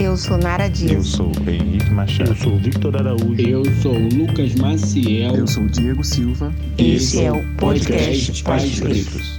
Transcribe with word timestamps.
Eu 0.00 0.16
sou 0.16 0.38
Nara 0.38 0.68
Dias. 0.68 0.92
Eu 0.92 1.02
sou 1.02 1.32
Henrique 1.46 1.90
Machado. 1.90 2.30
Eu 2.30 2.36
sou 2.36 2.56
Victor 2.56 2.96
Araújo. 2.96 3.40
Eu 3.40 3.64
sou 3.82 3.98
Lucas 3.98 4.54
Maciel. 4.54 5.34
Eu 5.34 5.46
sou 5.46 5.66
Diego 5.66 6.04
Silva. 6.04 6.54
Esse 6.78 7.24
é 7.24 7.32
o 7.32 7.44
podcast 7.56 8.44
Pais 8.44 8.78
Pretos. 8.78 9.37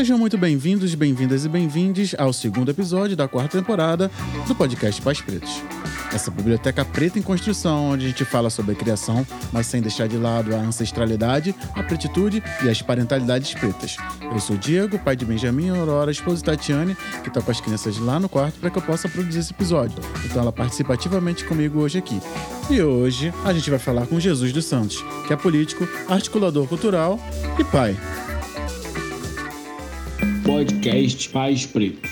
Sejam 0.00 0.16
muito 0.16 0.38
bem-vindos, 0.38 0.94
bem-vindas 0.94 1.44
e 1.44 1.48
bem-vindes 1.50 2.14
ao 2.16 2.32
segundo 2.32 2.70
episódio 2.70 3.14
da 3.14 3.28
quarta 3.28 3.58
temporada 3.58 4.10
do 4.48 4.54
podcast 4.54 5.02
Pais 5.02 5.20
Pretos. 5.20 5.62
Essa 6.10 6.30
biblioteca 6.30 6.86
preta 6.86 7.18
em 7.18 7.22
construção, 7.22 7.90
onde 7.90 8.06
a 8.06 8.08
gente 8.08 8.24
fala 8.24 8.48
sobre 8.48 8.72
a 8.72 8.74
criação, 8.74 9.26
mas 9.52 9.66
sem 9.66 9.82
deixar 9.82 10.08
de 10.08 10.16
lado 10.16 10.54
a 10.54 10.58
ancestralidade, 10.58 11.54
a 11.74 11.82
pretitude 11.82 12.42
e 12.64 12.70
as 12.70 12.80
parentalidades 12.80 13.52
pretas. 13.52 13.98
Eu 14.22 14.40
sou 14.40 14.56
o 14.56 14.58
Diego, 14.58 14.98
pai 14.98 15.14
de 15.16 15.26
Benjamin, 15.26 15.68
Aurora, 15.68 16.10
esposa 16.10 16.42
Tatiane, 16.42 16.96
que 17.22 17.28
está 17.28 17.42
com 17.42 17.50
as 17.50 17.60
crianças 17.60 17.98
lá 17.98 18.18
no 18.18 18.26
quarto 18.26 18.58
para 18.58 18.70
que 18.70 18.78
eu 18.78 18.82
possa 18.82 19.06
produzir 19.06 19.40
esse 19.40 19.52
episódio. 19.52 20.02
Então 20.24 20.40
ela 20.40 20.50
participa 20.50 20.94
ativamente 20.94 21.44
comigo 21.44 21.78
hoje 21.78 21.98
aqui. 21.98 22.18
E 22.70 22.80
hoje 22.80 23.34
a 23.44 23.52
gente 23.52 23.68
vai 23.68 23.78
falar 23.78 24.06
com 24.06 24.18
Jesus 24.18 24.50
dos 24.50 24.64
Santos, 24.64 25.04
que 25.26 25.34
é 25.34 25.36
político, 25.36 25.86
articulador 26.08 26.66
cultural 26.66 27.20
e 27.58 27.64
pai. 27.64 27.94
Podcast 30.50 31.28
Pais 31.28 31.64
Pretos. 31.64 32.10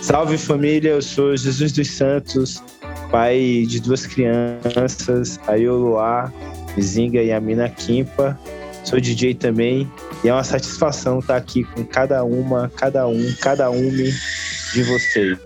Salve 0.00 0.38
família, 0.38 0.92
eu 0.92 1.02
sou 1.02 1.36
Jesus 1.36 1.70
dos 1.70 1.90
Santos, 1.90 2.62
pai 3.10 3.66
de 3.68 3.78
duas 3.78 4.06
crianças, 4.06 5.38
a 5.46 5.56
Ioluá, 5.56 6.32
Zinga 6.80 7.22
e 7.22 7.30
a 7.30 7.38
Mina 7.42 7.68
Quimpa. 7.68 8.40
Sou 8.84 8.98
DJ 8.98 9.34
também 9.34 9.86
e 10.24 10.30
é 10.30 10.32
uma 10.32 10.42
satisfação 10.42 11.18
estar 11.18 11.36
aqui 11.36 11.62
com 11.62 11.84
cada 11.84 12.24
uma, 12.24 12.72
cada 12.74 13.06
um, 13.06 13.34
cada 13.42 13.70
um 13.70 13.90
de 13.90 14.82
vocês. 14.82 15.38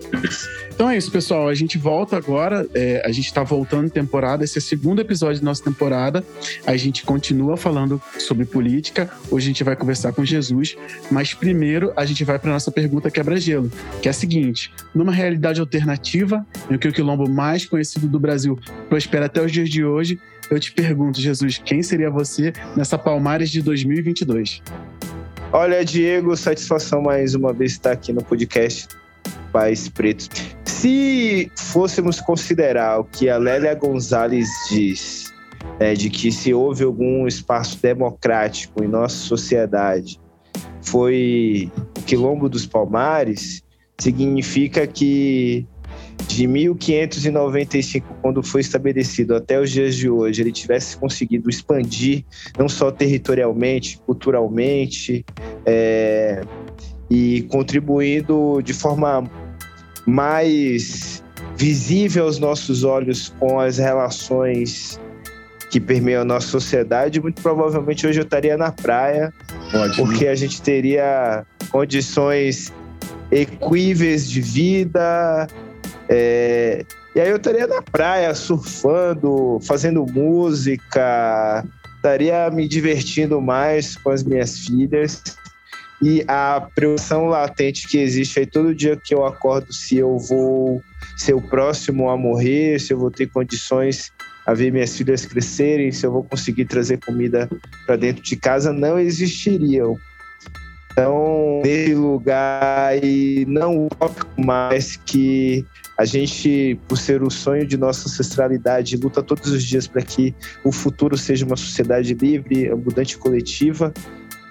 Então 0.79 0.89
é 0.89 0.97
isso, 0.97 1.11
pessoal. 1.11 1.48
A 1.48 1.55
gente 1.55 1.77
volta 1.77 2.17
agora. 2.17 2.65
É, 2.73 3.03
a 3.05 3.11
gente 3.11 3.27
está 3.27 3.43
voltando 3.43 3.87
em 3.87 3.89
temporada. 3.89 4.45
Esse 4.45 4.59
é 4.59 4.61
o 4.61 4.62
segundo 4.62 5.01
episódio 5.01 5.41
da 5.41 5.47
nossa 5.47 5.65
temporada. 5.65 6.25
A 6.65 6.77
gente 6.77 7.03
continua 7.03 7.57
falando 7.57 8.01
sobre 8.17 8.45
política. 8.45 9.11
Hoje 9.29 9.47
a 9.47 9.48
gente 9.48 9.65
vai 9.65 9.75
conversar 9.75 10.12
com 10.12 10.25
Jesus. 10.25 10.77
Mas 11.11 11.35
primeiro 11.35 11.93
a 11.97 12.07
gente 12.07 12.23
vai 12.23 12.39
para 12.39 12.53
nossa 12.53 12.70
pergunta 12.70 13.11
quebra-gelo, 13.11 13.73
que 14.01 14.07
é 14.07 14.12
a 14.12 14.15
seguinte: 14.15 14.73
numa 14.95 15.11
realidade 15.11 15.59
alternativa, 15.59 16.47
em 16.70 16.79
que 16.79 16.87
o 16.87 16.92
quilombo 16.92 17.29
mais 17.29 17.67
conhecido 17.67 18.07
do 18.07 18.20
Brasil 18.20 18.57
prospera 18.89 19.27
até 19.27 19.42
os 19.42 19.51
dias 19.51 19.69
de 19.69 19.85
hoje, 19.85 20.20
eu 20.48 20.61
te 20.61 20.70
pergunto, 20.70 21.20
Jesus, 21.20 21.59
quem 21.59 21.83
seria 21.83 22.09
você 22.09 22.53
nessa 22.77 22.97
Palmares 22.97 23.51
de 23.51 23.61
2022? 23.63 24.63
Olha, 25.53 25.85
Diego, 25.85 26.37
satisfação 26.37 27.03
mais 27.03 27.35
uma 27.35 27.53
vez 27.53 27.73
estar 27.73 27.91
aqui 27.91 28.13
no 28.13 28.23
podcast 28.23 28.87
Pais 29.53 29.89
Pretos. 29.89 30.29
Se 30.65 31.51
fôssemos 31.57 32.21
considerar 32.21 33.01
o 33.01 33.05
que 33.05 33.29
a 33.29 33.37
Lélia 33.37 33.75
Gonzalez 33.75 34.48
diz, 34.70 35.33
né, 35.81 35.95
de 35.95 36.09
que 36.11 36.31
se 36.31 36.55
houve 36.55 36.85
algum 36.85 37.27
espaço 37.27 37.81
democrático 37.83 38.83
em 38.83 38.89
nossa 38.89 39.17
sociedade, 39.17 40.20
foi 40.83 41.70
Quilombo 42.07 42.48
dos 42.48 42.67
Palmares, 42.67 43.62
significa 43.98 44.87
que 44.87 45.67
de 46.27 46.47
1595, 46.47 48.15
quando 48.20 48.42
foi 48.42 48.61
estabelecido 48.61 49.35
até 49.35 49.61
os 49.61 49.70
dias 49.70 49.97
de 49.97 50.11
hoje, 50.11 50.42
ele 50.42 50.53
tivesse 50.53 50.97
conseguido 50.97 51.48
expandir 51.48 52.25
não 52.59 52.69
só 52.69 52.91
territorialmente, 52.91 53.98
culturalmente, 54.05 55.25
é, 55.65 56.42
e 57.11 57.42
contribuindo 57.51 58.61
de 58.63 58.73
forma 58.74 59.29
mais 60.07 61.23
visível 61.57 62.24
aos 62.24 62.39
nossos 62.39 62.85
olhos 62.85 63.33
com 63.39 63.58
as 63.58 63.79
relações 63.79 65.01
que 65.70 65.80
permeiam 65.80 66.23
a 66.23 66.24
nossa 66.24 66.46
sociedade, 66.46 67.20
muito 67.20 67.42
provavelmente 67.42 68.07
hoje 68.07 68.20
eu 68.20 68.24
estaria 68.24 68.57
na 68.57 68.73
praia, 68.73 69.33
porque 69.96 70.27
a 70.27 70.35
gente 70.35 70.63
teria 70.63 71.45
condições 71.70 72.73
equíveis 73.30 74.29
de 74.30 74.40
vida. 74.40 75.46
É, 76.08 76.85
e 77.14 77.20
aí 77.20 77.29
eu 77.29 77.36
estaria 77.36 77.67
na 77.67 77.83
praia, 77.83 78.35
surfando, 78.35 79.58
fazendo 79.63 80.07
música, 80.07 81.64
estaria 81.96 82.51
me 82.51 82.67
divertindo 82.67 83.40
mais 83.40 83.96
com 83.96 84.11
as 84.11 84.23
minhas 84.23 84.61
filhas. 84.61 85.23
E 86.01 86.25
a 86.29 86.69
preocupação 86.75 87.27
latente 87.27 87.89
que 87.89 87.98
existe 87.98 88.39
aí 88.39 88.47
todo 88.47 88.75
dia 88.75 88.97
que 88.97 89.13
eu 89.13 89.27
acordo, 89.27 89.73
se 89.73 89.97
eu 89.97 90.17
vou 90.19 90.83
ser 91.17 91.35
o 91.35 91.42
próximo 91.42 92.09
a 92.09 92.17
morrer, 92.17 92.79
se 92.79 92.92
eu 92.92 92.98
vou 92.98 93.11
ter 93.11 93.27
condições 93.27 94.13
a 94.47 94.55
ver 94.55 94.73
minhas 94.73 94.97
filhas 94.97 95.27
crescerem, 95.27 95.92
se 95.92 96.07
eu 96.07 96.13
vou 96.13 96.25
conseguir 96.25 96.64
trazer 96.64 96.98
comida 97.05 97.51
para 97.85 97.97
dentro 97.97 98.23
de 98.23 98.37
casa, 98.37 98.73
não 98.73 98.98
existiriam. 98.98 99.98
Então, 100.92 101.61
nesse 101.64 101.95
lugar 101.95 103.05
e 103.05 103.45
não 103.47 103.87
utópico 103.87 104.41
mais 104.41 104.97
que 104.97 105.64
a 105.97 106.05
gente, 106.05 106.79
por 106.89 106.97
ser 106.97 107.23
o 107.23 107.31
sonho 107.31 107.67
de 107.67 107.77
nossa 107.77 108.08
ancestralidade, 108.08 108.97
luta 108.97 109.23
todos 109.23 109.51
os 109.51 109.63
dias 109.63 109.87
para 109.87 110.03
que 110.03 110.35
o 110.64 110.73
futuro 110.73 111.17
seja 111.17 111.45
uma 111.45 111.57
sociedade 111.57 112.14
livre, 112.14 112.70
abundante 112.70 113.14
e 113.14 113.19
coletiva. 113.19 113.92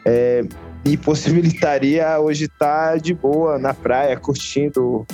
É, 0.06 0.44
me 0.86 0.98
possibilitaria 0.98 2.20
hoje 2.20 2.46
estar 2.46 3.00
de 3.00 3.14
boa 3.14 3.58
na 3.58 3.74
praia, 3.74 4.18
curtindo 4.18 5.06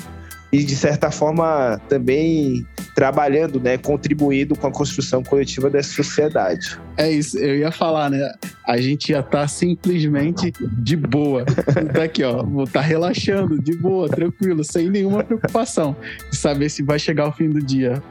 e 0.54 0.64
de 0.64 0.76
certa 0.76 1.10
forma 1.10 1.82
também 1.90 2.64
trabalhando, 2.94 3.60
né, 3.60 3.76
contribuindo 3.76 4.56
com 4.56 4.68
a 4.68 4.72
construção 4.72 5.24
coletiva 5.24 5.68
dessa 5.68 5.90
sociedade. 5.96 6.80
É 6.96 7.12
isso, 7.12 7.40
eu 7.40 7.58
ia 7.58 7.72
falar, 7.72 8.12
né? 8.12 8.32
A 8.68 8.78
gente 8.78 9.10
ia 9.10 9.22
estar 9.22 9.48
simplesmente 9.48 10.54
de 10.78 10.96
boa. 10.96 11.44
Tá 11.92 12.04
aqui, 12.04 12.24
ó, 12.24 12.44
vou 12.44 12.66
estar 12.66 12.82
relaxando, 12.82 13.60
de 13.60 13.76
boa, 13.76 14.08
tranquilo, 14.08 14.64
sem 14.64 14.92
nenhuma 14.92 15.24
preocupação 15.24 15.96
de 16.30 16.38
saber 16.38 16.70
se 16.70 16.84
vai 16.84 17.00
chegar 17.00 17.28
o 17.28 17.32
fim 17.32 17.50
do 17.50 17.60
dia 17.60 18.02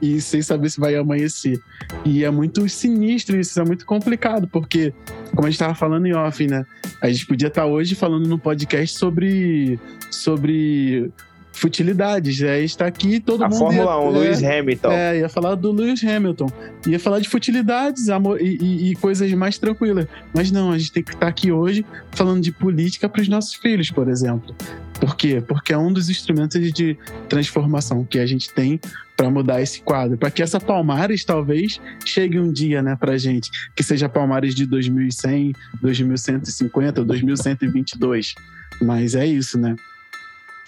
e 0.00 0.22
sem 0.22 0.40
saber 0.40 0.70
se 0.70 0.80
vai 0.80 0.96
amanhecer. 0.96 1.60
E 2.02 2.24
é 2.24 2.30
muito 2.30 2.66
sinistro 2.66 3.38
isso, 3.38 3.60
é 3.60 3.64
muito 3.64 3.84
complicado, 3.84 4.48
porque, 4.48 4.94
como 5.34 5.42
a 5.46 5.50
gente 5.50 5.56
estava 5.56 5.74
falando 5.74 6.06
em 6.06 6.14
off, 6.14 6.46
né? 6.46 6.64
A 7.02 7.10
gente 7.10 7.26
podia 7.26 7.48
estar 7.48 7.66
hoje 7.66 7.94
falando 7.94 8.26
no 8.26 8.38
podcast 8.38 8.98
sobre, 8.98 9.78
sobre 10.10 11.12
futilidades. 11.60 12.42
Aí 12.42 12.64
está 12.64 12.86
aqui 12.86 13.20
todo 13.20 13.44
a 13.44 13.48
mundo. 13.48 13.58
Fórmula 13.58 13.92
ia, 13.92 13.98
1, 13.98 14.08
é, 14.08 14.18
Lewis 14.18 14.42
Hamilton. 14.42 14.90
É, 14.90 15.18
ia 15.18 15.28
falar 15.28 15.54
do 15.54 15.70
Lewis 15.70 16.02
Hamilton. 16.02 16.50
Ia 16.86 16.98
falar 16.98 17.20
de 17.20 17.28
futilidades 17.28 18.08
amor, 18.08 18.40
e, 18.40 18.56
e, 18.56 18.90
e, 18.90 18.96
coisas 18.96 19.30
mais 19.32 19.58
tranquilas. 19.58 20.06
Mas 20.34 20.50
não, 20.50 20.72
a 20.72 20.78
gente 20.78 20.92
tem 20.92 21.02
que 21.02 21.12
estar 21.12 21.28
aqui 21.28 21.52
hoje 21.52 21.84
falando 22.12 22.40
de 22.40 22.50
política 22.50 23.08
para 23.08 23.20
os 23.20 23.28
nossos 23.28 23.54
filhos, 23.54 23.90
por 23.90 24.08
exemplo. 24.08 24.54
Por 24.98 25.16
quê? 25.16 25.42
Porque 25.46 25.72
é 25.72 25.78
um 25.78 25.92
dos 25.92 26.08
instrumentos 26.08 26.72
de 26.72 26.96
transformação 27.28 28.04
que 28.04 28.18
a 28.18 28.26
gente 28.26 28.52
tem 28.52 28.80
para 29.16 29.30
mudar 29.30 29.60
esse 29.60 29.82
quadro, 29.82 30.16
para 30.16 30.30
que 30.30 30.42
essa 30.42 30.58
Palmares 30.58 31.24
talvez 31.24 31.78
chegue 32.06 32.38
um 32.38 32.50
dia, 32.50 32.82
né, 32.82 32.96
para 32.96 33.18
gente, 33.18 33.50
que 33.76 33.82
seja 33.82 34.08
Palmares 34.08 34.54
de 34.54 34.64
2100, 34.64 35.52
2150, 35.82 37.04
2122. 37.04 38.34
Mas 38.80 39.14
é 39.14 39.26
isso, 39.26 39.58
né? 39.58 39.76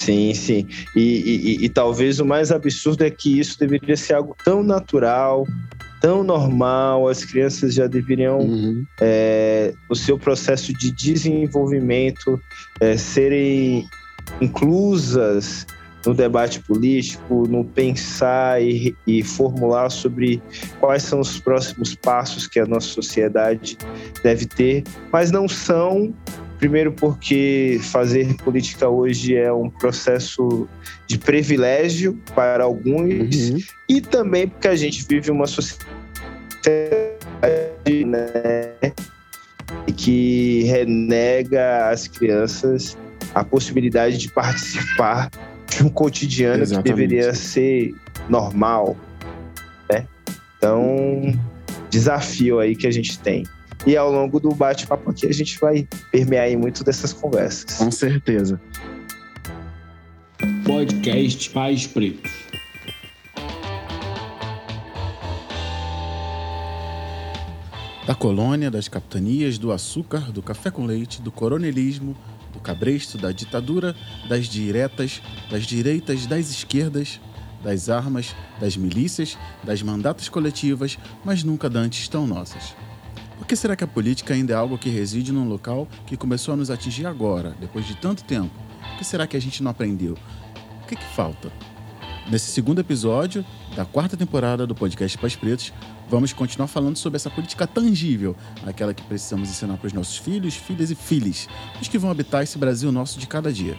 Sim, 0.02 0.34
sim. 0.34 0.66
E, 0.96 1.00
e, 1.00 1.64
e, 1.64 1.68
talvez 1.68 2.18
o 2.18 2.24
mais 2.24 2.50
absurdo 2.50 3.04
é 3.04 3.10
que 3.10 3.38
isso 3.38 3.56
deveria 3.58 3.96
ser 3.96 4.14
algo 4.14 4.36
tão 4.44 4.60
natural, 4.62 5.46
tão 6.00 6.24
normal, 6.24 7.08
as 7.08 7.24
crianças 7.24 7.74
já 7.74 7.86
deveriam, 7.86 8.40
uhum. 8.40 8.84
é, 9.00 9.72
no 9.88 9.94
seu 9.94 10.18
processo 10.18 10.72
de 10.72 10.90
desenvolvimento, 10.90 12.40
é, 12.80 12.96
serem 12.96 13.86
inclusas 14.40 15.64
no 16.04 16.12
debate 16.12 16.58
político, 16.58 17.46
no 17.46 17.64
pensar 17.64 18.60
e, 18.60 18.96
e, 19.06 19.22
formular 19.22 19.88
sobre 19.88 20.42
quais 20.80 21.04
são 21.04 21.20
os 21.20 21.38
próximos 21.38 21.94
passos 21.94 22.48
que 22.48 22.58
a 22.58 22.66
nossa 22.66 22.88
sociedade 22.88 23.78
deve 24.20 24.46
ter, 24.46 24.82
mas 25.12 25.30
não 25.30 25.46
são 25.46 26.12
Primeiro, 26.62 26.92
porque 26.92 27.80
fazer 27.82 28.36
política 28.36 28.88
hoje 28.88 29.34
é 29.34 29.52
um 29.52 29.68
processo 29.68 30.68
de 31.08 31.18
privilégio 31.18 32.16
para 32.36 32.62
alguns, 32.62 33.50
uhum. 33.50 33.58
e 33.88 34.00
também 34.00 34.46
porque 34.46 34.68
a 34.68 34.76
gente 34.76 35.04
vive 35.08 35.32
uma 35.32 35.48
sociedade 35.48 35.82
né, 38.06 38.92
que 39.96 40.62
renega 40.62 41.90
às 41.90 42.06
crianças 42.06 42.96
a 43.34 43.42
possibilidade 43.42 44.16
de 44.16 44.28
participar 44.28 45.32
de 45.68 45.82
um 45.82 45.88
cotidiano 45.88 46.62
Exatamente. 46.62 46.84
que 46.84 46.94
deveria 46.94 47.34
ser 47.34 47.92
normal. 48.28 48.96
Né? 49.90 50.06
Então, 50.58 51.36
desafio 51.90 52.60
aí 52.60 52.76
que 52.76 52.86
a 52.86 52.92
gente 52.92 53.18
tem. 53.18 53.42
E 53.84 53.96
ao 53.96 54.12
longo 54.12 54.38
do 54.38 54.54
bate-papo 54.54 55.10
aqui 55.10 55.26
a 55.26 55.32
gente 55.32 55.58
vai 55.58 55.88
permear 56.12 56.56
muito 56.56 56.84
dessas 56.84 57.12
conversas. 57.12 57.78
Com 57.78 57.90
certeza. 57.90 58.60
Podcast 60.64 61.50
Pais 61.50 61.86
Pretos. 61.86 62.30
Da 68.06 68.14
colônia, 68.14 68.70
das 68.70 68.88
capitanias, 68.88 69.58
do 69.58 69.72
açúcar, 69.72 70.30
do 70.30 70.42
café 70.42 70.70
com 70.70 70.84
leite, 70.84 71.20
do 71.20 71.32
coronelismo, 71.32 72.16
do 72.52 72.60
cabresto, 72.60 73.18
da 73.18 73.32
ditadura, 73.32 73.96
das 74.28 74.46
diretas, 74.46 75.20
das 75.50 75.64
direitas, 75.64 76.26
das 76.26 76.50
esquerdas, 76.50 77.20
das 77.62 77.88
armas, 77.88 78.34
das 78.60 78.76
milícias, 78.76 79.36
das 79.64 79.82
mandatas 79.82 80.28
coletivas, 80.28 80.98
mas 81.24 81.42
nunca 81.42 81.70
dantes 81.70 82.08
tão 82.08 82.26
nossas. 82.26 82.74
Por 83.42 83.48
que 83.48 83.56
será 83.56 83.74
que 83.74 83.82
a 83.82 83.88
política 83.88 84.34
ainda 84.34 84.52
é 84.52 84.56
algo 84.56 84.78
que 84.78 84.88
reside 84.88 85.32
num 85.32 85.48
local 85.48 85.88
que 86.06 86.16
começou 86.16 86.54
a 86.54 86.56
nos 86.56 86.70
atingir 86.70 87.06
agora, 87.06 87.56
depois 87.58 87.84
de 87.84 87.96
tanto 87.96 88.22
tempo? 88.22 88.54
Por 88.78 88.98
que 88.98 89.04
será 89.04 89.26
que 89.26 89.36
a 89.36 89.40
gente 89.40 89.64
não 89.64 89.72
aprendeu? 89.72 90.16
O 90.84 90.86
que, 90.86 90.94
que 90.94 91.04
falta? 91.06 91.52
Nesse 92.30 92.52
segundo 92.52 92.80
episódio 92.80 93.44
da 93.74 93.84
quarta 93.84 94.16
temporada 94.16 94.64
do 94.64 94.76
podcast 94.76 95.18
Pais 95.18 95.34
Pretos, 95.34 95.72
vamos 96.08 96.32
continuar 96.32 96.68
falando 96.68 96.96
sobre 96.96 97.16
essa 97.16 97.28
política 97.28 97.66
tangível, 97.66 98.36
aquela 98.64 98.94
que 98.94 99.02
precisamos 99.02 99.50
ensinar 99.50 99.76
para 99.76 99.88
os 99.88 99.92
nossos 99.92 100.18
filhos, 100.18 100.54
filhas 100.54 100.92
e 100.92 100.94
filhos, 100.94 101.48
os 101.80 101.88
que 101.88 101.98
vão 101.98 102.12
habitar 102.12 102.44
esse 102.44 102.56
Brasil 102.56 102.92
nosso 102.92 103.18
de 103.18 103.26
cada 103.26 103.52
dia. 103.52 103.76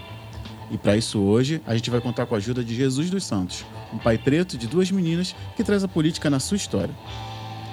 E 0.71 0.77
para 0.77 0.97
isso 0.97 1.21
hoje, 1.21 1.61
a 1.65 1.73
gente 1.73 1.89
vai 1.89 2.01
contar 2.01 2.25
com 2.25 2.35
a 2.35 2.37
ajuda 2.37 2.65
de 2.65 2.75
Jesus 2.75 3.09
dos 3.09 3.23
Santos, 3.23 3.65
um 3.93 3.97
pai 3.97 4.17
preto 4.17 4.57
de 4.57 4.67
duas 4.67 4.91
meninas 4.91 5.33
que 5.55 5.63
traz 5.63 5.85
a 5.85 5.87
política 5.87 6.29
na 6.29 6.41
sua 6.41 6.57
história. 6.57 6.93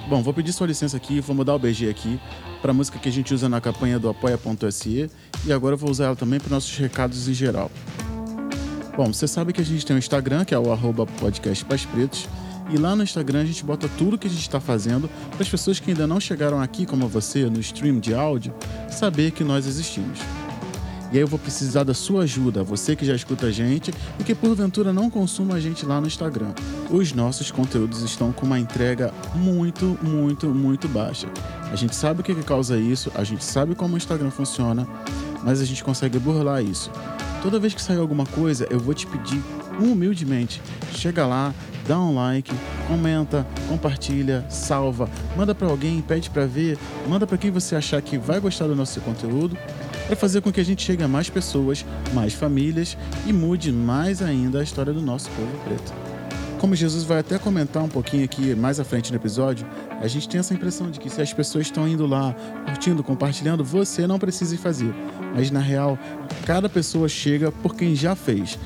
Bom, 0.09 0.21
vou 0.21 0.33
pedir 0.33 0.51
sua 0.51 0.67
licença 0.67 0.97
aqui, 0.97 1.21
vou 1.21 1.35
mudar 1.35 1.55
o 1.55 1.59
BG 1.59 1.89
aqui 1.89 2.19
para 2.61 2.71
a 2.71 2.73
música 2.73 2.99
que 2.99 3.07
a 3.07 3.11
gente 3.11 3.33
usa 3.33 3.47
na 3.47 3.61
campanha 3.61 3.97
do 3.97 4.09
apoia.se 4.09 5.09
e 5.45 5.53
agora 5.53 5.73
eu 5.73 5.77
vou 5.77 5.89
usar 5.89 6.05
ela 6.05 6.15
também 6.15 6.39
para 6.39 6.49
nossos 6.49 6.75
recados 6.77 7.27
em 7.27 7.33
geral. 7.33 7.71
Bom, 8.95 9.11
você 9.11 9.27
sabe 9.27 9.53
que 9.53 9.61
a 9.61 9.65
gente 9.65 9.85
tem 9.85 9.95
um 9.95 9.99
Instagram, 9.99 10.43
que 10.43 10.53
é 10.53 10.59
o 10.59 10.71
arroba 10.71 11.05
Pretos, 11.05 12.27
e 12.69 12.77
lá 12.77 12.95
no 12.95 13.03
Instagram 13.03 13.41
a 13.41 13.45
gente 13.45 13.63
bota 13.63 13.89
tudo 13.97 14.17
que 14.17 14.27
a 14.27 14.29
gente 14.29 14.41
está 14.41 14.59
fazendo 14.59 15.09
para 15.31 15.41
as 15.41 15.49
pessoas 15.49 15.79
que 15.79 15.91
ainda 15.91 16.05
não 16.05 16.19
chegaram 16.19 16.61
aqui, 16.61 16.85
como 16.85 17.07
você, 17.07 17.45
no 17.45 17.59
stream 17.59 17.99
de 17.99 18.13
áudio, 18.13 18.53
saber 18.89 19.31
que 19.31 19.43
nós 19.43 19.65
existimos. 19.65 20.19
E 21.11 21.17
aí 21.17 21.21
eu 21.21 21.27
vou 21.27 21.37
precisar 21.37 21.83
da 21.83 21.93
sua 21.93 22.23
ajuda, 22.23 22.63
você 22.63 22.95
que 22.95 23.05
já 23.05 23.13
escuta 23.13 23.47
a 23.47 23.51
gente 23.51 23.93
e 24.17 24.23
que 24.23 24.33
porventura 24.33 24.93
não 24.93 25.09
consuma 25.09 25.55
a 25.55 25.59
gente 25.59 25.85
lá 25.85 25.99
no 25.99 26.07
Instagram. 26.07 26.53
Os 26.89 27.11
nossos 27.11 27.51
conteúdos 27.51 28.01
estão 28.01 28.31
com 28.31 28.45
uma 28.45 28.57
entrega 28.57 29.13
muito, 29.35 29.97
muito, 30.01 30.47
muito 30.47 30.87
baixa. 30.87 31.27
A 31.69 31.75
gente 31.75 31.95
sabe 31.95 32.21
o 32.21 32.23
que, 32.23 32.33
que 32.33 32.43
causa 32.43 32.77
isso, 32.77 33.11
a 33.13 33.25
gente 33.25 33.43
sabe 33.43 33.75
como 33.75 33.95
o 33.95 33.97
Instagram 33.97 34.31
funciona, 34.31 34.87
mas 35.43 35.59
a 35.59 35.65
gente 35.65 35.83
consegue 35.83 36.17
burlar 36.17 36.63
isso. 36.63 36.89
Toda 37.41 37.59
vez 37.59 37.73
que 37.73 37.81
sair 37.81 37.97
alguma 37.97 38.25
coisa, 38.25 38.65
eu 38.69 38.79
vou 38.79 38.93
te 38.93 39.05
pedir 39.05 39.41
humildemente, 39.79 40.61
chega 40.93 41.25
lá, 41.25 41.53
dá 41.87 41.99
um 41.99 42.15
like, 42.15 42.53
comenta, 42.87 43.45
compartilha, 43.67 44.45
salva, 44.47 45.09
manda 45.35 45.53
para 45.53 45.67
alguém, 45.67 46.01
pede 46.01 46.29
para 46.29 46.45
ver, 46.45 46.77
manda 47.07 47.27
para 47.27 47.37
quem 47.37 47.51
você 47.51 47.75
achar 47.75 48.01
que 48.01 48.17
vai 48.17 48.39
gostar 48.39 48.67
do 48.67 48.75
nosso 48.75 49.01
conteúdo, 49.01 49.57
para 50.11 50.19
fazer 50.19 50.41
com 50.41 50.51
que 50.51 50.59
a 50.59 50.65
gente 50.65 50.83
chegue 50.83 51.01
a 51.03 51.07
mais 51.07 51.29
pessoas, 51.29 51.85
mais 52.13 52.33
famílias 52.33 52.97
e 53.25 53.31
mude 53.31 53.71
mais 53.71 54.21
ainda 54.21 54.59
a 54.59 54.63
história 54.63 54.91
do 54.91 55.01
nosso 55.01 55.29
povo 55.29 55.57
preto. 55.63 55.93
Como 56.59 56.75
Jesus 56.75 57.05
vai 57.05 57.19
até 57.19 57.39
comentar 57.39 57.81
um 57.81 57.87
pouquinho 57.87 58.25
aqui 58.25 58.53
mais 58.53 58.77
à 58.77 58.83
frente 58.83 59.09
no 59.09 59.17
episódio, 59.17 59.65
a 60.01 60.07
gente 60.09 60.27
tem 60.27 60.41
essa 60.41 60.53
impressão 60.53 60.91
de 60.91 60.99
que 60.99 61.09
se 61.09 61.21
as 61.21 61.31
pessoas 61.31 61.67
estão 61.67 61.87
indo 61.87 62.05
lá, 62.05 62.35
curtindo, 62.65 63.01
compartilhando, 63.01 63.63
você 63.63 64.05
não 64.05 64.19
precisa 64.19 64.53
ir 64.53 64.57
fazer. 64.57 64.93
Mas 65.33 65.49
na 65.49 65.61
real, 65.61 65.97
cada 66.45 66.67
pessoa 66.67 67.07
chega 67.07 67.49
por 67.49 67.73
quem 67.73 67.95
já 67.95 68.13
fez. 68.13 68.59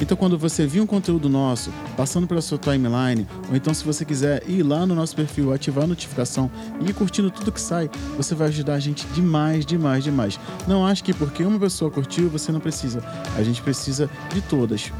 Então, 0.00 0.16
quando 0.16 0.38
você 0.38 0.66
vir 0.66 0.80
um 0.80 0.86
conteúdo 0.86 1.28
nosso 1.28 1.70
passando 1.96 2.26
pela 2.26 2.40
sua 2.40 2.58
timeline, 2.58 3.26
ou 3.48 3.56
então 3.56 3.74
se 3.74 3.84
você 3.84 4.04
quiser 4.04 4.42
ir 4.48 4.62
lá 4.62 4.86
no 4.86 4.94
nosso 4.94 5.14
perfil, 5.14 5.52
ativar 5.52 5.84
a 5.84 5.86
notificação 5.86 6.50
e 6.80 6.90
ir 6.90 6.94
curtindo 6.94 7.30
tudo 7.30 7.52
que 7.52 7.60
sai, 7.60 7.90
você 8.16 8.34
vai 8.34 8.48
ajudar 8.48 8.74
a 8.74 8.80
gente 8.80 9.06
demais, 9.08 9.66
demais, 9.66 10.02
demais. 10.02 10.40
Não 10.66 10.86
acho 10.86 11.04
que 11.04 11.12
porque 11.12 11.44
uma 11.44 11.58
pessoa 11.58 11.90
curtiu, 11.90 12.30
você 12.30 12.50
não 12.50 12.60
precisa. 12.60 13.02
A 13.36 13.42
gente 13.42 13.60
precisa 13.60 14.08
de 14.32 14.40
todas. 14.40 14.90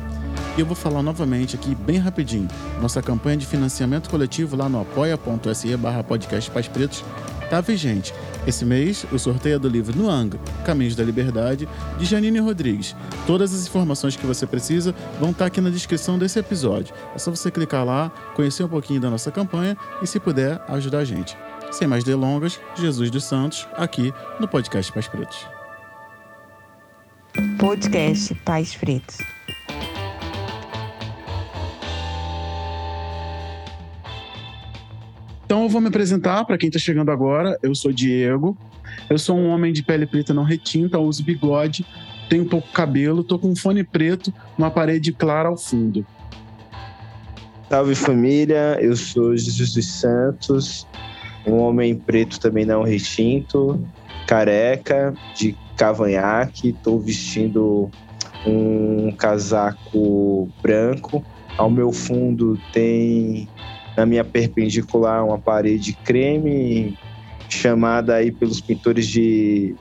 E 0.56 0.60
eu 0.60 0.66
vou 0.66 0.76
falar 0.76 1.02
novamente 1.02 1.56
aqui, 1.56 1.74
bem 1.74 1.98
rapidinho. 1.98 2.48
Nossa 2.80 3.00
campanha 3.00 3.36
de 3.36 3.46
financiamento 3.46 4.10
coletivo 4.10 4.56
lá 4.56 4.68
no 4.68 4.80
apoia.se 4.80 5.76
barra 5.76 6.04
podcast 6.04 6.50
Pais 6.50 6.68
Pretos 6.68 7.02
tá 7.50 7.60
vigente. 7.60 8.14
Esse 8.46 8.64
mês, 8.64 9.04
o 9.12 9.18
sorteio 9.18 9.56
é 9.56 9.58
do 9.58 9.68
livro 9.68 9.96
Nuang, 9.96 10.38
Caminhos 10.64 10.96
da 10.96 11.04
Liberdade, 11.04 11.68
de 11.98 12.04
Janine 12.04 12.38
Rodrigues. 12.38 12.96
Todas 13.26 13.54
as 13.54 13.66
informações 13.66 14.16
que 14.16 14.26
você 14.26 14.46
precisa 14.46 14.94
vão 15.20 15.30
estar 15.30 15.46
aqui 15.46 15.60
na 15.60 15.70
descrição 15.70 16.18
desse 16.18 16.38
episódio. 16.38 16.94
É 17.14 17.18
só 17.18 17.30
você 17.30 17.50
clicar 17.50 17.84
lá, 17.84 18.10
conhecer 18.34 18.64
um 18.64 18.68
pouquinho 18.68 19.00
da 19.00 19.10
nossa 19.10 19.30
campanha 19.30 19.76
e, 20.02 20.06
se 20.06 20.18
puder, 20.18 20.60
ajudar 20.68 20.98
a 20.98 21.04
gente. 21.04 21.36
Sem 21.70 21.86
mais 21.86 22.02
delongas, 22.02 22.58
Jesus 22.74 23.10
dos 23.10 23.24
Santos, 23.24 23.68
aqui 23.76 24.12
no 24.40 24.48
podcast 24.48 24.90
Pais 24.90 25.06
Pretos. 25.06 25.46
Podcast 27.58 28.34
Pais 28.36 28.74
Pretos. 28.74 29.18
Então 35.50 35.64
eu 35.64 35.68
vou 35.68 35.80
me 35.80 35.88
apresentar 35.88 36.44
para 36.44 36.56
quem 36.56 36.68
está 36.68 36.78
chegando 36.78 37.10
agora. 37.10 37.58
Eu 37.60 37.74
sou 37.74 37.92
Diego. 37.92 38.56
Eu 39.10 39.18
sou 39.18 39.36
um 39.36 39.48
homem 39.48 39.72
de 39.72 39.82
pele 39.82 40.06
preta 40.06 40.32
não 40.32 40.44
retinta, 40.44 40.96
uso 40.96 41.24
bigode, 41.24 41.84
tenho 42.28 42.44
pouco 42.44 42.68
cabelo, 42.68 43.24
tô 43.24 43.36
com 43.36 43.48
um 43.48 43.56
fone 43.56 43.82
preto, 43.82 44.32
uma 44.56 44.70
parede 44.70 45.10
clara 45.10 45.48
ao 45.48 45.56
fundo. 45.56 46.06
Salve 47.68 47.96
família, 47.96 48.78
eu 48.80 48.94
sou 48.94 49.36
Jesus 49.36 49.74
dos 49.74 49.92
Santos, 49.92 50.86
um 51.44 51.56
homem 51.56 51.96
preto 51.96 52.38
também 52.38 52.64
não 52.64 52.84
retinto, 52.84 53.84
careca, 54.28 55.12
de 55.34 55.56
cavanhaque, 55.76 56.68
estou 56.68 57.00
vestindo 57.00 57.90
um 58.46 59.10
casaco 59.18 60.48
branco. 60.62 61.24
Ao 61.58 61.68
meu 61.68 61.90
fundo 61.90 62.56
tem 62.72 63.48
na 64.00 64.06
minha 64.06 64.24
perpendicular 64.24 65.22
uma 65.22 65.38
parede 65.38 65.92
creme, 65.92 66.98
chamada 67.50 68.14
aí 68.14 68.32
pelos 68.32 68.58
pintores 68.58 69.06
de 69.06 69.74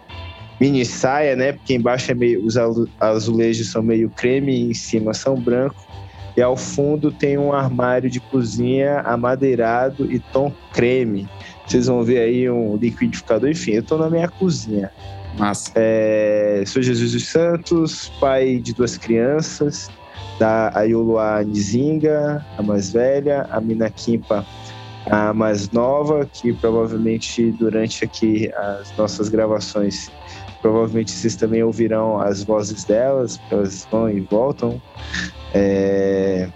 mini 0.60 0.84
saia, 0.84 1.38
né? 1.38 1.54
Porque 1.54 1.74
embaixo 1.74 2.12
é 2.12 2.14
meio, 2.14 2.46
os 2.46 2.58
azulejos 3.00 3.72
são 3.72 3.82
meio 3.82 4.10
creme 4.10 4.54
e 4.54 4.72
em 4.72 4.74
cima 4.74 5.14
são 5.14 5.40
branco. 5.40 5.88
E 6.36 6.42
ao 6.42 6.58
fundo 6.58 7.14
tem 7.14 7.38
um 7.38 7.54
armário 7.54 8.10
de 8.10 8.20
cozinha 8.20 9.00
amadeirado 9.02 10.12
e 10.12 10.20
tom 10.20 10.54
creme. 10.74 11.28
Vocês 11.66 11.88
vão 11.88 12.04
ver 12.04 12.20
aí 12.20 12.50
um 12.50 12.76
liquidificador. 12.76 13.50
Enfim, 13.50 13.72
eu 13.72 13.82
estou 13.82 13.98
na 13.98 14.10
minha 14.10 14.28
cozinha. 14.28 14.92
Massa. 15.38 15.72
É, 15.76 16.64
sou 16.68 16.82
Jesus 16.82 17.14
dos 17.14 17.28
Santos, 17.28 18.12
pai 18.20 18.58
de 18.58 18.74
duas 18.74 18.98
crianças 18.98 19.90
da 20.40 20.72
Ayuluá 20.74 21.44
Nizinga, 21.44 22.44
a 22.58 22.64
mais 22.64 22.92
velha, 22.92 23.46
a 23.52 23.60
Mina 23.60 23.90
Kimpa, 23.90 24.46
a 25.06 25.34
mais 25.34 25.70
nova, 25.72 26.26
que 26.26 26.54
provavelmente 26.54 27.52
durante 27.52 28.06
aqui 28.06 28.50
as 28.56 28.96
nossas 28.98 29.28
gravações, 29.28 30.10
provavelmente 30.62 31.12
vocês 31.12 31.36
também 31.36 31.62
ouvirão 31.62 32.20
as 32.20 32.44
vozes 32.44 32.86
delas, 32.86 33.38
porque 33.38 33.54
elas 33.54 33.88
vão 33.92 34.10
e 34.10 34.22
voltam. 34.22 34.82
É... 35.54 36.48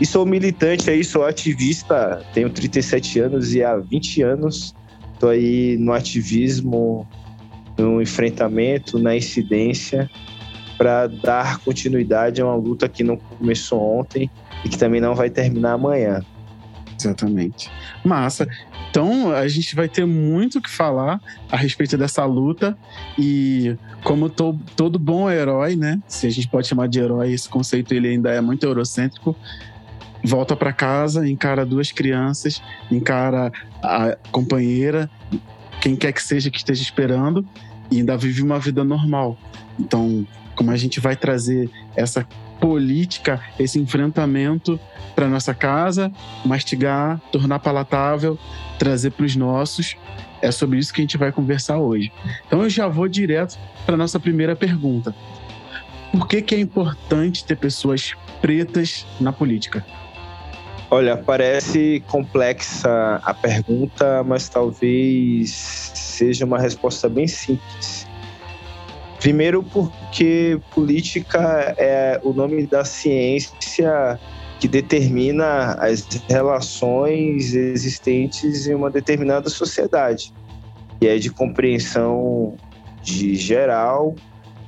E 0.00 0.06
sou 0.06 0.24
militante 0.24 0.88
aí, 0.88 1.02
sou 1.02 1.24
ativista, 1.24 2.22
tenho 2.32 2.50
37 2.50 3.18
anos 3.18 3.54
e 3.54 3.64
há 3.64 3.76
20 3.76 4.22
anos 4.22 4.74
estou 5.14 5.30
aí 5.30 5.78
no 5.78 5.92
ativismo, 5.92 7.08
no 7.78 8.00
enfrentamento, 8.00 8.98
na 8.98 9.16
incidência 9.16 10.08
para 10.76 11.06
dar 11.06 11.58
continuidade 11.58 12.40
a 12.40 12.46
uma 12.46 12.56
luta 12.56 12.88
que 12.88 13.02
não 13.02 13.16
começou 13.16 13.98
ontem 13.98 14.30
e 14.64 14.68
que 14.68 14.78
também 14.78 15.00
não 15.00 15.14
vai 15.14 15.30
terminar 15.30 15.72
amanhã. 15.72 16.22
Exatamente. 16.98 17.70
Massa. 18.04 18.48
Então, 18.90 19.30
a 19.30 19.46
gente 19.48 19.76
vai 19.76 19.88
ter 19.88 20.06
muito 20.06 20.58
o 20.58 20.62
que 20.62 20.70
falar 20.70 21.20
a 21.50 21.56
respeito 21.56 21.96
dessa 21.98 22.24
luta. 22.24 22.76
E 23.18 23.76
como 24.02 24.30
to, 24.30 24.58
todo 24.74 24.98
bom 24.98 25.30
herói, 25.30 25.76
né? 25.76 26.00
Se 26.08 26.26
a 26.26 26.30
gente 26.30 26.48
pode 26.48 26.66
chamar 26.66 26.88
de 26.88 26.98
herói, 26.98 27.32
esse 27.32 27.48
conceito 27.48 27.92
ele 27.92 28.08
ainda 28.08 28.30
é 28.30 28.40
muito 28.40 28.64
eurocêntrico. 28.64 29.36
Volta 30.24 30.56
para 30.56 30.72
casa, 30.72 31.28
encara 31.28 31.64
duas 31.64 31.92
crianças, 31.92 32.62
encara 32.90 33.52
a 33.82 34.16
companheira, 34.32 35.10
quem 35.80 35.94
quer 35.94 36.12
que 36.12 36.22
seja 36.22 36.50
que 36.50 36.56
esteja 36.56 36.82
esperando, 36.82 37.46
e 37.90 37.98
ainda 37.98 38.16
vive 38.16 38.42
uma 38.42 38.58
vida 38.58 38.82
normal. 38.82 39.38
Então, 39.78 40.26
como 40.56 40.70
a 40.70 40.76
gente 40.76 40.98
vai 40.98 41.14
trazer 41.14 41.70
essa 41.94 42.26
política, 42.58 43.40
esse 43.58 43.78
enfrentamento 43.78 44.80
para 45.14 45.28
nossa 45.28 45.54
casa, 45.54 46.10
mastigar, 46.44 47.20
tornar 47.30 47.58
palatável, 47.60 48.38
trazer 48.78 49.12
para 49.12 49.26
os 49.26 49.36
nossos. 49.36 49.96
É 50.42 50.50
sobre 50.50 50.78
isso 50.78 50.92
que 50.92 51.00
a 51.00 51.04
gente 51.04 51.16
vai 51.16 51.30
conversar 51.30 51.78
hoje. 51.78 52.10
Então 52.46 52.62
eu 52.62 52.70
já 52.70 52.88
vou 52.88 53.06
direto 53.06 53.58
para 53.84 53.96
nossa 53.96 54.18
primeira 54.18 54.56
pergunta. 54.56 55.14
Por 56.10 56.26
que, 56.26 56.40
que 56.40 56.54
é 56.54 56.58
importante 56.58 57.44
ter 57.44 57.56
pessoas 57.56 58.14
pretas 58.40 59.06
na 59.20 59.32
política? 59.32 59.84
Olha, 60.90 61.16
parece 61.16 62.02
complexa 62.06 63.20
a 63.24 63.34
pergunta, 63.34 64.22
mas 64.22 64.48
talvez 64.48 65.50
seja 65.50 66.44
uma 66.44 66.58
resposta 66.58 67.08
bem 67.08 67.26
simples. 67.26 68.05
Primeiro, 69.20 69.62
porque 69.62 70.60
política 70.74 71.74
é 71.78 72.20
o 72.22 72.32
nome 72.32 72.66
da 72.66 72.84
ciência 72.84 74.20
que 74.60 74.68
determina 74.68 75.72
as 75.74 76.06
relações 76.28 77.54
existentes 77.54 78.66
em 78.66 78.74
uma 78.74 78.90
determinada 78.90 79.48
sociedade. 79.48 80.32
E 81.00 81.06
é 81.06 81.18
de 81.18 81.30
compreensão 81.30 82.56
de 83.02 83.34
geral 83.34 84.14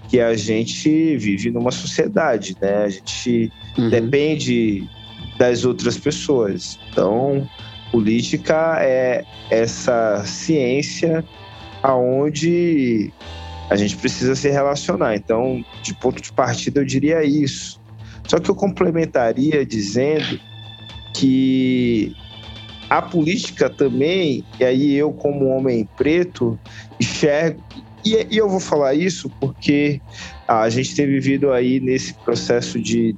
que 0.09 0.21
a 0.21 0.35
gente 0.35 1.17
vive 1.17 1.51
numa 1.51 1.71
sociedade, 1.71 2.57
né? 2.61 2.85
A 2.85 2.89
gente 2.89 3.53
uhum. 3.77 3.91
depende 3.91 4.89
das 5.39 5.65
outras 5.65 5.99
pessoas. 5.99 6.79
Então, 6.91 7.49
política 7.91 8.79
é 8.81 9.25
essa 9.51 10.23
ciência 10.25 11.25
aonde 11.83 13.13
a 13.71 13.77
gente 13.77 13.97
precisa 13.97 14.35
se 14.35 14.49
relacionar. 14.49 15.15
Então, 15.17 15.65
de 15.83 15.95
ponto 15.95 16.21
de 16.21 16.33
partida, 16.33 16.81
eu 16.81 16.85
diria 16.85 17.23
isso. 17.25 17.81
Só 18.27 18.39
que 18.39 18.51
eu 18.51 18.55
complementaria 18.55 19.65
dizendo 19.65 20.39
que 21.15 22.15
a 22.89 23.03
política 23.03 23.69
também, 23.69 24.45
e 24.59 24.65
aí 24.65 24.95
eu, 24.95 25.13
como 25.13 25.47
homem 25.47 25.89
preto, 25.97 26.59
enxergo. 27.01 27.63
E, 28.05 28.27
e 28.31 28.37
eu 28.39 28.49
vou 28.49 28.61
falar 28.61 28.95
isso 28.95 29.31
porque 29.41 30.01
a 30.47 30.69
gente 30.71 30.95
tem 30.95 31.07
vivido 31.07 31.53
aí 31.53 31.81
nesse 31.81 32.15
processo 32.15 32.81
de 32.81 33.15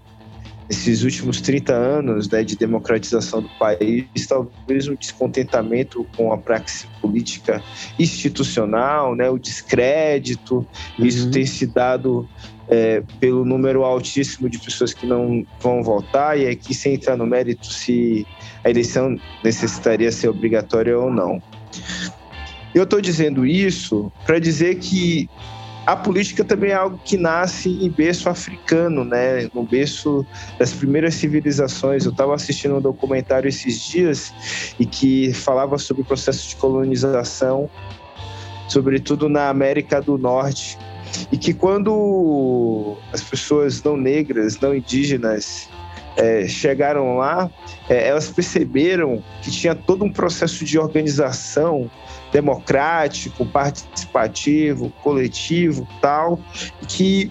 esses 0.70 1.02
últimos 1.02 1.40
30 1.40 1.72
anos 1.72 2.28
né, 2.28 2.44
de 2.44 2.56
democratização 2.56 3.42
do 3.42 3.48
país, 3.58 4.06
talvez 4.28 4.86
um 4.86 4.94
descontentamento 4.94 6.06
com 6.16 6.32
a 6.32 6.38
praxe 6.38 6.86
política 7.00 7.60
institucional, 7.98 9.16
né, 9.16 9.28
o 9.28 9.36
descrédito, 9.36 10.64
uhum. 10.96 11.04
isso 11.04 11.28
tem 11.32 11.44
se 11.44 11.66
dado 11.66 12.28
é, 12.68 13.02
pelo 13.18 13.44
número 13.44 13.82
altíssimo 13.82 14.48
de 14.48 14.60
pessoas 14.60 14.94
que 14.94 15.06
não 15.06 15.44
vão 15.58 15.82
votar, 15.82 16.38
e 16.38 16.46
aqui 16.46 16.72
sem 16.72 16.94
entrar 16.94 17.16
no 17.16 17.26
mérito 17.26 17.66
se 17.66 18.24
a 18.62 18.70
eleição 18.70 19.18
necessitaria 19.42 20.12
ser 20.12 20.28
obrigatória 20.28 20.96
ou 20.96 21.12
não. 21.12 21.42
Eu 22.72 22.84
estou 22.84 23.00
dizendo 23.00 23.44
isso 23.44 24.12
para 24.24 24.38
dizer 24.38 24.76
que 24.76 25.28
a 25.90 25.96
política 25.96 26.44
também 26.44 26.70
é 26.70 26.74
algo 26.74 27.00
que 27.04 27.16
nasce 27.16 27.68
em 27.68 27.90
berço 27.90 28.28
africano, 28.28 29.04
né? 29.04 29.50
No 29.52 29.64
berço 29.64 30.24
das 30.56 30.72
primeiras 30.72 31.14
civilizações. 31.14 32.04
Eu 32.04 32.12
estava 32.12 32.32
assistindo 32.32 32.76
um 32.76 32.80
documentário 32.80 33.48
esses 33.48 33.80
dias 33.80 34.32
e 34.78 34.86
que 34.86 35.32
falava 35.34 35.78
sobre 35.78 36.02
o 36.02 36.04
processo 36.04 36.48
de 36.48 36.54
colonização, 36.54 37.68
sobretudo 38.68 39.28
na 39.28 39.48
América 39.48 40.00
do 40.00 40.16
Norte, 40.16 40.78
e 41.32 41.36
que 41.36 41.52
quando 41.52 42.96
as 43.12 43.20
pessoas 43.20 43.82
não 43.82 43.96
negras, 43.96 44.60
não 44.60 44.72
indígenas 44.72 45.68
é, 46.16 46.46
chegaram 46.46 47.16
lá, 47.16 47.50
é, 47.88 48.06
elas 48.06 48.30
perceberam 48.30 49.24
que 49.42 49.50
tinha 49.50 49.74
todo 49.74 50.04
um 50.04 50.12
processo 50.12 50.64
de 50.64 50.78
organização 50.78 51.90
democrático, 52.32 53.44
participativo, 53.46 54.90
coletivo, 55.02 55.86
tal, 56.00 56.40
que 56.88 57.30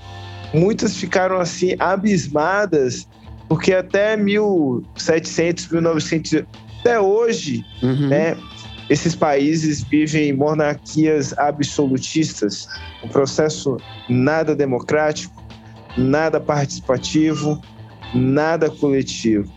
muitas 0.54 0.96
ficaram 0.96 1.40
assim 1.40 1.76
abismadas, 1.80 3.08
porque 3.48 3.74
até 3.74 4.16
1700, 4.18 5.70
1900, 5.70 6.44
até 6.80 7.00
hoje, 7.00 7.66
uhum. 7.82 8.08
né, 8.08 8.38
esses 8.90 9.16
países 9.16 9.84
vivem 9.84 10.34
monarquias 10.34 11.38
absolutistas, 11.38 12.68
um 13.04 13.08
processo 13.08 13.78
nada 14.10 14.56
democrático, 14.56 15.44
nada 15.98 16.40
participativo, 16.40 17.62
nada 18.14 18.70
coletivo. 18.70 19.52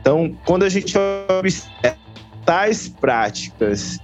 Então, 0.00 0.36
quando 0.44 0.64
a 0.64 0.68
gente 0.68 0.94
observa 1.38 2.04
tais 2.44 2.88
práticas 2.88 3.98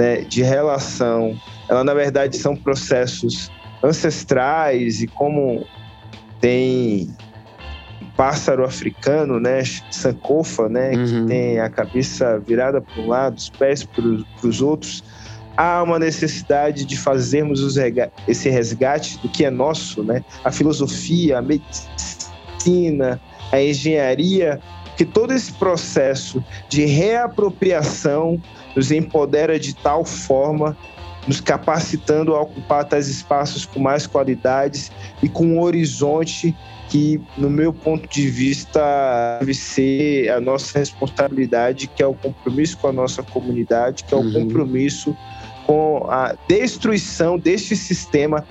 né, 0.00 0.22
de 0.22 0.42
relação, 0.42 1.38
ela 1.68 1.84
na 1.84 1.92
verdade 1.92 2.38
são 2.38 2.56
processos 2.56 3.52
ancestrais 3.84 5.02
e 5.02 5.06
como 5.06 5.66
tem 6.40 7.14
pássaro 8.16 8.64
africano, 8.64 9.38
né, 9.38 9.62
sankofa, 9.90 10.70
né, 10.70 10.92
uhum. 10.92 11.04
que 11.04 11.26
tem 11.26 11.60
a 11.60 11.68
cabeça 11.68 12.38
virada 12.38 12.80
para 12.80 13.02
um 13.02 13.08
lado, 13.08 13.36
os 13.36 13.50
pés 13.50 13.84
para 13.84 14.02
os 14.42 14.62
outros, 14.62 15.04
há 15.54 15.82
uma 15.82 15.98
necessidade 15.98 16.86
de 16.86 16.96
fazermos 16.96 17.76
esse 18.26 18.48
resgate 18.48 19.18
do 19.18 19.28
que 19.28 19.44
é 19.44 19.50
nosso, 19.50 20.02
né, 20.02 20.24
a 20.42 20.50
filosofia, 20.50 21.38
a 21.38 21.42
medicina, 21.42 23.20
a 23.52 23.62
engenharia, 23.62 24.60
que 24.96 25.04
todo 25.04 25.34
esse 25.34 25.52
processo 25.52 26.42
de 26.70 26.86
reapropriação 26.86 28.40
nos 28.74 28.90
empodera 28.90 29.58
de 29.58 29.74
tal 29.74 30.04
forma, 30.04 30.76
nos 31.26 31.40
capacitando 31.40 32.34
a 32.34 32.40
ocupar 32.40 32.84
tais 32.84 33.08
espaços 33.08 33.64
com 33.64 33.80
mais 33.80 34.06
qualidades 34.06 34.90
e 35.22 35.28
com 35.28 35.44
um 35.46 35.60
horizonte 35.60 36.54
que, 36.88 37.20
no 37.38 37.48
meu 37.48 37.72
ponto 37.72 38.08
de 38.08 38.28
vista, 38.28 39.38
deve 39.38 39.54
ser 39.54 40.28
a 40.30 40.40
nossa 40.40 40.78
responsabilidade, 40.78 41.86
que 41.86 42.02
é 42.02 42.06
o 42.06 42.14
compromisso 42.14 42.76
com 42.78 42.88
a 42.88 42.92
nossa 42.92 43.22
comunidade, 43.22 44.04
que 44.04 44.12
é 44.12 44.16
o 44.16 44.20
uhum. 44.20 44.32
compromisso 44.32 45.16
com 45.66 46.08
a 46.10 46.34
destruição 46.48 47.38
deste 47.38 47.76
sistema 47.76 48.44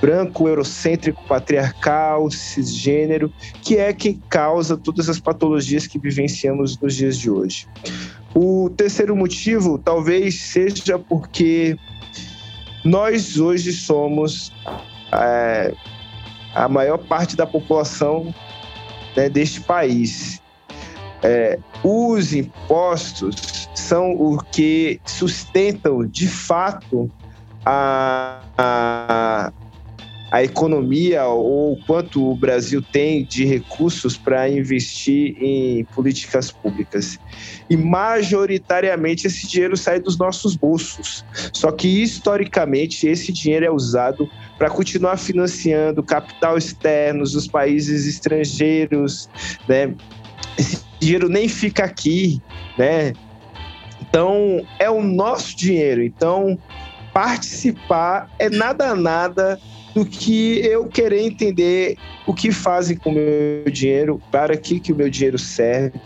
branco, 0.00 0.48
eurocêntrico, 0.48 1.22
patriarcal, 1.26 2.30
cisgênero, 2.30 3.32
que 3.62 3.76
é 3.76 3.92
quem 3.92 4.20
causa 4.28 4.76
todas 4.76 5.08
as 5.08 5.18
patologias 5.18 5.86
que 5.86 5.98
vivenciamos 5.98 6.78
nos 6.78 6.94
dias 6.94 7.16
de 7.16 7.30
hoje. 7.30 7.66
O 8.34 8.68
terceiro 8.70 9.14
motivo 9.14 9.78
talvez 9.78 10.40
seja 10.40 10.98
porque 10.98 11.78
nós 12.84 13.38
hoje 13.38 13.72
somos 13.72 14.52
é, 15.12 15.72
a 16.54 16.68
maior 16.68 16.98
parte 16.98 17.36
da 17.36 17.46
população 17.46 18.34
né, 19.16 19.28
deste 19.28 19.60
país. 19.60 20.42
É, 21.22 21.58
os 21.82 22.34
impostos 22.34 23.68
são 23.74 24.10
o 24.12 24.38
que 24.52 25.00
sustentam 25.06 26.06
de 26.06 26.28
fato 26.28 27.10
a, 27.64 28.40
a, 28.58 29.52
a 30.34 30.42
economia 30.42 31.26
ou 31.26 31.78
quanto 31.86 32.32
o 32.32 32.34
Brasil 32.34 32.82
tem 32.82 33.24
de 33.24 33.44
recursos 33.44 34.16
para 34.16 34.48
investir 34.48 35.36
em 35.40 35.84
políticas 35.84 36.50
públicas. 36.50 37.20
E 37.70 37.76
majoritariamente 37.76 39.28
esse 39.28 39.46
dinheiro 39.46 39.76
sai 39.76 40.00
dos 40.00 40.18
nossos 40.18 40.56
bolsos. 40.56 41.24
Só 41.52 41.70
que 41.70 41.86
historicamente 41.86 43.06
esse 43.06 43.30
dinheiro 43.30 43.66
é 43.66 43.70
usado 43.70 44.28
para 44.58 44.68
continuar 44.68 45.18
financiando 45.18 46.02
capital 46.02 46.58
externo 46.58 47.22
dos 47.22 47.46
países 47.46 48.04
estrangeiros, 48.04 49.28
né? 49.68 49.94
Esse 50.58 50.82
dinheiro 50.98 51.28
nem 51.28 51.46
fica 51.46 51.84
aqui, 51.84 52.42
né? 52.76 53.12
Então 54.00 54.66
é 54.80 54.90
o 54.90 55.00
nosso 55.00 55.56
dinheiro. 55.56 56.02
Então 56.02 56.58
participar 57.12 58.28
é 58.36 58.50
nada 58.50 58.96
nada 58.96 59.60
do 59.94 60.04
que 60.04 60.58
eu 60.58 60.86
querer 60.86 61.22
entender 61.22 61.96
o 62.26 62.34
que 62.34 62.50
fazem 62.50 62.96
com 62.96 63.10
o 63.10 63.12
meu 63.12 63.70
dinheiro, 63.70 64.20
para 64.30 64.56
que, 64.56 64.80
que 64.80 64.92
o 64.92 64.96
meu 64.96 65.08
dinheiro 65.08 65.38
serve. 65.38 66.00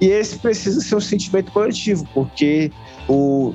E 0.00 0.08
esse 0.08 0.38
precisa 0.38 0.80
ser 0.80 0.96
um 0.96 1.00
sentimento 1.00 1.50
coletivo, 1.52 2.06
porque 2.12 2.70
o, 3.08 3.54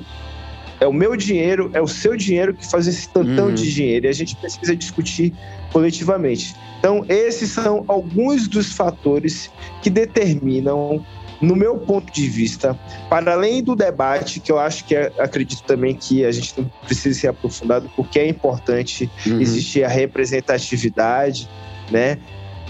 é 0.80 0.86
o 0.86 0.92
meu 0.92 1.16
dinheiro, 1.16 1.70
é 1.74 1.80
o 1.80 1.88
seu 1.88 2.16
dinheiro 2.16 2.54
que 2.54 2.68
faz 2.68 2.86
esse 2.86 3.08
tantão 3.08 3.48
uhum. 3.48 3.54
de 3.54 3.72
dinheiro. 3.72 4.06
E 4.06 4.08
a 4.08 4.12
gente 4.12 4.36
precisa 4.36 4.74
discutir 4.74 5.32
coletivamente. 5.72 6.54
Então, 6.78 7.04
esses 7.08 7.50
são 7.50 7.84
alguns 7.88 8.46
dos 8.46 8.72
fatores 8.72 9.50
que 9.82 9.90
determinam 9.90 11.04
no 11.40 11.54
meu 11.54 11.78
ponto 11.78 12.12
de 12.12 12.26
vista, 12.28 12.78
para 13.08 13.32
além 13.32 13.62
do 13.62 13.76
debate, 13.76 14.40
que 14.40 14.50
eu 14.50 14.58
acho 14.58 14.84
que 14.84 14.94
é, 14.94 15.12
acredito 15.18 15.62
também 15.64 15.94
que 15.94 16.24
a 16.24 16.32
gente 16.32 16.54
não 16.58 16.70
precisa 16.84 17.18
ser 17.18 17.28
aprofundado, 17.28 17.90
porque 17.94 18.18
é 18.18 18.28
importante 18.28 19.10
uhum. 19.26 19.40
existir 19.40 19.84
a 19.84 19.88
representatividade, 19.88 21.48
né? 21.90 22.18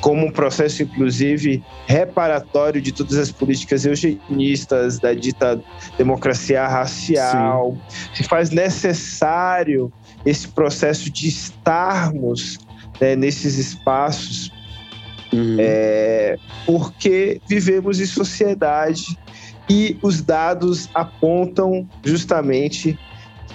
Como 0.01 0.27
um 0.27 0.31
processo, 0.31 0.83
inclusive, 0.83 1.65
reparatório 1.87 2.83
de 2.83 2.93
todas 2.93 3.17
as 3.17 3.33
políticas 3.33 3.87
eugenistas, 3.87 4.99
da 4.99 5.15
dita 5.15 5.61
democracia 5.97 6.67
racial. 6.67 7.77
Sim. 7.89 8.15
Se 8.15 8.23
faz 8.25 8.51
necessário 8.51 9.91
esse 10.25 10.49
processo 10.49 11.11
de 11.11 11.29
estarmos 11.29 12.59
né, 13.01 13.17
nesses 13.17 13.57
espaços, 13.57 14.53
uhum. 15.37 15.57
é, 15.59 16.39
porque 16.65 17.41
vivemos 17.49 18.01
em 18.01 18.07
sociedade 18.07 19.19
e 19.69 19.99
os 20.03 20.23
dados 20.23 20.89
apontam 20.95 21.89
justamente 22.05 22.99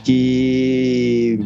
que 0.03 1.39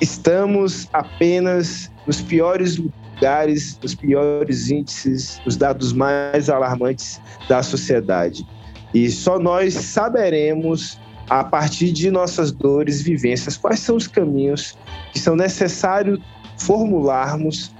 estamos 0.00 0.88
apenas 0.92 1.90
nos 2.06 2.20
piores 2.20 2.76
lugares, 2.76 3.78
nos 3.82 3.94
piores 3.94 4.70
índices, 4.70 5.40
os 5.46 5.56
dados 5.56 5.92
mais 5.92 6.50
alarmantes 6.50 7.20
da 7.48 7.62
sociedade. 7.62 8.46
E 8.92 9.10
só 9.10 9.38
nós 9.38 9.74
saberemos, 9.74 10.98
a 11.28 11.42
partir 11.42 11.90
de 11.90 12.10
nossas 12.10 12.52
dores, 12.52 13.00
vivências, 13.00 13.56
quais 13.56 13.80
são 13.80 13.96
os 13.96 14.06
caminhos 14.06 14.76
que 15.12 15.18
são 15.18 15.34
necessários 15.34 16.20
formularmos 16.58 17.73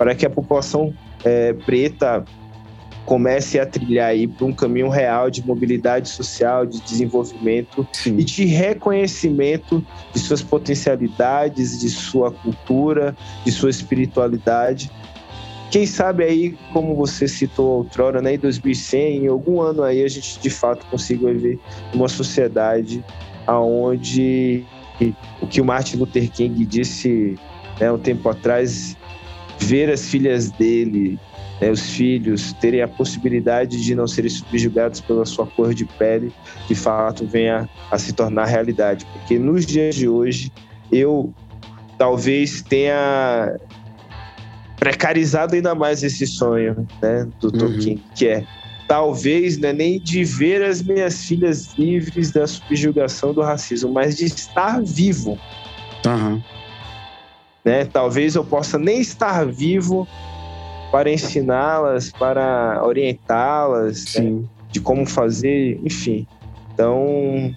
para 0.00 0.14
que 0.14 0.24
a 0.24 0.30
população 0.30 0.94
é, 1.22 1.52
preta 1.52 2.24
comece 3.04 3.60
a 3.60 3.66
trilhar 3.66 4.08
aí 4.08 4.26
para 4.26 4.46
um 4.46 4.52
caminho 4.52 4.88
real 4.88 5.28
de 5.28 5.46
mobilidade 5.46 6.08
social, 6.08 6.64
de 6.64 6.80
desenvolvimento 6.80 7.86
Sim. 7.92 8.16
e 8.16 8.24
de 8.24 8.46
reconhecimento 8.46 9.84
de 10.10 10.18
suas 10.18 10.40
potencialidades, 10.42 11.78
de 11.78 11.90
sua 11.90 12.30
cultura, 12.30 13.14
de 13.44 13.52
sua 13.52 13.68
espiritualidade. 13.68 14.90
Quem 15.70 15.84
sabe 15.84 16.24
aí, 16.24 16.56
como 16.72 16.94
você 16.94 17.28
citou 17.28 17.80
outrora, 17.80 18.22
né, 18.22 18.36
em 18.36 18.38
2100, 18.38 19.24
em 19.24 19.28
algum 19.28 19.60
ano 19.60 19.82
aí 19.82 20.02
a 20.02 20.08
gente 20.08 20.40
de 20.40 20.48
fato 20.48 20.86
consiga 20.86 21.30
ver 21.34 21.60
uma 21.92 22.08
sociedade 22.08 23.04
aonde 23.46 24.64
o 25.42 25.46
que 25.46 25.60
o 25.60 25.64
Martin 25.64 25.98
Luther 25.98 26.30
King 26.30 26.64
disse 26.64 27.38
né, 27.78 27.92
um 27.92 27.98
tempo 27.98 28.30
atrás, 28.30 28.96
ver 29.60 29.90
as 29.90 30.08
filhas 30.08 30.50
dele 30.50 31.18
né, 31.60 31.70
os 31.70 31.90
filhos 31.90 32.52
terem 32.54 32.80
a 32.80 32.88
possibilidade 32.88 33.82
de 33.82 33.94
não 33.94 34.08
serem 34.08 34.30
subjugados 34.30 35.00
pela 35.00 35.24
sua 35.26 35.46
cor 35.46 35.74
de 35.74 35.84
pele, 35.84 36.32
de 36.66 36.74
fato 36.74 37.26
venha 37.26 37.68
a 37.90 37.98
se 37.98 38.12
tornar 38.12 38.46
realidade. 38.46 39.04
Porque 39.12 39.38
nos 39.38 39.66
dias 39.66 39.94
de 39.94 40.08
hoje, 40.08 40.50
eu 40.90 41.32
talvez 41.98 42.62
tenha 42.62 43.54
precarizado 44.76 45.54
ainda 45.54 45.74
mais 45.74 46.02
esse 46.02 46.26
sonho 46.26 46.88
né, 47.02 47.28
do 47.38 47.48
uhum. 47.48 47.58
Tolkien, 47.58 48.02
que 48.14 48.26
é 48.26 48.46
talvez 48.88 49.58
né, 49.58 49.72
nem 49.72 50.00
de 50.00 50.24
ver 50.24 50.64
as 50.64 50.82
minhas 50.82 51.24
filhas 51.24 51.74
livres 51.78 52.32
da 52.32 52.46
subjugação 52.46 53.34
do 53.34 53.42
racismo, 53.42 53.92
mas 53.92 54.16
de 54.16 54.24
estar 54.24 54.82
vivo. 54.82 55.38
Uhum. 56.06 56.42
Né? 57.64 57.84
Talvez 57.84 58.34
eu 58.34 58.44
possa 58.44 58.78
nem 58.78 59.00
estar 59.00 59.46
vivo 59.46 60.06
para 60.90 61.10
ensiná-las, 61.10 62.10
para 62.10 62.80
orientá-las 62.84 64.14
né, 64.16 64.42
de 64.70 64.80
como 64.80 65.06
fazer, 65.06 65.80
enfim. 65.84 66.26
Então, 66.72 67.54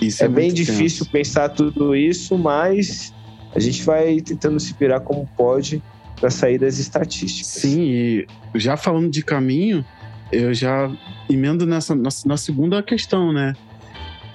isso 0.00 0.22
é, 0.22 0.26
é 0.26 0.28
bem 0.28 0.52
difícil 0.52 1.04
tenso. 1.04 1.10
pensar 1.10 1.48
tudo 1.50 1.94
isso, 1.94 2.36
mas 2.36 3.12
a 3.54 3.60
gente 3.60 3.82
vai 3.84 4.20
tentando 4.20 4.58
se 4.58 4.74
virar 4.78 5.00
como 5.00 5.28
pode 5.36 5.82
para 6.20 6.30
sair 6.30 6.58
das 6.58 6.78
estatísticas. 6.78 7.46
Sim, 7.46 7.82
e 7.82 8.26
já 8.54 8.76
falando 8.76 9.10
de 9.10 9.22
caminho, 9.22 9.84
eu 10.32 10.52
já 10.52 10.90
emendo 11.28 11.66
nessa 11.66 11.94
na, 11.94 12.08
na 12.24 12.36
segunda 12.36 12.82
questão, 12.82 13.32
né? 13.32 13.54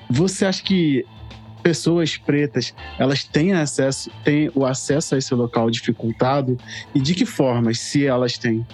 Você 0.10 0.46
acha 0.46 0.62
que 0.64 1.06
pessoas 1.62 2.18
pretas 2.18 2.74
elas 3.00 3.24
têm 3.24 3.54
acesso 3.54 4.12
têm 4.24 4.52
o 4.54 4.66
acesso 4.66 5.16
a 5.16 5.18
esse 5.18 5.34
local 5.34 5.70
dificultado? 5.70 6.58
E 6.94 7.00
de 7.00 7.14
que 7.14 7.26
formas 7.26 7.80
se 7.80 8.06
elas 8.06 8.38
têm? 8.38 8.66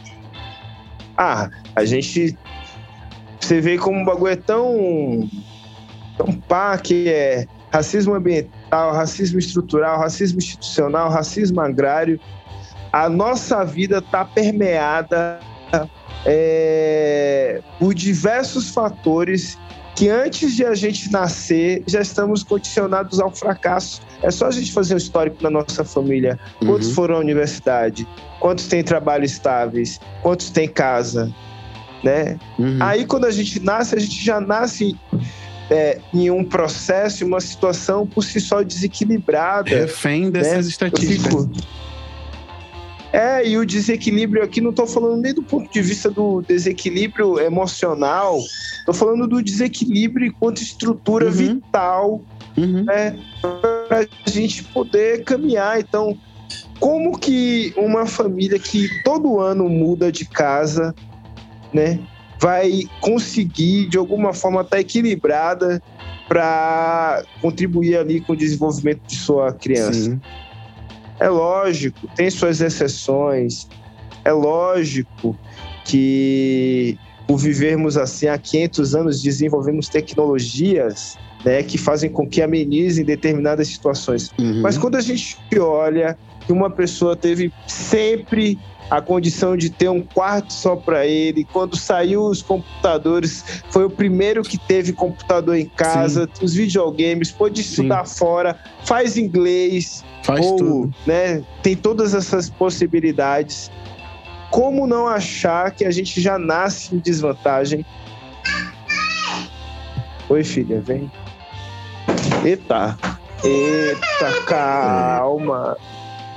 Ah 1.17 1.50
a 1.76 1.86
gente 1.86 2.38
você 3.39 3.62
vê 3.62 3.78
como 3.78 4.02
o 4.02 4.06
bagulho 4.06 4.34
é 4.34 4.36
tão 4.36 5.30
tão 6.17 6.34
pá 6.34 6.78
que 6.78 7.10
é 7.10 7.47
racismo 7.71 8.13
ambiental 8.13 8.93
racismo 8.93 9.39
estrutural 9.39 10.00
racismo 10.00 10.39
institucional 10.39 11.10
racismo 11.10 11.62
agrário. 11.62 12.19
A 12.91 13.10
nossa 13.10 13.63
vida 13.63 14.00
está 14.00 14.26
permeada 14.26 15.39
é, 16.26 17.62
por 17.80 17.93
diversos 17.93 18.69
fatores 18.69 19.58
que 19.97 20.10
antes 20.10 20.55
de 20.55 20.63
a 20.63 20.75
gente 20.75 21.12
nascer 21.12 21.81
já 21.88 21.99
estamos 21.99 22.43
condicionados 22.43 23.19
ao 23.19 23.31
fracasso. 23.31 23.99
É 24.21 24.29
só 24.29 24.45
a 24.45 24.51
gente 24.51 24.71
fazer 24.71 24.93
um 24.93 24.97
histórico 24.97 25.41
na 25.41 25.49
nossa 25.49 25.83
família. 25.83 26.39
Quantos 26.60 26.89
uhum. 26.89 26.93
foram 26.93 27.15
à 27.15 27.19
universidade? 27.19 28.07
Quantos 28.39 28.67
têm 28.67 28.83
trabalho 28.83 29.25
estáveis? 29.25 29.99
Quantos 30.21 30.51
têm 30.51 30.67
casa? 30.67 31.33
Né? 32.03 32.38
Uhum. 32.60 32.77
Aí 32.79 33.05
quando 33.05 33.25
a 33.25 33.31
gente 33.31 33.60
nasce, 33.60 33.95
a 33.95 33.99
gente 33.99 34.23
já 34.23 34.39
nasce 34.39 34.95
é, 35.67 35.99
em 36.13 36.29
um 36.29 36.43
processo, 36.43 37.23
em 37.23 37.27
uma 37.27 37.41
situação 37.41 38.05
por 38.05 38.23
si 38.23 38.39
só 38.39 38.62
desequilibrada. 38.62 39.67
Refém 39.67 40.29
dessas 40.29 40.65
né? 40.65 40.69
estatísticas. 40.69 41.25
Fico... 41.25 41.49
É, 43.12 43.48
e 43.48 43.58
o 43.58 43.65
desequilíbrio 43.65 44.43
aqui 44.43 44.60
não 44.60 44.72
estou 44.72 44.86
falando 44.86 45.22
nem 45.22 45.34
do 45.34 45.41
ponto 45.41 45.72
de 45.72 45.82
vista 45.82 46.10
do 46.10 46.41
desequilíbrio 46.41 47.39
emocional, 47.39 48.38
estou 48.80 48.93
falando 48.93 49.28
do 49.28 49.41
desequilíbrio 49.41 50.28
enquanto 50.28 50.62
estrutura 50.62 51.28
uhum. 51.28 51.32
vital 51.32 52.22
uhum. 52.58 52.84
Né, 52.84 53.17
para 53.88 54.08
a 54.26 54.30
gente 54.30 54.63
poder 54.65 55.24
caminhar. 55.24 55.80
Então, 55.80 56.17
como 56.80 57.17
que 57.17 57.74
uma 57.78 58.06
família 58.06 58.60
que 58.60 58.89
todo 59.04 59.39
ano 59.39 59.70
muda 59.70 60.12
de 60.12 60.26
casa, 60.26 60.93
né, 61.74 62.00
vai 62.39 62.84
conseguir 63.00 63.88
de 63.88 63.98
alguma 63.98 64.34
forma 64.34 64.62
estar 64.62 64.76
tá 64.76 64.82
equilibrada 64.82 65.82
para 66.28 67.24
contribuir 67.41 67.98
ali 67.98 68.20
com 68.20 68.34
o 68.34 68.36
desenvolvimento 68.36 69.02
de 69.08 69.15
sua 69.15 69.54
criança? 69.54 69.93
Sim. 69.93 70.22
É 71.19 71.30
lógico, 71.30 72.08
tem 72.15 72.30
suas 72.30 72.62
exceções. 72.62 73.67
É 74.23 74.32
lógico 74.32 75.38
que 75.86 76.97
por 77.27 77.38
vivermos 77.38 77.97
assim 77.97 78.27
há 78.27 78.38
500 78.38 78.95
anos 78.95 79.21
desenvolvemos 79.21 79.89
tecnologias 79.89 81.17
né, 81.43 81.62
que 81.63 81.77
fazem 81.77 82.10
com 82.10 82.27
que 82.27 82.41
amenizem 82.41 83.03
determinadas 83.03 83.67
situações. 83.67 84.32
Uhum. 84.39 84.62
Mas 84.62 84.77
quando 84.77 84.95
a 84.95 85.01
gente 85.01 85.38
olha 85.60 86.17
que 86.45 86.53
uma 86.53 86.69
pessoa 86.69 87.15
teve 87.15 87.51
sempre 87.67 88.58
a 88.89 89.01
condição 89.01 89.58
de 89.58 89.69
ter 89.69 89.89
um 89.89 90.01
quarto 90.01 90.51
só 90.53 90.75
para 90.75 91.06
ele. 91.06 91.43
Quando 91.43 91.75
saiu 91.75 92.23
os 92.23 92.41
computadores, 92.41 93.43
foi 93.69 93.86
o 93.86 93.89
primeiro 93.89 94.41
que 94.43 94.58
teve 94.58 94.93
computador 94.93 95.58
em 95.58 95.65
casa, 95.65 96.30
Sim. 96.34 96.45
os 96.45 96.53
videogames, 96.53 97.32
pôde 97.32 97.62
estudar 97.62 98.06
Sim. 98.06 98.17
fora, 98.17 98.58
faz 98.86 99.17
inglês, 99.17 100.03
faz 100.28 100.46
ou, 100.46 100.56
tudo. 100.58 100.96
né, 101.06 101.44
tem 101.63 101.76
todas 101.76 102.13
essas 102.13 102.50
possibilidades. 102.50 103.72
Como 104.52 104.86
não 104.86 105.08
achar 105.08 105.72
que 105.72 105.86
a 105.86 105.92
gente 105.92 106.22
já 106.22 106.38
nasce 106.38 106.96
em 106.96 107.00
desvantagem? 107.00 107.86
Oi, 110.30 110.44
filha, 110.44 110.80
vem. 110.82 111.12
Eita. 112.46 112.98
Eita, 113.44 114.42
calma. 114.46 115.78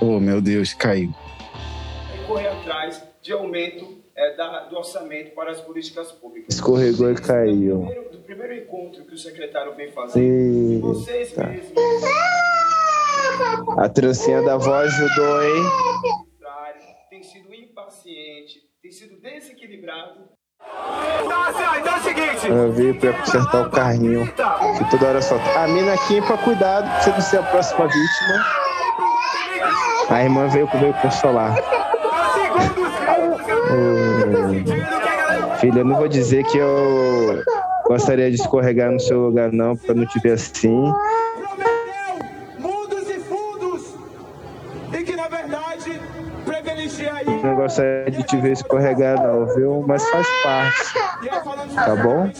Oh, 0.00 0.18
meu 0.18 0.40
Deus, 0.40 0.72
caiu 0.72 1.12
correr 2.30 2.46
atrás 2.46 3.02
de 3.20 3.32
aumento 3.32 3.98
é, 4.14 4.36
da, 4.36 4.66
do 4.66 4.76
orçamento 4.76 5.34
para 5.34 5.50
as 5.50 5.60
políticas 5.60 6.12
públicas. 6.12 6.54
Escorregou 6.54 7.10
e 7.10 7.16
caiu. 7.16 7.80
Do 7.80 7.86
primeiro, 7.86 8.10
do 8.10 8.18
primeiro 8.18 8.54
encontro 8.54 9.04
que 9.04 9.14
o 9.14 9.18
secretário 9.18 9.74
vem 9.74 9.90
fazendo, 9.90 10.80
vocês 10.80 11.36
mesmos. 11.36 11.72
A 13.78 13.88
trancinha 13.88 14.42
da 14.42 14.54
avó 14.54 14.74
ajudou, 14.74 15.42
hein? 15.42 15.62
Tem 17.08 17.22
sido 17.22 17.52
impaciente, 17.54 18.60
tem 18.82 18.90
sido 18.90 19.20
desequilibrado. 19.20 20.28
Então, 21.24 21.42
assim, 21.42 21.62
ó, 21.62 21.76
então 21.76 21.94
é 21.94 21.98
o 21.98 22.02
seguinte. 22.02 22.48
Eu 22.48 22.72
vi 22.72 22.92
pra 22.94 23.12
consertar 23.12 23.66
o 23.66 23.70
carrinho. 23.70 24.26
Que 24.26 24.90
toda 24.90 25.08
hora 25.08 25.22
só. 25.22 25.36
A 25.56 25.66
mina 25.68 25.94
aqui 25.94 26.20
pra 26.22 26.36
cuidado, 26.38 26.88
pra 26.88 27.00
você 27.00 27.10
não 27.10 27.20
ser 27.20 27.38
a 27.38 27.42
próxima 27.42 27.86
vítima. 27.86 28.44
A 30.10 30.22
irmã 30.22 30.48
veio, 30.48 30.66
veio 30.66 30.94
consolar. 30.94 31.56
filha, 35.60 35.80
eu 35.80 35.84
não 35.84 35.96
vou 35.96 36.08
dizer 36.08 36.42
que 36.44 36.56
eu 36.56 37.42
gostaria 37.86 38.30
de 38.30 38.36
escorregar 38.36 38.90
no 38.90 38.98
seu 38.98 39.20
lugar, 39.20 39.52
não, 39.52 39.76
para 39.76 39.94
não 39.94 40.06
te 40.06 40.18
ver 40.20 40.32
assim. 40.32 40.92
Gostaria 47.56 48.10
de 48.10 48.22
te 48.24 48.36
ver 48.36 48.52
escorregar, 48.52 49.22
não, 49.22 49.46
viu? 49.54 49.84
Mas 49.86 50.08
faz 50.10 50.26
parte. 50.42 50.94
Tá 51.74 51.96
bom? 51.96 52.30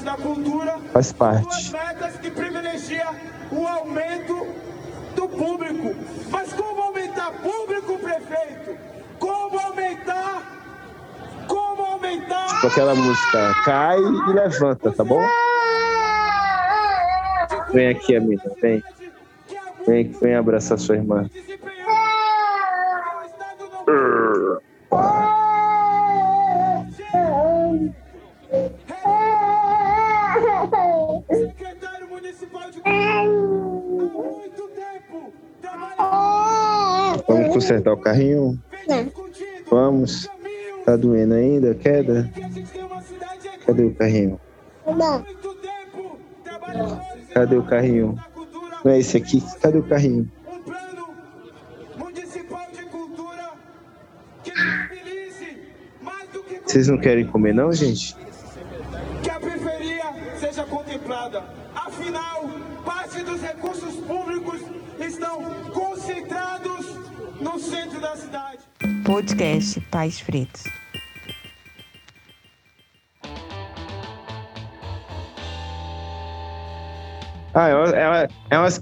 Faz 0.93 1.13
parte. 1.13 1.73
que 2.21 2.31
privilegia 2.31 3.07
o 3.51 3.67
aumento 3.67 4.47
do 5.15 5.29
público. 5.29 5.95
Mas 6.31 6.53
como 6.53 6.83
aumentar 6.83 7.33
público, 7.33 7.99
prefeito? 7.99 8.77
Como 9.19 9.59
aumentar? 9.59 10.43
Como 11.47 11.83
aumentar? 11.83 12.47
Tipo 12.47 12.67
aquela 12.67 12.95
música, 12.95 13.55
cai 13.65 13.99
e 13.99 14.33
levanta, 14.33 14.93
tá 14.93 15.05
bom? 15.05 15.23
Vem 17.73 17.89
aqui, 17.89 18.17
amiga, 18.17 18.53
vem. 18.61 18.83
Vem, 19.87 20.09
vem 20.21 20.35
abraçar 20.35 20.79
sua 20.79 20.97
irmã. 20.97 21.29
Secretário 31.29 32.09
Municipal 32.09 32.71
de 32.71 32.81
Há 32.85 33.23
muito 33.25 34.69
tempo 34.69 35.33
Vamos 37.29 37.49
consertar 37.53 37.93
o 37.93 37.99
carrinho? 37.99 38.61
discutindo 38.89 39.65
Vamos. 39.71 40.29
Tá 40.85 40.97
doendo 40.97 41.35
ainda? 41.35 41.75
Queda? 41.75 42.29
Cadê 43.65 43.85
o 43.85 43.95
carrinho? 43.95 44.41
Trabalhando 46.43 47.01
Cadê 47.33 47.57
o 47.57 47.63
carrinho? 47.63 48.17
Não 48.85 48.93
é 48.93 48.99
esse 48.99 49.17
aqui? 49.17 49.41
Cadê 49.61 49.79
o 49.79 49.83
carrinho? 49.85 50.31
Um 50.49 50.59
plano 50.63 51.15
municipal 51.97 52.67
de 52.73 52.85
cultura 52.87 53.53
que 54.43 54.51
viabilize 54.53 55.59
mais 56.03 56.29
do 56.31 56.43
que 56.43 56.60
Vocês 56.71 56.87
não 56.87 56.99
querem 56.99 57.27
comer, 57.27 57.53
não, 57.53 57.73
gente? 57.73 58.15
que 59.25 59.29
a 59.29 59.41
periferia 59.41 60.05
seja 60.39 60.63
contemplada. 60.63 61.43
Afinal, 61.75 62.45
parte 62.85 63.25
dos 63.25 63.41
recursos 63.43 63.97
públicos 64.07 64.61
estão 65.01 65.43
concentrados 65.75 66.87
no 67.41 67.59
centro 67.59 68.01
da 68.01 68.15
cidade. 68.17 68.59
Podcast 69.05 69.81
Pais 69.91 70.21
Pretos. 70.21 70.63
Ah, 77.53 77.69
é, 77.69 77.75
uma- 77.75 77.89
é, 77.91 78.09
uma- 78.09 78.29
é 78.51 78.59
umas, 78.59 78.81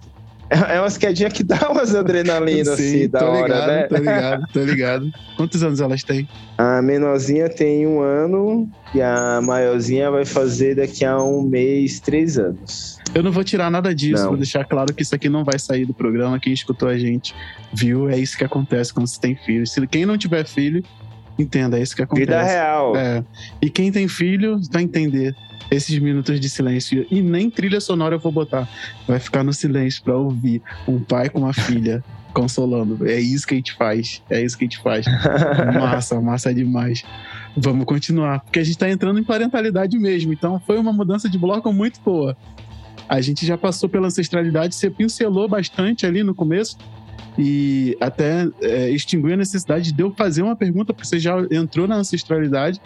é 0.51 0.81
umas 0.81 0.97
quedinhas 0.97 1.33
que 1.33 1.43
dá 1.43 1.69
umas 1.71 1.95
adrenalinas, 1.95 2.69
assim, 2.69 3.09
da 3.09 3.19
tô 3.19 3.27
hora, 3.27 3.43
ligado, 3.43 3.67
né? 3.69 3.83
tô 3.87 3.97
ligado, 3.97 4.47
tô 4.53 4.65
ligado. 4.65 5.13
Quantos 5.37 5.63
anos 5.63 5.81
elas 5.81 6.03
têm? 6.03 6.29
A 6.57 6.81
menorzinha 6.83 7.49
tem 7.49 7.87
um 7.87 8.01
ano 8.01 8.69
e 8.95 9.01
a 9.01 9.41
maiorzinha 9.41 10.11
vai 10.11 10.25
fazer 10.25 10.75
daqui 10.75 11.05
a 11.05 11.17
um 11.23 11.43
mês, 11.43 12.01
três 12.01 12.37
anos. 12.39 12.99
Eu 13.15 13.23
não 13.23 13.31
vou 13.31 13.45
tirar 13.45 13.71
nada 13.71 13.95
disso, 13.95 14.23
Não. 14.23 14.31
vou 14.31 14.37
deixar 14.37 14.65
claro 14.65 14.93
que 14.93 15.03
isso 15.03 15.15
aqui 15.15 15.29
não 15.29 15.45
vai 15.45 15.59
sair 15.59 15.85
do 15.85 15.95
programa. 15.95 16.41
Quem 16.41 16.53
escutou 16.53 16.89
a 16.89 16.99
gente 16.99 17.35
viu, 17.73 18.09
é 18.09 18.19
isso 18.19 18.37
que 18.37 18.45
acontece 18.45 18.93
quando 18.93 19.07
você 19.07 19.21
tem 19.21 19.37
filho. 19.37 19.67
Se 19.67 19.87
quem 19.87 20.05
não 20.05 20.19
tiver 20.19 20.45
filho, 20.47 20.83
entenda, 21.38 21.79
é 21.79 21.83
isso 21.83 21.94
que 21.94 22.03
acontece. 22.03 22.27
Vida 22.27 22.42
real. 22.42 22.96
É. 22.96 23.24
E 23.61 23.70
quem 23.70 23.92
tem 23.92 24.09
filho 24.09 24.61
vai 24.70 24.83
entender 24.83 25.35
esses 25.70 25.98
minutos 25.98 26.40
de 26.40 26.48
silêncio. 26.48 27.07
E 27.11 27.20
nem 27.20 27.51
trilha 27.51 27.81
sonora 27.81 28.14
eu 28.14 28.18
vou 28.18 28.33
botar. 28.33 28.68
Vai 29.07 29.18
ficar 29.18 29.42
no 29.42 29.53
silêncio 29.53 30.03
pra 30.03 30.16
ouvir 30.16 30.62
um 30.87 30.98
pai 30.98 31.29
com 31.29 31.40
uma 31.40 31.53
filha 31.53 32.03
consolando. 32.33 33.07
É 33.07 33.18
isso 33.20 33.46
que 33.46 33.55
a 33.55 33.57
gente 33.57 33.74
faz. 33.74 34.22
É 34.31 34.42
isso 34.42 34.57
que 34.57 34.64
a 34.64 34.66
gente 34.66 34.79
faz. 34.79 35.07
Massa, 35.74 36.20
massa 36.20 36.55
demais. 36.55 37.05
Vamos 37.57 37.85
continuar, 37.87 38.40
porque 38.40 38.61
a 38.61 38.64
gente 38.64 38.79
tá 38.79 38.88
entrando 38.88 39.18
em 39.18 39.24
parentalidade 39.24 39.98
mesmo. 39.98 40.33
Então 40.33 40.61
foi 40.61 40.79
uma 40.79 40.92
mudança 40.92 41.29
de 41.29 41.38
bloco 41.38 41.72
muito 41.72 42.01
boa. 42.01 42.37
A 43.09 43.20
gente 43.20 43.44
já 43.46 43.57
passou 43.57 43.88
pela 43.88 44.07
ancestralidade, 44.07 44.74
você 44.74 44.90
pincelou 44.90 45.48
bastante 45.48 46.05
ali 46.05 46.22
no 46.22 46.35
começo 46.35 46.77
e 47.39 47.97
até 48.01 48.49
é, 48.61 48.91
extinguiu 48.91 49.35
a 49.35 49.37
necessidade 49.37 49.93
de 49.93 50.03
eu 50.03 50.13
fazer 50.13 50.43
uma 50.43 50.57
pergunta, 50.57 50.93
porque 50.93 51.07
você 51.07 51.19
já 51.19 51.37
entrou 51.51 51.87
na 51.87 51.97
ancestralidade. 51.97 52.81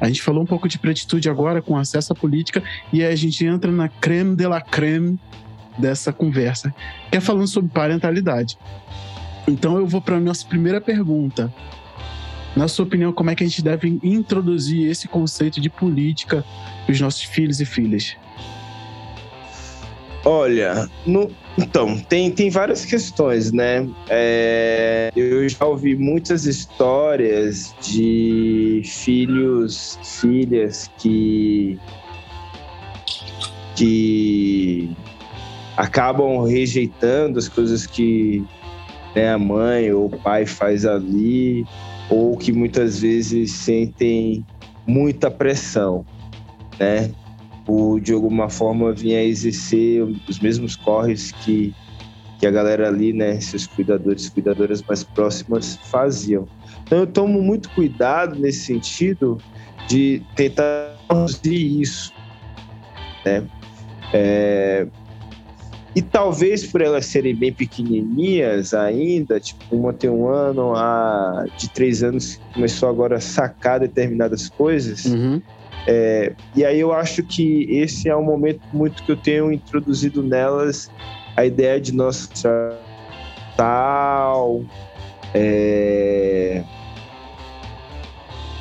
A 0.00 0.08
gente 0.08 0.22
falou 0.22 0.42
um 0.42 0.46
pouco 0.46 0.68
de 0.68 0.78
pretitude 0.78 1.30
agora 1.30 1.62
com 1.62 1.76
acesso 1.76 2.12
à 2.12 2.16
política 2.16 2.62
e 2.92 3.02
aí 3.02 3.12
a 3.12 3.16
gente 3.16 3.44
entra 3.46 3.70
na 3.70 3.88
creme 3.88 4.34
de 4.34 4.46
la 4.46 4.60
creme 4.60 5.18
dessa 5.78 6.12
conversa, 6.12 6.74
que 7.10 7.16
é 7.16 7.20
falando 7.20 7.46
sobre 7.46 7.70
parentalidade. 7.70 8.58
Então 9.46 9.76
eu 9.78 9.86
vou 9.86 10.00
para 10.00 10.16
a 10.16 10.20
nossa 10.20 10.46
primeira 10.46 10.80
pergunta. 10.80 11.52
Na 12.56 12.68
sua 12.68 12.84
opinião, 12.84 13.12
como 13.12 13.30
é 13.30 13.34
que 13.34 13.42
a 13.42 13.46
gente 13.46 13.62
deve 13.62 13.98
introduzir 14.02 14.88
esse 14.88 15.08
conceito 15.08 15.60
de 15.60 15.68
política 15.68 16.44
para 16.84 16.92
os 16.92 17.00
nossos 17.00 17.22
filhos 17.22 17.60
e 17.60 17.64
filhas? 17.64 18.16
Olha, 20.24 20.88
no- 21.06 21.30
então, 21.58 21.98
tem, 21.98 22.30
tem 22.30 22.48
várias 22.48 22.84
questões, 22.84 23.52
né? 23.52 23.86
É, 24.08 25.10
eu 25.14 25.46
já 25.48 25.66
ouvi 25.66 25.94
muitas 25.94 26.46
histórias 26.46 27.74
de 27.82 28.82
filhos, 28.84 29.98
filhas 30.02 30.90
que, 30.98 31.78
que 33.76 34.90
acabam 35.76 36.44
rejeitando 36.44 37.38
as 37.38 37.48
coisas 37.48 37.86
que 37.86 38.42
né, 39.14 39.32
a 39.32 39.38
mãe 39.38 39.92
ou 39.92 40.06
o 40.06 40.10
pai 40.10 40.46
faz 40.46 40.86
ali, 40.86 41.66
ou 42.08 42.36
que 42.36 42.50
muitas 42.50 43.00
vezes 43.00 43.52
sentem 43.52 44.44
muita 44.86 45.30
pressão, 45.30 46.04
né? 46.80 47.10
Por 47.64 48.00
de 48.00 48.12
alguma 48.12 48.48
forma 48.48 48.92
vir 48.92 49.16
a 49.16 49.24
exercer 49.24 50.02
os 50.28 50.38
mesmos 50.40 50.76
corres 50.76 51.32
que, 51.32 51.74
que 52.38 52.46
a 52.46 52.50
galera 52.50 52.88
ali, 52.88 53.12
né, 53.12 53.40
seus 53.40 53.66
cuidadores 53.66 54.28
cuidadoras 54.28 54.82
mais 54.82 55.02
próximas 55.02 55.76
faziam. 55.90 56.46
Então 56.82 56.98
eu 56.98 57.06
tomo 57.06 57.40
muito 57.42 57.70
cuidado 57.70 58.38
nesse 58.38 58.66
sentido 58.66 59.38
de 59.88 60.22
tentar 60.36 60.96
reduzir 61.10 61.80
isso, 61.80 62.12
né? 63.24 63.44
É, 64.12 64.86
E 65.96 66.02
talvez 66.02 66.66
por 66.66 66.80
elas 66.80 67.06
serem 67.06 67.36
bem 67.36 67.52
pequenininhas 67.52 68.74
ainda, 68.74 69.38
tipo, 69.38 69.76
uma 69.76 69.92
tem 69.92 70.10
um 70.10 70.28
ano, 70.28 70.74
a 70.74 71.46
de 71.56 71.68
três 71.70 72.02
anos 72.02 72.40
começou 72.52 72.88
agora 72.88 73.16
a 73.16 73.20
sacar 73.20 73.78
determinadas 73.78 74.48
coisas, 74.48 75.04
é, 75.86 76.32
e 76.56 76.64
aí 76.64 76.80
eu 76.80 76.92
acho 76.92 77.22
que 77.22 77.66
esse 77.70 78.08
é 78.08 78.16
um 78.16 78.22
momento 78.22 78.62
muito 78.72 79.02
que 79.02 79.12
eu 79.12 79.16
tenho 79.16 79.52
introduzido 79.52 80.22
nelas 80.22 80.90
a 81.36 81.44
ideia 81.44 81.78
de 81.80 81.92
nossa 81.92 82.28
tal 83.56 84.62
é, 85.34 86.64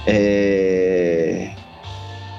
é, 0.06 1.54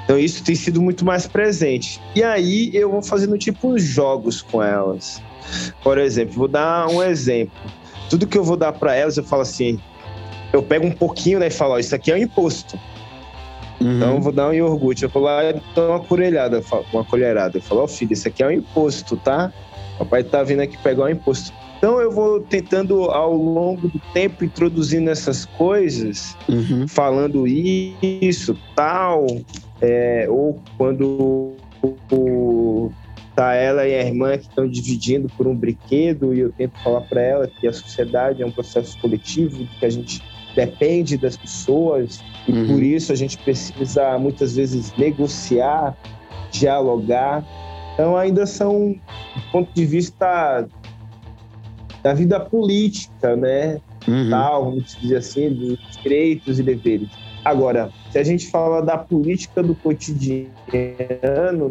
então 0.05 0.19
isso 0.19 0.45
tem 0.45 0.55
sido 0.55 0.83
muito 0.83 1.05
mais 1.05 1.27
presente. 1.27 2.01
E 2.15 2.23
aí 2.23 2.71
eu 2.75 2.91
vou 2.91 3.03
fazendo 3.03 3.39
tipo 3.39 3.79
jogos 3.79 4.43
com 4.43 4.63
elas. 4.63 5.23
Por 5.83 5.99
exemplo 5.99 6.35
vou 6.35 6.49
dar 6.49 6.89
um 6.89 7.03
exemplo. 7.03 7.55
Tudo 8.11 8.27
que 8.27 8.37
eu 8.37 8.45
vou 8.45 8.57
dar 8.57 8.73
para 8.73 8.95
elas 8.95 9.17
eu 9.17 9.25
falo 9.25 9.43
assim 9.43 9.81
eu 10.53 10.63
pego 10.63 10.87
um 10.87 10.93
pouquinho 10.93 11.41
né, 11.41 11.49
e 11.49 11.51
falo 11.51 11.73
ó, 11.75 11.79
isso 11.79 11.95
aqui 11.95 12.13
é 12.13 12.15
um 12.15 12.19
imposto 12.19 12.79
então 13.85 14.15
eu 14.15 14.21
vou 14.21 14.33
dar 14.33 14.49
um 14.49 14.53
iogurte. 14.55 15.03
Eu 15.05 15.09
vou 15.09 15.23
lá 15.23 15.45
e 15.51 15.61
dou 15.75 15.91
uma 15.91 16.01
colherada, 16.01 16.63
falo- 16.63 16.87
uma 16.93 17.05
colherada. 17.05 17.59
Eu 17.59 17.63
falo, 17.63 17.83
ó 17.83 17.87
filho, 17.87 18.13
isso 18.13 18.27
aqui 18.29 18.43
é 18.43 18.47
um 18.47 18.51
imposto, 18.53 19.17
tá? 19.17 19.53
Papai 19.99 20.25
tá 20.25 20.43
vindo 20.43 20.61
aqui 20.61 20.77
pegar 20.79 21.05
um 21.05 21.09
imposto. 21.09 21.53
Então 21.79 22.01
eu 22.01 22.11
vou 22.11 22.41
tentando 22.41 23.05
ao 23.11 23.35
longo 23.35 23.89
do 23.89 24.01
tempo 24.15 24.45
introduzindo 24.45 25.11
essas 25.11 25.45
coisas, 25.45 26.35
Uhum. 26.49 26.89
falando 26.89 27.47
isso, 27.47 28.57
tal, 28.75 29.27
é, 29.83 30.27
ou 30.31 30.63
quando 30.79 31.57
o- 32.11 32.91
tá 33.37 33.53
ela 33.55 33.87
e 33.87 33.95
a 33.95 34.03
irmã 34.07 34.39
que 34.39 34.45
estão 34.47 34.67
dividindo 34.69 35.29
por 35.37 35.47
um 35.49 35.55
brinquedo 35.57 36.33
e 36.33 36.39
eu 36.41 36.53
tento 36.53 36.73
falar 36.83 37.01
para 37.03 37.21
ela 37.21 37.49
que 37.61 37.67
a 37.67 37.73
sociedade 37.73 38.41
é 38.43 38.47
um 38.47 38.51
processo 38.53 38.97
coletivo, 38.99 39.67
que 39.79 39.85
a 39.85 39.91
gente 39.91 40.23
depende 40.55 41.17
das 41.17 41.37
pessoas 41.37 42.23
e 42.49 42.53
Uhum. 42.53 42.67
por 42.67 42.83
isso 42.83 43.13
a 43.13 43.17
gente 43.17 43.39
precisa 43.39 44.19
muitas 44.19 44.55
vezes 44.57 44.93
negociar, 44.97 45.97
dialogar. 46.51 47.45
Então 47.95 48.17
ainda 48.17 48.47
são 48.47 48.93
do 49.35 49.53
ponto 49.53 49.73
de 49.73 49.85
vista 49.85 50.69
da 52.03 52.13
vida 52.13 52.39
política, 52.39 53.35
né? 53.35 53.81
Uhum. 54.07 54.29
tal, 54.29 54.65
vamos 54.67 54.97
dizer 55.01 55.17
assim, 55.17 55.49
dos 55.51 55.79
direitos 56.03 56.59
e 56.59 56.63
deveres. 56.63 57.09
Agora, 57.43 57.91
se 58.11 58.19
a 58.19 58.23
gente 58.23 58.51
fala 58.51 58.83
da 58.83 58.99
política 58.99 59.63
do 59.63 59.75
cotidiano, 59.75 60.49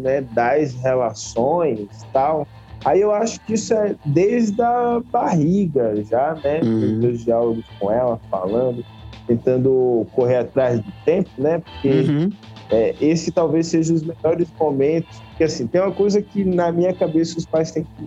né, 0.02 0.22
das 0.22 0.74
relações 0.76 1.88
tal, 2.12 2.48
aí 2.86 3.02
eu 3.02 3.12
acho 3.12 3.39
que 3.41 3.54
isso 3.54 3.74
é 3.74 3.96
desde 4.06 4.62
a 4.62 5.02
barriga 5.12 6.04
já, 6.04 6.36
né, 6.43 6.62
Uhum. 6.63 7.00
dos 7.02 7.24
diálogos 7.24 7.65
com 7.80 7.91
ela, 7.91 8.19
falando. 8.30 8.84
tentando 9.26 10.06
correr 10.12 10.36
atrás 10.39 10.82
do 10.82 10.91
tempo, 11.06 11.30
né? 11.38 11.58
Porque 11.60 11.89
Uhum. 12.12 12.30
é, 12.69 12.93
esse 13.00 13.32
talvez 13.32 13.67
seja 13.67 13.93
os 13.93 14.04
melhores 14.04 14.52
momentos. 14.60 15.17
Porque 15.30 15.46
assim, 15.46 15.65
tem 15.65 15.80
uma 15.80 15.93
coisa 15.93 16.22
que 16.22 16.43
na 16.43 16.74
minha 16.74 16.93
cabeça 16.93 17.38
os 17.39 17.46
pais 17.46 17.72
têm 17.72 17.86
que. 17.86 18.06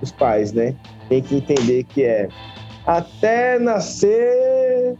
Os 0.00 0.10
pais, 0.12 0.50
né? 0.54 0.74
Tem 1.10 1.20
que 1.22 1.34
entender 1.34 1.84
que 1.84 2.02
é 2.04 2.30
até 2.86 3.58
nascer. 3.58 4.96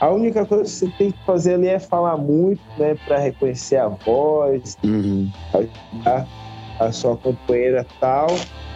A 0.00 0.10
única 0.10 0.44
coisa 0.44 0.64
que 0.64 0.70
você 0.70 0.88
tem 0.98 1.12
que 1.12 1.18
fazer 1.24 1.54
ali 1.54 1.68
é 1.68 1.78
falar 1.78 2.16
muito, 2.16 2.60
né? 2.76 2.96
Para 3.06 3.18
reconhecer 3.18 3.76
a 3.76 3.86
voz, 3.88 4.76
Uhum. 4.84 5.28
ajudar 5.54 6.26
a 6.78 6.90
sua 6.92 7.16
companheira 7.16 7.86
tal. 8.00 8.26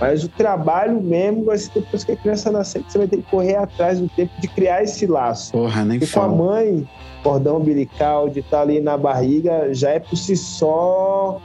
Mas 0.01 0.23
o 0.25 0.29
trabalho 0.29 1.01
mesmo 1.01 1.45
vai 1.45 1.59
ser 1.59 1.71
depois 1.75 2.05
que 2.05 2.13
a 2.13 2.17
criança 2.17 2.51
nascer, 2.53 2.83
que 2.83 2.93
você 2.93 2.99
vai 2.99 3.09
ter 3.09 3.17
que 3.17 3.31
correr 3.31 3.57
atrás 3.57 3.99
do 3.99 4.09
tempo 4.09 4.33
de 4.41 4.47
criar 4.49 4.83
esse 4.83 5.07
laço. 5.07 5.53
Porra, 5.53 5.85
nem 5.85 5.97
E 5.97 6.01
com 6.01 6.05
a 6.05 6.09
fala. 6.09 6.37
mãe, 6.37 6.89
cordão 7.23 7.57
umbilical, 7.57 8.29
de 8.29 8.41
estar 8.41 8.61
ali 8.61 8.81
na 8.81 8.97
barriga, 8.97 9.75
já 9.75 9.91
é 9.91 9.99
por 9.99 10.17
si 10.17 10.37
só 10.37 11.41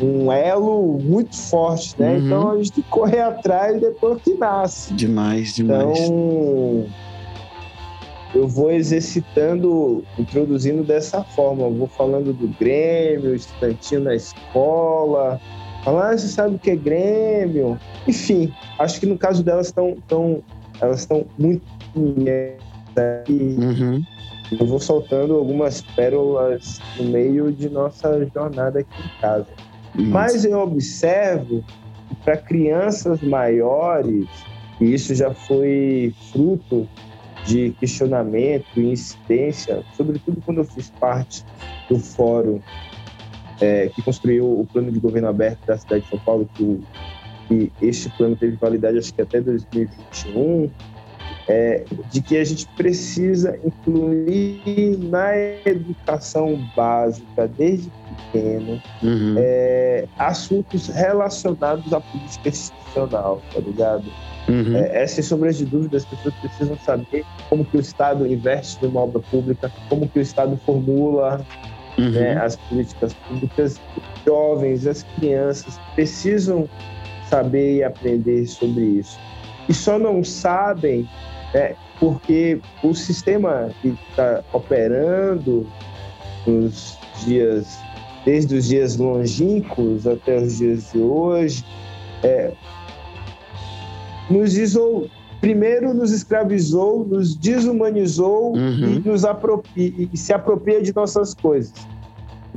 um 0.00 0.30
elo 0.30 0.98
muito 1.02 1.36
forte, 1.36 1.94
né? 1.98 2.10
Uhum. 2.12 2.26
Então 2.26 2.50
a 2.50 2.56
gente 2.58 2.72
tem 2.72 2.84
que 2.84 2.90
correr 2.90 3.20
atrás 3.20 3.80
depois 3.80 4.20
que 4.22 4.34
nasce. 4.34 4.92
Demais, 4.92 5.54
demais. 5.54 5.98
Então 6.00 6.86
eu 8.34 8.48
vou 8.48 8.70
exercitando, 8.70 10.02
introduzindo 10.18 10.82
dessa 10.82 11.22
forma. 11.22 11.62
Eu 11.62 11.72
vou 11.74 11.86
falando 11.86 12.32
do 12.32 12.48
Grêmio, 12.58 13.34
estudantinho 13.34 14.00
na 14.02 14.14
escola. 14.14 15.40
Falar, 15.84 16.12
ah, 16.12 16.18
você 16.18 16.28
sabe 16.28 16.56
o 16.56 16.58
que 16.58 16.70
é 16.70 16.76
Grêmio? 16.76 17.78
Enfim, 18.08 18.50
acho 18.78 18.98
que 18.98 19.04
no 19.04 19.18
caso 19.18 19.44
delas 19.44 19.66
estão 19.66 19.94
tão, 20.08 20.42
elas 20.80 21.00
estão 21.00 21.26
muito 21.38 21.62
né? 21.94 22.56
e 23.28 23.56
Uhum. 23.58 24.02
eu 24.58 24.66
vou 24.66 24.80
soltando 24.80 25.34
algumas 25.34 25.82
pérolas 25.82 26.80
no 26.96 27.04
meio 27.04 27.52
de 27.52 27.68
nossa 27.68 28.26
jornada 28.34 28.80
aqui 28.80 29.02
em 29.04 29.20
casa. 29.20 29.48
Mas 29.94 30.44
eu 30.44 30.58
observo 30.58 31.62
que 32.08 32.14
para 32.16 32.38
crianças 32.38 33.20
maiores, 33.20 34.26
e 34.80 34.94
isso 34.94 35.14
já 35.14 35.34
foi 35.34 36.14
fruto 36.32 36.88
de 37.44 37.70
questionamento 37.78 38.66
e 38.76 38.92
incidência, 38.92 39.82
sobretudo 39.96 40.40
quando 40.46 40.58
eu 40.58 40.64
fiz 40.64 40.90
parte 40.98 41.44
do 41.90 41.98
fórum 41.98 42.58
é, 43.64 43.88
que 43.88 44.02
construiu 44.02 44.44
o 44.44 44.66
plano 44.70 44.92
de 44.92 45.00
governo 45.00 45.28
aberto 45.28 45.64
da 45.66 45.78
cidade 45.78 46.02
de 46.02 46.10
São 46.10 46.18
Paulo, 46.18 46.48
que, 46.54 46.80
que 47.48 47.72
este 47.80 48.10
plano 48.10 48.36
teve 48.36 48.56
validade 48.56 48.98
acho 48.98 49.14
que 49.14 49.22
até 49.22 49.40
2021, 49.40 50.70
é, 51.48 51.84
de 52.10 52.22
que 52.22 52.36
a 52.36 52.44
gente 52.44 52.66
precisa 52.76 53.58
incluir 53.64 54.98
na 55.10 55.36
educação 55.64 56.58
básica, 56.76 57.48
desde 57.48 57.90
pequeno, 58.32 58.82
Uhum. 59.02 59.34
é, 59.38 60.06
assuntos 60.18 60.88
relacionados 60.88 61.92
à 61.92 62.00
política 62.00 62.48
institucional, 62.48 63.42
tá 63.52 63.60
ligado? 63.60 64.04
Uhum. 64.48 64.76
É, 64.76 65.02
é, 65.02 65.06
sem 65.06 65.24
sombra 65.24 65.52
de 65.52 65.64
dúvida, 65.64 65.96
as 65.96 66.04
pessoas 66.04 66.34
precisam 66.34 66.78
saber 66.78 67.24
como 67.48 67.64
que 67.64 67.76
o 67.76 67.80
Estado 67.80 68.26
investe 68.26 68.82
numa 68.84 69.00
obra 69.00 69.20
pública, 69.20 69.70
como 69.88 70.08
que 70.08 70.18
o 70.18 70.22
Estado 70.22 70.56
formula 70.64 71.44
Uhum. 71.96 72.10
né, 72.10 72.36
as 72.36 72.56
políticas 72.56 73.14
públicas. 73.14 73.80
Os 73.96 74.24
jovens, 74.24 74.86
as 74.86 75.02
crianças 75.16 75.78
precisam 75.94 76.68
saber 77.28 77.76
e 77.76 77.84
aprender 77.84 78.46
sobre 78.46 78.82
isso. 78.82 79.18
E 79.68 79.74
só 79.74 79.98
não 79.98 80.22
sabem 80.22 81.08
né, 81.52 81.74
porque 81.98 82.60
o 82.82 82.94
sistema 82.94 83.70
que 83.80 83.96
está 84.10 84.42
operando 84.52 85.66
nos 86.46 86.98
dias, 87.24 87.78
desde 88.24 88.56
os 88.56 88.66
dias 88.66 88.96
longínquos 88.96 90.06
até 90.06 90.36
os 90.36 90.58
dias 90.58 90.92
de 90.92 90.98
hoje, 90.98 91.64
é, 92.22 92.52
nos 94.28 94.56
isou, 94.56 95.08
primeiro 95.44 95.92
nos 95.92 96.10
escravizou, 96.10 97.04
nos 97.06 97.34
desumanizou 97.36 98.54
Uhum. 98.56 99.00
e, 99.04 99.08
nos 99.08 99.24
apropria, 99.24 100.08
e 100.12 100.16
se 100.16 100.32
apropria 100.32 100.80
de 100.82 100.94
nossas 100.94 101.34
coisas. 101.34 101.74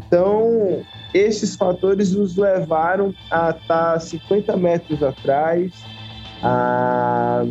Então, 0.08 0.82
esses 1.14 1.56
fatores 1.56 2.14
nos 2.14 2.38
levaram 2.38 3.14
a 3.30 3.50
estar 3.50 4.00
50 4.00 4.56
metros 4.56 5.04
atrás, 5.04 5.72
a 6.42 7.44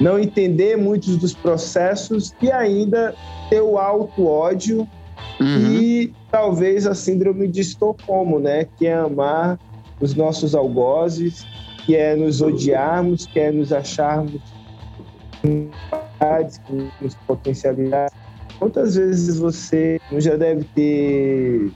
não 0.00 0.18
entender 0.18 0.76
muitos 0.76 1.16
dos 1.16 1.34
processos 1.34 2.34
e 2.40 2.50
ainda 2.50 3.14
ter 3.50 3.60
o 3.60 3.78
alto 3.78 4.26
ódio 4.26 4.88
Uhum. 5.40 5.72
e 5.72 6.12
talvez 6.32 6.84
a 6.86 6.94
síndrome 6.94 7.46
de 7.46 7.60
Estocolmo, 7.60 8.40
né? 8.40 8.66
Que 8.76 8.86
é 8.88 8.94
amar 8.94 9.56
os 10.00 10.14
nossos 10.14 10.52
algozes, 10.54 11.44
que 11.88 11.96
é 11.96 12.14
nos 12.14 12.42
odiarmos, 12.42 13.24
que 13.24 13.40
é 13.40 13.50
nos 13.50 13.72
acharmos 13.72 14.42
nos 17.00 17.14
potencialidades. 17.26 18.14
Quantas 18.58 18.96
vezes 18.96 19.38
você 19.38 19.98
não 20.12 20.20
já 20.20 20.36
deve 20.36 20.64
ter 20.74 21.70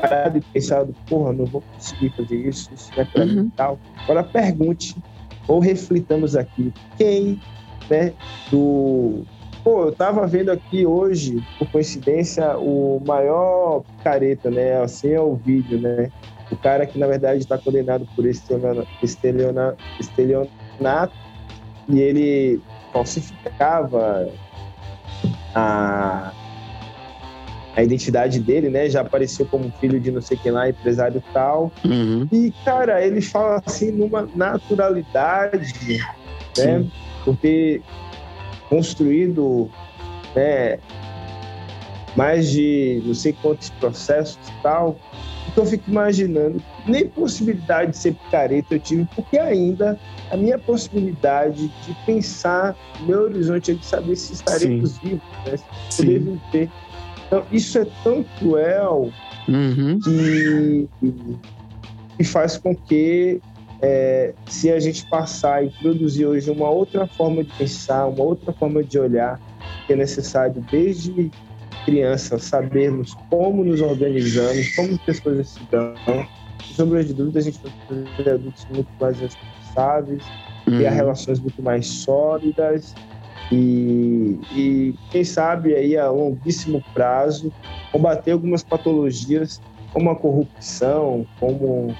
parado 0.00 0.38
e 0.38 0.40
pensado, 0.40 0.94
porra, 1.08 1.32
não 1.32 1.44
vou 1.44 1.60
conseguir 1.74 2.10
fazer 2.10 2.36
isso, 2.36 2.70
isso 2.72 2.92
não 2.94 3.02
é 3.02 3.06
pra 3.06 3.26
mim 3.26 3.36
Uhum. 3.36 3.50
tal. 3.56 3.80
Agora 4.04 4.22
pergunte, 4.22 4.94
ou 5.48 5.58
reflitamos 5.58 6.36
aqui, 6.36 6.72
quem, 6.96 7.40
né, 7.90 8.12
do... 8.52 9.24
Pô, 9.64 9.86
eu 9.86 9.92
tava 9.92 10.24
vendo 10.24 10.50
aqui 10.50 10.86
hoje, 10.86 11.44
por 11.58 11.68
coincidência, 11.72 12.56
o 12.58 13.02
maior 13.04 13.82
careta, 14.04 14.52
né, 14.52 14.80
assim 14.80 15.08
é 15.14 15.20
o 15.20 15.34
vídeo, 15.34 15.80
né, 15.80 16.12
o 16.50 16.56
cara 16.56 16.86
que 16.86 16.98
na 16.98 17.06
verdade 17.06 17.40
está 17.40 17.58
condenado 17.58 18.06
por 18.14 18.24
estelionato, 18.26 18.88
e 21.88 22.00
ele 22.00 22.60
falsificava 22.92 24.28
a, 25.54 26.32
a 27.76 27.82
identidade 27.82 28.40
dele, 28.40 28.68
né? 28.68 28.88
Já 28.88 29.00
apareceu 29.00 29.46
como 29.46 29.72
filho 29.80 30.00
de 30.00 30.10
não 30.10 30.20
sei 30.20 30.36
quem 30.36 30.52
lá, 30.52 30.68
empresário 30.68 31.22
tal. 31.32 31.72
Uhum. 31.84 32.28
E, 32.30 32.52
cara, 32.64 33.04
ele 33.04 33.20
fala 33.20 33.62
assim 33.64 33.90
numa 33.90 34.28
naturalidade, 34.34 35.98
né? 36.58 36.84
Por 37.24 37.36
ter 37.36 37.82
construído 38.68 39.70
né, 40.34 40.78
mais 42.16 42.50
de 42.50 43.02
não 43.04 43.14
sei 43.14 43.32
quantos 43.32 43.70
processos 43.70 44.38
e 44.48 44.62
tal. 44.62 44.96
Eu 45.58 45.66
fico 45.66 45.90
imaginando, 45.90 46.62
nem 46.86 47.08
possibilidade 47.08 47.90
de 47.90 47.96
ser 47.98 48.14
picareta 48.14 48.74
eu 48.74 48.80
tive, 48.80 49.08
porque 49.16 49.38
ainda 49.38 49.98
a 50.30 50.36
minha 50.36 50.56
possibilidade 50.58 51.66
de 51.66 51.94
pensar 52.06 52.76
meu 53.00 53.22
horizonte 53.22 53.72
é 53.72 53.74
de 53.74 53.84
saber 53.84 54.14
se 54.14 54.34
estaremos 54.34 54.98
vivos, 54.98 55.20
né? 55.44 55.58
se 55.90 56.06
viver. 56.06 56.70
Então, 57.26 57.44
isso 57.50 57.78
é 57.78 57.86
tão 58.04 58.24
cruel 58.38 59.10
Uhum. 59.48 59.98
que, 59.98 60.88
que 62.18 62.24
faz 62.24 62.58
com 62.58 62.74
que, 62.74 63.40
é, 63.80 64.34
se 64.46 64.70
a 64.70 64.78
gente 64.78 65.06
passar 65.06 65.64
e 65.64 65.70
produzir 65.70 66.26
hoje 66.26 66.50
uma 66.50 66.68
outra 66.68 67.06
forma 67.06 67.42
de 67.42 67.50
pensar, 67.54 68.06
uma 68.06 68.22
outra 68.22 68.52
forma 68.52 68.84
de 68.84 68.98
olhar, 68.98 69.40
que 69.86 69.94
é 69.94 69.96
necessário 69.96 70.62
desde 70.70 71.30
criança 71.88 72.38
sabermos 72.38 73.14
como 73.30 73.64
nos 73.64 73.80
organizamos, 73.80 74.74
como 74.76 74.98
que 74.98 75.10
as 75.10 75.20
coisas 75.20 75.48
se 75.50 75.60
dão. 75.70 75.96
Sem 76.66 76.76
sombra 76.76 77.02
de 77.02 77.14
dúvida, 77.14 77.38
a 77.38 77.42
gente 77.42 77.60
vai 77.62 77.72
ser 78.16 78.28
adultos 78.34 78.66
muito 78.70 78.88
mais 79.00 79.18
responsáveis, 79.20 80.24
criar 80.66 80.90
Uhum. 80.90 80.96
relações 80.96 81.40
muito 81.40 81.62
mais 81.62 81.86
sólidas 81.86 82.94
e, 83.50 84.38
e, 84.52 84.94
quem 85.10 85.24
sabe 85.24 85.74
aí 85.74 85.96
a 85.96 86.10
longuíssimo 86.10 86.82
prazo 86.92 87.50
combater 87.90 88.32
algumas 88.32 88.62
patologias 88.62 89.60
como 89.94 90.10
a 90.10 90.16
corrupção, 90.16 91.26
como, 91.40 91.94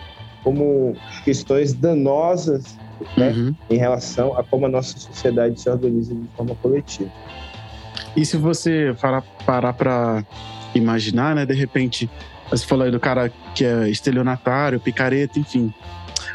como 0.45 0.95
questões 1.25 1.73
danosas 1.73 2.77
né, 3.17 3.31
Uhum. 3.31 3.55
em 3.71 3.79
relação 3.79 4.37
a 4.37 4.45
como 4.45 4.67
a 4.67 4.69
nossa 4.69 4.99
sociedade 4.99 5.59
se 5.59 5.71
organiza 5.71 6.15
de 6.15 6.29
forma 6.37 6.55
coletiva. 6.57 7.11
E 8.19 8.27
se 8.27 8.37
você 8.37 8.93
parar, 9.01 9.23
parar 9.47 10.27
imaginar, 10.75 11.37
né? 11.37 11.47
De 11.47 11.55
repente, 11.55 12.11
você 12.51 12.67
falou 12.67 12.85
aí 12.85 12.91
do 12.91 12.99
cara 12.99 13.33
que 13.55 13.65
é 13.65 13.89
estelionatário, 13.89 14.81
picareta, 14.81 15.39
enfim. 15.39 15.73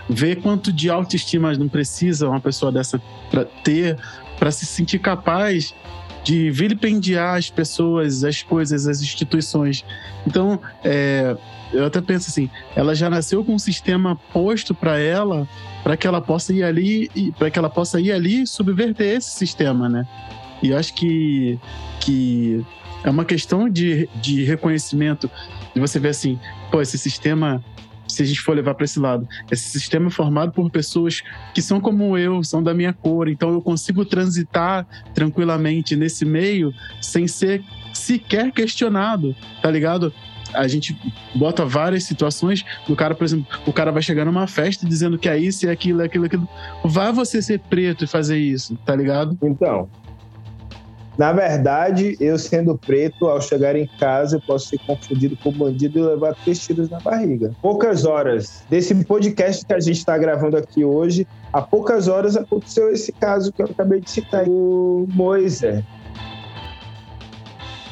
Ver 0.09 0.37
quanto 0.37 0.71
de 0.71 0.89
autoestima 0.89 1.51
não 1.57 1.67
precisa 1.67 2.29
uma 2.29 2.39
pessoa 2.39 2.71
dessa 2.71 3.01
pra 3.29 3.43
ter 3.43 3.97
para 4.39 4.49
se 4.49 4.65
sentir 4.65 4.99
capaz 4.99 5.75
de 6.23 6.49
vilipendiar 6.51 7.37
as 7.37 7.49
pessoas, 7.49 8.23
as 8.23 8.41
coisas, 8.41 8.87
as 8.87 9.01
instituições. 9.01 9.83
Então, 10.25 10.61
é, 10.85 11.35
eu 11.73 11.85
até 11.85 11.99
penso 11.99 12.29
assim, 12.29 12.49
ela 12.77 12.95
já 12.95 13.09
nasceu 13.09 13.43
com 13.43 13.55
um 13.55 13.59
sistema 13.59 14.15
posto 14.31 14.73
para 14.73 14.97
ela, 14.99 15.45
para 15.83 15.97
que 15.97 16.07
ela 16.07 16.21
possa 16.21 16.53
ir 16.53 16.63
ali, 16.63 17.33
para 17.37 17.51
que 17.51 17.59
ela 17.59 17.69
possa 17.69 17.99
ir 17.99 18.13
ali 18.13 18.43
e 18.43 18.47
subverter 18.47 19.17
esse 19.17 19.31
sistema, 19.31 19.89
né? 19.89 20.07
E 20.63 20.73
acho 20.73 20.95
que, 20.95 21.59
que 21.99 22.65
é 23.03 23.09
uma 23.09 23.25
questão 23.25 23.69
de, 23.69 24.09
de 24.15 24.43
reconhecimento, 24.43 25.29
de 25.75 25.79
você 25.79 25.99
ver 25.99 26.09
assim, 26.09 26.39
pô, 26.71 26.81
esse 26.81 26.97
sistema 26.97 27.63
se 28.07 28.21
a 28.21 28.25
gente 28.25 28.41
for 28.41 28.55
levar 28.55 28.75
para 28.75 28.85
esse 28.85 28.99
lado. 28.99 29.27
Esse 29.51 29.69
sistema 29.69 30.07
é 30.07 30.09
formado 30.09 30.51
por 30.51 30.69
pessoas 30.69 31.23
que 31.53 31.61
são 31.61 31.79
como 31.79 32.17
eu, 32.17 32.43
são 32.43 32.61
da 32.61 32.73
minha 32.73 32.93
cor, 32.93 33.27
então 33.27 33.51
eu 33.51 33.61
consigo 33.61 34.05
transitar 34.05 34.85
tranquilamente 35.13 35.95
nesse 35.95 36.23
meio 36.23 36.73
sem 37.01 37.27
ser 37.27 37.63
sequer 37.93 38.51
questionado, 38.51 39.35
tá 39.61 39.69
ligado? 39.69 40.13
A 40.53 40.67
gente 40.67 40.95
bota 41.33 41.65
várias 41.65 42.03
situações 42.03 42.63
do 42.87 42.95
cara, 42.95 43.15
por 43.15 43.23
exemplo, 43.23 43.47
o 43.65 43.73
cara 43.73 43.91
vai 43.91 44.03
chegar 44.03 44.23
numa 44.25 44.45
festa 44.45 44.87
dizendo 44.87 45.17
que 45.17 45.27
é 45.27 45.37
isso, 45.37 45.67
é 45.67 45.71
aquilo, 45.71 46.01
é 46.01 46.05
aquilo, 46.05 46.25
é 46.25 46.27
aquilo. 46.27 46.47
Vai 46.85 47.11
você 47.11 47.41
ser 47.41 47.59
preto 47.59 48.03
e 48.03 48.07
fazer 48.07 48.37
isso, 48.37 48.77
tá 48.85 48.95
ligado? 48.95 49.35
Então, 49.41 49.89
na 51.17 51.31
verdade, 51.31 52.17
eu 52.19 52.39
sendo 52.39 52.75
preto, 52.77 53.27
ao 53.27 53.39
chegar 53.39 53.75
em 53.75 53.87
casa, 53.99 54.37
eu 54.37 54.41
posso 54.41 54.69
ser 54.69 54.79
confundido 54.79 55.37
com 55.37 55.51
bandido 55.51 55.99
e 55.99 56.01
levar 56.01 56.35
três 56.35 56.59
tiros 56.59 56.89
na 56.89 56.99
barriga. 56.99 57.51
Poucas 57.61 58.05
horas 58.05 58.63
desse 58.69 58.95
podcast 59.05 59.65
que 59.65 59.73
a 59.73 59.79
gente 59.79 59.97
está 59.97 60.17
gravando 60.17 60.57
aqui 60.57 60.83
hoje, 60.83 61.27
há 61.51 61.61
poucas 61.61 62.07
horas 62.07 62.35
aconteceu 62.35 62.91
esse 62.91 63.11
caso 63.11 63.51
que 63.51 63.61
eu 63.61 63.67
acabei 63.67 64.01
de 64.01 64.09
citar, 64.09 64.45
o 64.47 65.07
Moisés. 65.13 65.83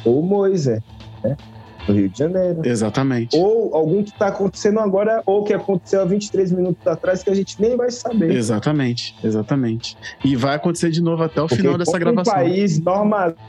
O 0.03 0.21
Moisés, 0.23 0.81
né? 1.23 1.37
No 1.87 1.95
Rio 1.95 2.09
de 2.09 2.19
Janeiro. 2.19 2.61
Exatamente. 2.63 3.37
Ou 3.37 3.75
algum 3.75 4.03
que 4.03 4.11
está 4.11 4.27
acontecendo 4.27 4.79
agora, 4.79 5.21
ou 5.25 5.43
que 5.43 5.53
aconteceu 5.53 6.01
há 6.01 6.05
23 6.05 6.51
minutos 6.51 6.85
atrás, 6.85 7.23
que 7.23 7.29
a 7.29 7.33
gente 7.33 7.61
nem 7.61 7.75
vai 7.75 7.91
saber. 7.91 8.31
Exatamente, 8.31 9.15
exatamente. 9.23 9.97
E 10.23 10.35
vai 10.35 10.55
acontecer 10.55 10.89
de 10.89 11.01
novo 11.01 11.23
até 11.23 11.41
o 11.41 11.47
Porque 11.47 11.61
final 11.61 11.77
dessa 11.77 11.97
gravação. 11.97 12.33
Um 12.33 12.37
país 12.37 12.79
normaliza, 12.79 13.39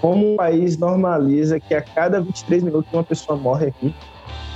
como 0.00 0.32
um 0.32 0.36
país 0.36 0.78
normaliza 0.78 1.60
que 1.60 1.74
a 1.74 1.82
cada 1.82 2.20
23 2.20 2.62
minutos 2.62 2.92
uma 2.92 3.04
pessoa 3.04 3.38
morre 3.38 3.66
aqui. 3.68 3.94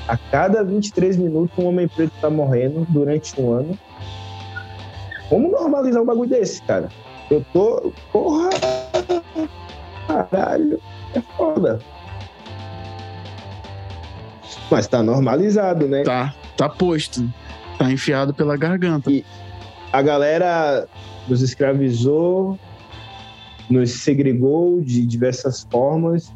A 0.09 0.16
cada 0.16 0.64
23 0.64 1.16
minutos 1.16 1.57
um 1.59 1.66
homem 1.66 1.87
preto 1.87 2.12
está 2.14 2.29
morrendo 2.29 2.87
durante 2.88 3.40
um 3.40 3.53
ano. 3.53 3.79
Como 5.29 5.48
normalizar 5.48 6.03
um 6.03 6.07
bagulho 6.07 6.29
desse, 6.29 6.61
cara? 6.62 6.88
Eu 7.31 7.44
tô. 7.53 7.92
Porra! 8.11 8.50
Caralho 10.09 10.81
é 11.14 11.20
foda. 11.37 11.79
Mas 14.70 14.87
tá 14.87 15.03
normalizado, 15.03 15.87
né? 15.88 16.03
Tá, 16.03 16.35
tá 16.57 16.68
posto. 16.68 17.29
Tá 17.79 17.90
enfiado 17.90 18.33
pela 18.35 18.57
garganta. 18.57 19.11
E 19.11 19.25
a 19.92 20.03
galera 20.03 20.87
nos 21.29 21.42
escravizou, 21.42 22.59
nos 23.68 23.90
segregou 23.90 24.81
de 24.81 25.05
diversas 25.07 25.66
formas 25.70 26.33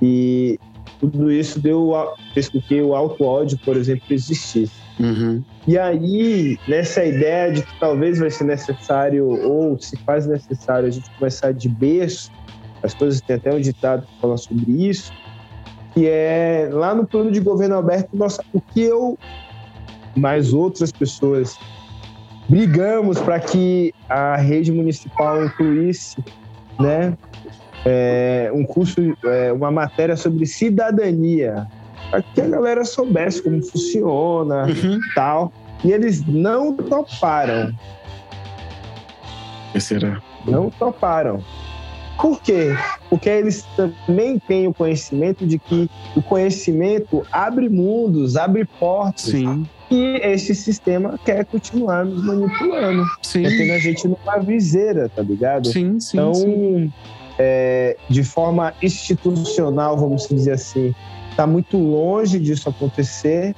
e 0.00 0.58
tudo 1.00 1.30
isso 1.30 1.60
deu 1.60 1.92
fez 2.32 2.48
com 2.48 2.60
que 2.60 2.80
o 2.80 2.94
auto 2.94 3.24
ódio, 3.24 3.58
por 3.64 3.76
exemplo, 3.76 4.04
existisse. 4.10 4.72
Uhum. 4.98 5.42
E 5.66 5.76
aí, 5.76 6.58
nessa 6.68 7.04
ideia 7.04 7.52
de 7.52 7.62
que 7.62 7.80
talvez 7.80 8.18
vai 8.18 8.30
ser 8.30 8.44
necessário, 8.44 9.26
ou 9.26 9.78
se 9.78 9.96
faz 9.98 10.26
necessário, 10.26 10.86
a 10.86 10.90
gente 10.90 11.10
começar 11.18 11.52
de 11.52 11.68
berço 11.68 12.30
as 12.84 12.92
coisas 12.92 13.20
tem 13.22 13.36
até 13.36 13.52
um 13.52 13.60
ditado 13.60 14.06
que 14.06 14.20
fala 14.20 14.36
sobre 14.36 14.70
isso, 14.70 15.12
que 15.94 16.06
é 16.06 16.68
lá 16.70 16.94
no 16.94 17.06
plano 17.06 17.30
de 17.30 17.40
governo 17.40 17.76
aberto, 17.76 18.10
nossa, 18.12 18.44
o 18.52 18.60
que 18.60 18.82
eu 18.82 19.18
mais 20.14 20.52
outras 20.52 20.92
pessoas 20.92 21.58
brigamos 22.48 23.18
para 23.18 23.40
que 23.40 23.92
a 24.08 24.36
rede 24.36 24.70
municipal 24.70 25.44
incluísse, 25.44 26.22
né, 26.78 27.16
é, 27.86 28.50
um 28.52 28.64
curso, 28.64 29.00
é, 29.24 29.52
uma 29.52 29.70
matéria 29.70 30.16
sobre 30.16 30.44
cidadania, 30.44 31.66
para 32.10 32.22
que 32.22 32.40
a 32.40 32.48
galera 32.48 32.84
soubesse 32.84 33.42
como 33.42 33.62
funciona, 33.62 34.66
uhum. 34.66 35.00
tal. 35.14 35.52
E 35.82 35.90
eles 35.90 36.24
não 36.26 36.74
toparam. 36.74 37.72
será? 39.78 40.22
Não 40.46 40.70
toparam. 40.70 41.42
Por 42.20 42.40
quê? 42.40 42.76
Porque 43.10 43.28
eles 43.28 43.64
também 43.76 44.38
têm 44.38 44.66
o 44.68 44.74
conhecimento 44.74 45.46
de 45.46 45.58
que 45.58 45.90
o 46.16 46.22
conhecimento 46.22 47.26
abre 47.30 47.68
mundos, 47.68 48.36
abre 48.36 48.64
portas. 48.64 49.26
Sim. 49.26 49.66
E 49.90 50.16
esse 50.22 50.54
sistema 50.54 51.18
quer 51.24 51.44
continuar 51.44 52.04
nos 52.04 52.24
manipulando. 52.24 53.04
Sim. 53.22 53.42
Quer 53.42 53.50
ter 53.50 53.70
a 53.72 53.78
gente 53.78 54.08
numa 54.08 54.38
viseira, 54.38 55.08
tá 55.08 55.22
ligado? 55.22 55.68
Sim, 55.68 56.00
sim. 56.00 56.16
Então, 56.16 56.34
sim. 56.34 56.92
É, 57.38 57.96
de 58.08 58.22
forma 58.22 58.72
institucional, 58.80 59.96
vamos 59.96 60.28
dizer 60.28 60.52
assim, 60.52 60.94
está 61.30 61.46
muito 61.46 61.76
longe 61.76 62.38
disso 62.38 62.68
acontecer, 62.68 63.56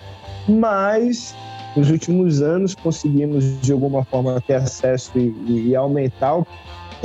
mas 0.49 1.35
nos 1.77 1.90
últimos 1.90 2.40
anos 2.40 2.75
conseguimos 2.75 3.61
de 3.61 3.71
alguma 3.73 4.03
forma 4.03 4.40
ter 4.40 4.55
acesso 4.55 5.12
e, 5.19 5.69
e 5.69 5.77
aumentar 5.77 6.37
o 6.37 6.47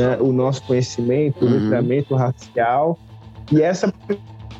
né, 0.01 0.17
o 0.19 0.31
nosso 0.31 0.63
conhecimento, 0.63 1.45
uhum. 1.45 1.51
o 1.51 1.59
letramento 1.59 2.15
racial. 2.15 2.97
E 3.51 3.61
essa 3.61 3.93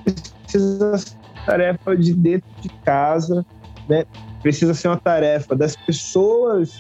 precisa 0.04 0.98
ser 0.98 1.16
uma 1.16 1.46
tarefa 1.46 1.98
de 1.98 2.14
dentro 2.14 2.50
de 2.62 2.70
casa, 2.86 3.46
né? 3.90 4.06
precisa 4.42 4.74
ser 4.74 4.88
uma 4.88 4.98
tarefa 4.98 5.56
das 5.56 5.76
pessoas 5.76 6.80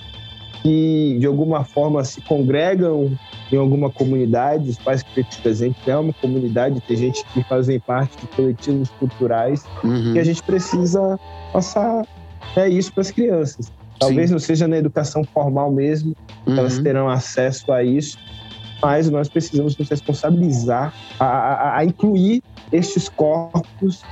que 0.62 1.17
de 1.19 1.26
alguma 1.26 1.63
forma 1.63 2.04
se 2.04 2.21
congregam 2.21 3.17
em 3.52 3.58
alguma 3.58 3.89
comunidade, 3.89 4.69
os 4.69 4.78
pais 4.78 5.02
que 5.02 5.24
presente 5.41 5.78
é 5.89 5.97
uma 5.97 6.13
comunidade, 6.13 6.80
tem 6.82 6.95
gente 6.95 7.26
que 7.34 7.43
fazem 7.43 7.80
parte 7.80 8.15
de 8.17 8.28
coletivos 8.28 8.89
culturais, 8.91 9.65
uhum. 9.84 10.13
que 10.13 10.19
a 10.19 10.24
gente 10.24 10.41
precisa 10.43 11.19
passar 11.52 12.06
é, 12.56 12.69
isso 12.69 12.93
para 12.93 13.02
as 13.02 13.12
crianças. 13.12 13.71
Talvez 14.00 14.30
Sim. 14.30 14.34
não 14.34 14.39
seja 14.39 14.67
na 14.67 14.78
educação 14.78 15.24
formal 15.24 15.71
mesmo, 15.71 16.15
uhum. 16.45 16.58
elas 16.58 16.80
terão 16.80 17.10
acesso 17.10 17.71
a 17.71 17.84
isso, 17.84 18.17
mas 18.82 19.10
nós 19.10 19.30
precisamos 19.30 19.78
nos 19.78 19.89
responsabilizar 19.89 20.94
a, 21.20 21.26
a, 21.26 21.78
a 21.78 21.86
incluir 21.86 22.41
estes 22.72 23.08
corpos 23.10 24.04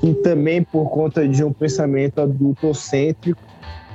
que 0.00 0.14
também 0.14 0.62
por 0.62 0.90
conta 0.90 1.26
de 1.26 1.42
um 1.44 1.52
pensamento 1.52 2.20
adultocêntrico 2.20 3.40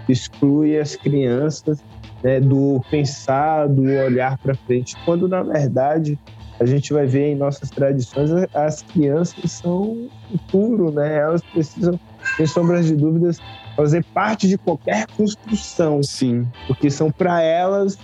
exclui 0.07 0.77
as 0.77 0.95
crianças 0.95 1.83
né, 2.21 2.39
do 2.39 2.81
pensar, 2.89 3.67
do 3.67 3.83
olhar 3.83 4.37
para 4.37 4.55
frente, 4.55 4.95
quando 5.05 5.27
na 5.27 5.43
verdade 5.43 6.17
a 6.59 6.65
gente 6.65 6.93
vai 6.93 7.05
ver 7.05 7.31
em 7.31 7.35
nossas 7.35 7.69
tradições 7.69 8.29
as 8.53 8.81
crianças 8.81 9.51
são 9.51 9.81
o 9.81 10.09
futuro, 10.31 10.91
né? 10.91 11.17
Elas 11.19 11.41
precisam, 11.41 11.99
sem 12.37 12.45
sombras 12.45 12.85
de 12.85 12.95
dúvidas, 12.95 13.39
fazer 13.75 14.03
parte 14.13 14.47
de 14.47 14.57
qualquer 14.57 15.07
construção. 15.07 16.01
Sim. 16.03 16.47
Porque 16.67 16.89
são 16.89 17.11
para 17.11 17.41
elas 17.41 17.97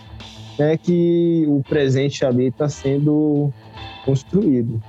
né, 0.60 0.78
que 0.78 1.45
o 1.48 1.63
presente 1.63 2.26
ali 2.26 2.48
está 2.48 2.67
sendo 2.67 3.52
construído. 4.06 4.84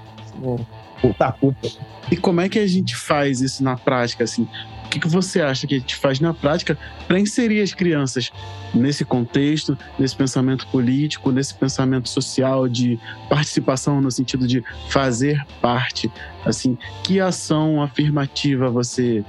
Puta 1.01 1.33
puta. 1.33 1.69
E 2.11 2.17
como 2.17 2.41
é 2.41 2.49
que 2.49 2.59
a 2.59 2.67
gente 2.67 2.97
faz 2.97 3.41
isso 3.41 3.63
na 3.63 3.77
prática, 3.77 4.25
assim? 4.25 4.47
O 4.85 4.89
que, 4.91 4.99
que 4.99 5.09
você 5.09 5.41
acha 5.41 5.69
que 5.69 5.77
a 5.77 5.79
gente 5.79 5.95
faz 5.95 6.19
na 6.19 6.35
prática 6.35 6.77
para 7.07 7.19
inserir 7.19 7.63
as 7.63 7.73
crianças 7.73 8.33
nesse 8.75 9.05
contexto, 9.05 9.79
nesse 9.97 10.17
pensamento 10.17 10.67
político, 10.67 11.31
nesse 11.31 11.55
pensamento 11.55 12.09
social 12.09 12.69
de 12.69 12.99
participação 13.29 14.01
no 14.01 14.11
sentido 14.11 14.49
de 14.49 14.65
fazer 14.89 15.47
parte? 15.63 16.11
Assim, 16.45 16.77
que 17.05 17.21
ação 17.21 17.81
afirmativa 17.81 18.69
você 18.69 19.25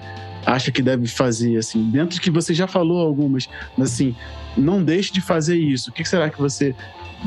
acha 0.46 0.72
que 0.72 0.82
deve 0.82 1.08
fazer, 1.08 1.58
assim, 1.58 1.90
dentro 1.92 2.20
que 2.20 2.32
você 2.32 2.54
já 2.54 2.66
falou 2.66 3.00
algumas, 3.00 3.48
mas 3.78 3.94
assim, 3.94 4.16
não 4.58 4.84
deixe 4.84 5.12
de 5.12 5.22
fazer 5.22 5.56
isso. 5.56 5.90
O 5.90 5.94
que 5.94 6.04
será 6.04 6.30
que 6.30 6.40
você 6.40 6.76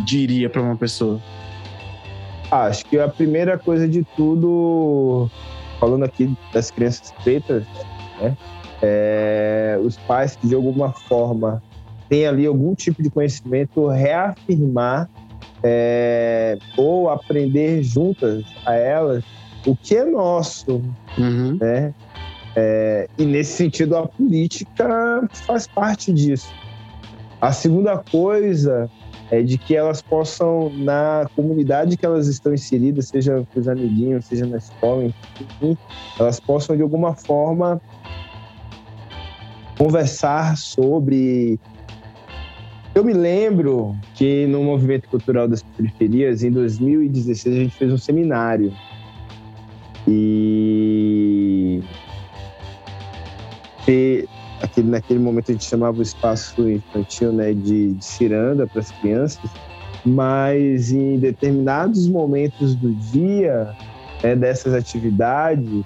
diria 0.05 0.49
para 0.51 0.62
uma 0.62 0.77
pessoa? 0.77 1.20
Acho 2.51 2.85
que 2.87 2.99
a 2.99 3.09
primeira 3.09 3.59
coisa 3.59 3.89
de 3.89 4.05
tudo, 4.16 5.31
falando 5.81 6.05
aqui 6.05 6.37
das 6.53 6.70
crianças 6.70 7.12
pretas, 7.22 7.64
né, 8.20 8.37
é, 8.83 9.79
os 9.83 9.97
pais 9.97 10.37
que 10.37 10.47
de 10.47 10.55
alguma 10.55 10.93
forma 10.93 11.62
têm 12.09 12.27
ali 12.27 12.47
algum 12.47 12.75
tipo 12.75 13.03
de 13.03 13.11
conhecimento, 13.11 13.89
reafirmar 13.89 15.09
é, 15.62 16.59
ou 16.77 17.09
aprender 17.09 17.83
juntas 17.83 18.45
a 18.66 18.75
elas 18.75 19.25
o 19.66 19.75
que 19.75 19.97
é 19.97 20.05
nosso, 20.05 20.83
uhum. 21.16 21.57
né? 21.59 21.95
É, 22.57 23.09
e 23.18 23.25
nesse 23.25 23.53
sentido 23.55 23.97
a 23.97 24.07
política 24.07 25.29
faz 25.47 25.66
parte 25.66 26.12
disso. 26.12 26.53
A 27.45 27.53
segunda 27.53 27.99
coisa 27.99 28.90
é 29.30 29.42
de 29.42 29.59
que 29.59 29.76
elas 29.76 30.01
possam, 30.01 30.72
na 30.78 31.28
comunidade 31.36 31.95
que 31.95 32.07
elas 32.07 32.26
estão 32.26 32.55
inseridas, 32.55 33.09
seja 33.09 33.47
com 33.53 33.61
os 33.61 33.68
amiguinhos, 33.68 34.24
seja 34.24 34.47
na 34.47 34.57
escola, 34.57 35.05
enfim, 35.05 35.76
elas 36.18 36.40
possam 36.40 36.74
de 36.74 36.80
alguma 36.80 37.14
forma 37.14 37.78
conversar 39.76 40.57
sobre 40.57 41.61
Eu 42.95 43.05
me 43.05 43.12
lembro 43.12 43.95
que 44.14 44.47
no 44.47 44.64
Movimento 44.64 45.07
Cultural 45.11 45.47
das 45.47 45.62
Periferias, 45.62 46.42
em 46.42 46.51
2016, 46.51 47.57
a 47.57 47.59
gente 47.59 47.76
fez 47.76 47.92
um 47.92 47.99
seminário. 47.99 48.72
E. 50.09 51.82
e 53.86 54.26
aquele, 54.63 54.91
naquele 54.91 55.19
momento 55.19 55.51
a 55.51 55.53
gente 55.53 55.65
chamava 55.65 55.99
o 55.99 56.03
espaço 56.03 56.69
infantil 56.69 57.33
né, 57.33 57.53
de, 57.53 57.93
de 57.93 58.05
ciranda 58.05 58.67
para 58.67 58.81
as 58.81 58.91
crianças, 58.91 59.51
mas 60.05 60.93
em 60.93 61.19
determinados 61.19 62.07
momentos 62.09 62.75
do 62.75 62.93
dia 62.93 63.75
né, 64.23 64.37
dessas 64.37 64.75
atividades, 64.75 65.85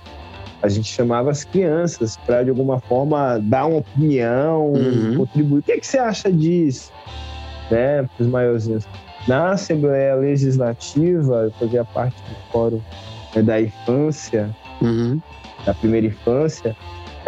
a 0.63 0.69
gente 0.69 0.89
chamava 0.89 1.31
as 1.31 1.45
crianças 1.45 2.17
para, 2.17 2.43
de 2.43 2.51
alguma 2.51 2.81
forma, 2.81 3.39
dar 3.39 3.67
uma 3.67 3.79
opinião, 3.79 4.73
uhum. 4.73 5.17
contribuir. 5.19 5.61
O 5.61 5.63
que, 5.63 5.73
é 5.73 5.79
que 5.79 5.87
você 5.87 5.99
acha 5.99 6.33
disso? 6.33 6.93
Né, 7.71 8.03
para 8.03 8.25
os 8.25 8.27
maiorzinhos. 8.27 8.85
Na 9.27 9.51
Assembleia 9.51 10.15
Legislativa, 10.15 11.45
eu 11.45 11.51
fazia 11.53 11.85
parte 11.85 12.17
do 12.23 12.51
Fórum 12.51 12.81
né, 13.37 13.43
da 13.43 13.61
Infância, 13.61 14.55
uhum. 14.81 15.21
da 15.65 15.75
primeira 15.75 16.07
infância. 16.07 16.75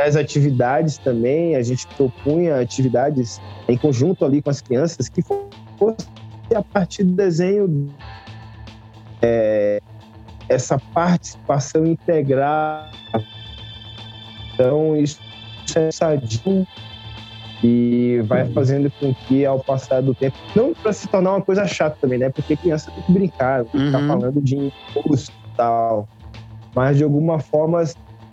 Nas 0.01 0.16
atividades 0.16 0.96
também, 0.96 1.57
a 1.57 1.62
gente 1.62 1.86
propunha 1.88 2.59
atividades 2.59 3.38
em 3.68 3.76
conjunto 3.76 4.24
ali 4.24 4.40
com 4.40 4.48
as 4.48 4.62
crianças 4.62 5.11
que 5.11 5.20
fosse 5.20 6.09
a 6.55 6.62
partir 6.62 7.05
do 7.05 7.12
desenho 7.12 7.92
é, 9.20 9.78
essa 10.48 10.78
participação 10.94 11.84
integral. 11.84 12.88
Então, 14.55 14.96
isso 14.96 15.20
é 15.76 15.90
sadio 15.90 16.66
e 17.62 18.22
vai 18.24 18.44
uhum. 18.44 18.55
fazendo 18.55 18.90
com 18.92 19.14
que, 19.14 19.44
ao 19.44 19.61
passar 19.61 20.01
do 20.01 20.14
tempo, 20.14 20.38
não 20.57 20.72
para 20.72 20.94
se 20.94 21.09
tornar 21.09 21.32
uma 21.32 21.42
coisa 21.42 21.66
chata 21.66 21.98
também, 22.01 22.18
né? 22.18 22.30
Porque 22.30 22.57
criança 22.57 22.90
tem 22.90 23.03
que 23.03 23.12
brincar, 23.12 23.64
uhum. 23.64 23.66
ficar 23.66 24.07
falando 24.07 24.40
de 24.40 24.57
imposto 24.57 25.30
e 25.30 25.57
tal, 25.59 26.09
mas 26.74 26.96
de 26.96 27.05
alguma 27.05 27.38
forma 27.38 27.84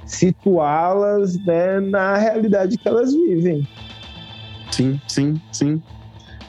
situá-las 0.08 1.38
né, 1.45 1.80
na 1.80 2.18
realidade 2.18 2.78
que 2.78 2.88
elas 2.88 3.14
vivem. 3.14 3.68
Sim, 4.72 4.99
sim, 5.08 5.41
sim. 5.51 5.82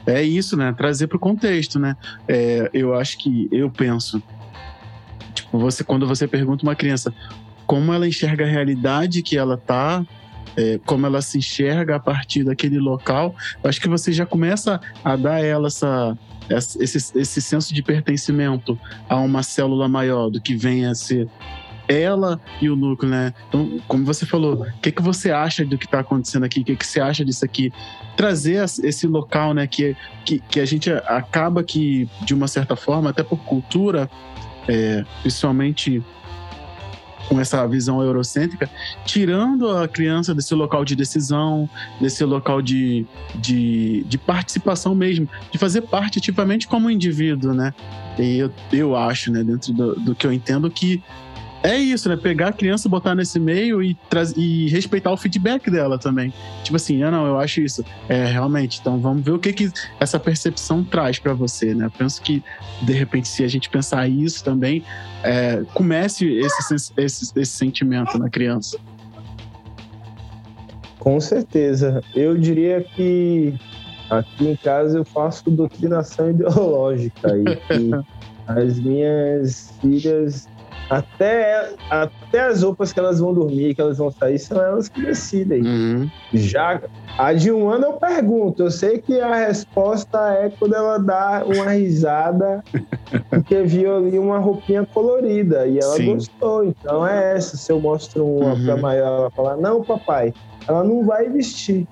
É 0.06 0.22
isso, 0.22 0.56
né? 0.56 0.72
Trazer 0.72 1.06
para 1.06 1.16
o 1.16 1.20
contexto, 1.20 1.78
né? 1.78 1.94
É, 2.26 2.70
eu 2.72 2.94
acho 2.94 3.18
que 3.18 3.48
eu 3.52 3.70
penso 3.70 4.22
você, 5.52 5.84
quando 5.84 6.06
você 6.06 6.26
pergunta 6.26 6.62
uma 6.62 6.74
criança 6.74 7.12
como 7.66 7.92
ela 7.92 8.06
enxerga 8.06 8.44
a 8.44 8.48
realidade 8.48 9.22
que 9.22 9.36
ela 9.36 9.56
tá, 9.56 10.04
é, 10.56 10.80
como 10.86 11.06
ela 11.06 11.20
se 11.20 11.38
enxerga 11.38 11.96
a 11.96 12.00
partir 12.00 12.44
daquele 12.44 12.78
local, 12.78 13.34
eu 13.62 13.68
acho 13.68 13.80
que 13.80 13.88
você 13.88 14.12
já 14.12 14.24
começa 14.24 14.80
a 15.04 15.16
dar 15.16 15.44
ela 15.44 15.68
essa, 15.68 16.18
esse, 16.48 17.18
esse 17.18 17.42
senso 17.42 17.74
de 17.74 17.82
pertencimento 17.82 18.78
a 19.08 19.16
uma 19.16 19.42
célula 19.42 19.88
maior 19.88 20.30
do 20.30 20.40
que 20.40 20.56
venha 20.56 20.90
a 20.90 20.94
ser 20.94 21.28
ela 21.88 22.40
e 22.60 22.68
o 22.68 22.76
núcleo, 22.76 23.10
né? 23.10 23.32
Então, 23.48 23.80
como 23.88 24.04
você 24.04 24.26
falou, 24.26 24.62
o 24.62 24.80
que, 24.80 24.92
que 24.92 25.02
você 25.02 25.30
acha 25.30 25.64
do 25.64 25.78
que 25.78 25.86
está 25.86 26.00
acontecendo 26.00 26.44
aqui? 26.44 26.60
O 26.60 26.64
que, 26.64 26.76
que 26.76 26.86
você 26.86 27.00
acha 27.00 27.24
disso 27.24 27.44
aqui? 27.44 27.72
Trazer 28.16 28.62
esse 28.82 29.06
local, 29.06 29.54
né? 29.54 29.66
Que, 29.66 29.96
que, 30.24 30.38
que 30.38 30.60
a 30.60 30.66
gente 30.66 30.90
acaba 30.90 31.64
que, 31.64 32.08
de 32.22 32.34
uma 32.34 32.46
certa 32.46 32.76
forma, 32.76 33.10
até 33.10 33.22
por 33.22 33.38
cultura, 33.38 34.10
é, 34.68 35.04
principalmente 35.22 36.02
com 37.28 37.38
essa 37.38 37.66
visão 37.66 38.02
eurocêntrica, 38.02 38.70
tirando 39.04 39.70
a 39.70 39.86
criança 39.86 40.34
desse 40.34 40.54
local 40.54 40.82
de 40.84 40.96
decisão, 40.96 41.68
desse 42.00 42.24
local 42.24 42.62
de, 42.62 43.06
de, 43.34 44.02
de 44.04 44.16
participação 44.16 44.94
mesmo, 44.94 45.28
de 45.52 45.58
fazer 45.58 45.82
parte 45.82 46.18
ativamente 46.18 46.66
como 46.66 46.90
indivíduo, 46.90 47.52
né? 47.52 47.74
E 48.18 48.38
eu, 48.38 48.50
eu 48.72 48.96
acho, 48.96 49.30
né, 49.30 49.44
dentro 49.44 49.72
do, 49.72 49.94
do 49.94 50.14
que 50.14 50.26
eu 50.26 50.32
entendo, 50.32 50.70
que 50.70 51.02
é 51.62 51.76
isso, 51.76 52.08
né? 52.08 52.16
Pegar 52.16 52.48
a 52.48 52.52
criança, 52.52 52.88
botar 52.88 53.14
nesse 53.14 53.40
meio 53.40 53.82
e, 53.82 53.96
e 54.36 54.68
respeitar 54.68 55.10
o 55.10 55.16
feedback 55.16 55.70
dela 55.70 55.98
também. 55.98 56.32
Tipo 56.62 56.76
assim, 56.76 57.02
ah, 57.02 57.10
não, 57.10 57.26
eu 57.26 57.38
acho 57.38 57.60
isso. 57.60 57.84
É, 58.08 58.26
realmente. 58.26 58.78
Então 58.80 58.98
vamos 58.98 59.24
ver 59.24 59.32
o 59.32 59.38
que, 59.38 59.52
que 59.52 59.70
essa 59.98 60.20
percepção 60.20 60.84
traz 60.84 61.18
para 61.18 61.34
você, 61.34 61.74
né? 61.74 61.86
Eu 61.86 61.90
penso 61.90 62.22
que, 62.22 62.42
de 62.82 62.92
repente, 62.92 63.26
se 63.26 63.42
a 63.42 63.48
gente 63.48 63.68
pensar 63.68 64.08
isso 64.08 64.44
também, 64.44 64.84
é, 65.22 65.64
comece 65.74 66.26
esse, 66.26 66.74
esse, 66.96 67.32
esse 67.36 67.52
sentimento 67.52 68.18
na 68.18 68.30
criança. 68.30 68.78
Com 70.98 71.20
certeza. 71.20 72.02
Eu 72.14 72.36
diria 72.36 72.82
que 72.82 73.54
aqui 74.10 74.48
em 74.48 74.56
casa 74.56 74.98
eu 74.98 75.04
faço 75.04 75.50
doutrinação 75.50 76.30
ideológica 76.30 77.36
e 77.36 77.56
que 77.56 77.90
as 78.46 78.78
minhas 78.78 79.72
filhas 79.80 80.48
até, 80.90 81.74
até 81.90 82.46
as 82.46 82.62
roupas 82.62 82.92
que 82.92 82.98
elas 82.98 83.20
vão 83.20 83.34
dormir, 83.34 83.74
que 83.74 83.80
elas 83.80 83.98
vão 83.98 84.10
sair, 84.10 84.38
são 84.38 84.60
elas 84.60 84.88
que 84.88 85.02
decidem. 85.02 85.62
Uhum. 85.62 86.10
Já 86.32 86.80
a 87.18 87.32
de 87.32 87.52
um 87.52 87.68
ano 87.68 87.86
eu 87.86 87.92
pergunto, 87.94 88.62
eu 88.62 88.70
sei 88.70 88.98
que 88.98 89.20
a 89.20 89.34
resposta 89.34 90.18
é 90.34 90.50
quando 90.58 90.74
ela 90.74 90.98
dá 90.98 91.44
uma 91.44 91.70
risada, 91.70 92.64
porque 93.28 93.62
viu 93.62 93.96
ali 93.96 94.18
uma 94.18 94.38
roupinha 94.38 94.86
colorida 94.86 95.66
e 95.66 95.78
ela 95.78 95.96
Sim. 95.96 96.14
gostou. 96.14 96.64
Então 96.64 97.06
é 97.06 97.34
essa. 97.36 97.56
Se 97.56 97.70
eu 97.70 97.80
mostro 97.80 98.24
uma 98.24 98.54
uhum. 98.54 98.64
pra 98.64 98.76
maior, 98.76 99.18
ela 99.18 99.30
fala, 99.30 99.56
não, 99.56 99.82
papai, 99.82 100.32
ela 100.66 100.82
não 100.82 101.04
vai 101.04 101.28
vestir. 101.28 101.86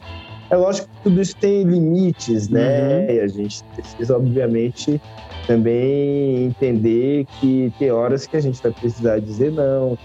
É 0.49 0.57
lógico 0.57 0.89
que 0.89 1.03
tudo 1.03 1.21
isso 1.21 1.37
tem 1.37 1.65
limites, 1.65 2.49
né? 2.49 2.81
Uhum. 2.81 3.15
E 3.15 3.21
a 3.21 3.27
gente 3.27 3.65
precisa, 3.75 4.17
obviamente, 4.17 5.01
também 5.47 6.45
entender 6.45 7.27
que 7.41 7.73
tem 7.79 7.91
horas 7.91 8.27
que 8.27 8.37
a 8.37 8.41
gente 8.41 8.63
vai 8.63 8.73
precisar 8.73 9.21
dizer 9.21 9.53
não. 9.53 9.97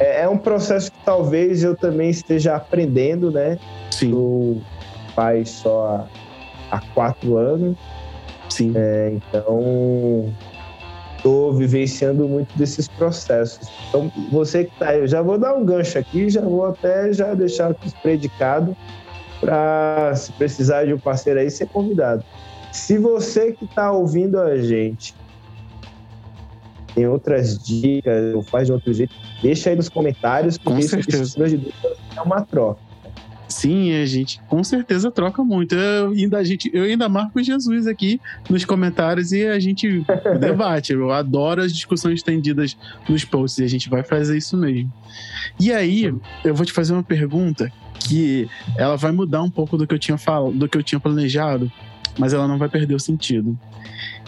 É, 0.00 0.22
é 0.22 0.28
um 0.28 0.38
processo 0.38 0.90
que 0.90 0.98
talvez 1.04 1.62
eu 1.62 1.76
também 1.76 2.10
esteja 2.10 2.56
aprendendo, 2.56 3.30
né? 3.30 3.58
Sim. 3.90 4.10
Sou 4.10 4.62
pai 5.14 5.44
só 5.44 6.08
há, 6.70 6.76
há 6.76 6.80
quatro 6.94 7.36
anos. 7.36 7.76
Sim. 8.48 8.72
É, 8.74 9.12
então, 9.14 10.32
estou 11.16 11.52
vivenciando 11.52 12.26
muito 12.28 12.56
desses 12.56 12.88
processos. 12.88 13.68
Então, 13.88 14.10
você 14.30 14.64
que 14.64 14.72
está 14.72 14.90
aí, 14.90 15.00
eu 15.00 15.06
já 15.06 15.20
vou 15.20 15.38
dar 15.38 15.54
um 15.54 15.64
gancho 15.64 15.98
aqui, 15.98 16.30
já 16.30 16.40
vou 16.40 16.64
até 16.64 17.12
já 17.12 17.34
deixar 17.34 17.70
aqui 17.70 17.92
predicado 18.02 18.76
para, 19.40 20.14
se 20.16 20.32
precisar 20.32 20.84
de 20.84 20.94
um 20.94 20.98
parceiro 20.98 21.40
aí, 21.40 21.50
ser 21.50 21.66
convidado. 21.68 22.24
Se 22.72 22.98
você 22.98 23.52
que 23.52 23.64
está 23.64 23.90
ouvindo 23.92 24.38
a 24.38 24.56
gente 24.56 25.14
tem 26.94 27.06
outras 27.06 27.58
dicas 27.62 28.34
ou 28.34 28.42
faz 28.42 28.66
de 28.66 28.72
outro 28.72 28.92
jeito, 28.92 29.14
deixa 29.40 29.70
aí 29.70 29.76
nos 29.76 29.88
comentários, 29.88 30.58
porque 30.58 30.82
com 30.82 30.88
certeza. 30.88 31.46
isso 31.46 31.72
é 32.16 32.20
uma 32.20 32.42
troca. 32.42 32.80
Sim, 33.48 33.94
a 33.94 34.04
gente 34.04 34.40
com 34.48 34.62
certeza 34.62 35.10
troca 35.10 35.42
muito. 35.42 35.74
Eu 35.74 36.10
ainda, 36.10 36.38
a 36.38 36.44
gente, 36.44 36.70
eu 36.72 36.84
ainda 36.84 37.08
marco 37.08 37.42
Jesus 37.42 37.86
aqui 37.86 38.20
nos 38.48 38.64
comentários 38.64 39.32
e 39.32 39.46
a 39.46 39.58
gente 39.58 40.04
debate. 40.38 40.92
Eu 40.92 41.10
adoro 41.10 41.62
as 41.62 41.72
discussões 41.72 42.14
estendidas 42.14 42.76
nos 43.08 43.24
posts 43.24 43.58
e 43.58 43.64
a 43.64 43.68
gente 43.68 43.88
vai 43.88 44.02
fazer 44.02 44.36
isso 44.36 44.56
mesmo. 44.56 44.92
E 45.58 45.72
aí, 45.72 46.14
eu 46.44 46.54
vou 46.54 46.66
te 46.66 46.72
fazer 46.72 46.92
uma 46.92 47.02
pergunta 47.02 47.72
que 48.00 48.48
ela 48.76 48.96
vai 48.96 49.12
mudar 49.12 49.42
um 49.42 49.50
pouco 49.50 49.76
do 49.76 49.86
que 49.86 49.94
eu 49.94 49.98
tinha 49.98 50.18
falado, 50.18 50.52
do 50.52 50.68
que 50.68 50.76
eu 50.76 50.82
tinha 50.82 51.00
planejado, 51.00 51.70
mas 52.18 52.32
ela 52.32 52.48
não 52.48 52.58
vai 52.58 52.68
perder 52.68 52.94
o 52.94 53.00
sentido. 53.00 53.58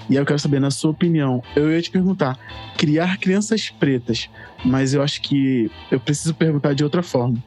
E 0.09 0.17
eu 0.17 0.27
quero 0.27 0.39
saber, 0.39 0.61
na 0.61 0.71
sua 0.71 0.91
opinião, 0.91 1.43
eu 1.55 1.71
ia 1.71 1.81
te 1.81 1.91
perguntar, 1.91 2.39
criar 2.77 3.19
crianças 3.19 3.71
pretas, 3.71 4.29
mas 4.65 4.95
eu 4.95 5.03
acho 5.03 5.21
que 5.23 5.71
eu 5.91 6.01
preciso 6.01 6.35
perguntar 6.35 6.75
de 6.75 6.83
outra 6.83 7.03
forma. 7.03 7.39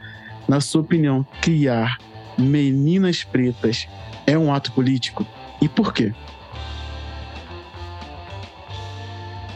Na 0.48 0.62
sua 0.62 0.82
opinião, 0.82 1.26
criar 1.42 1.98
meninas 2.38 3.24
pretas 3.24 3.88
é 4.26 4.38
um 4.38 4.54
ato 4.54 4.72
político? 4.72 5.26
E 5.62 5.68
por 5.68 5.94
quê? 5.94 6.14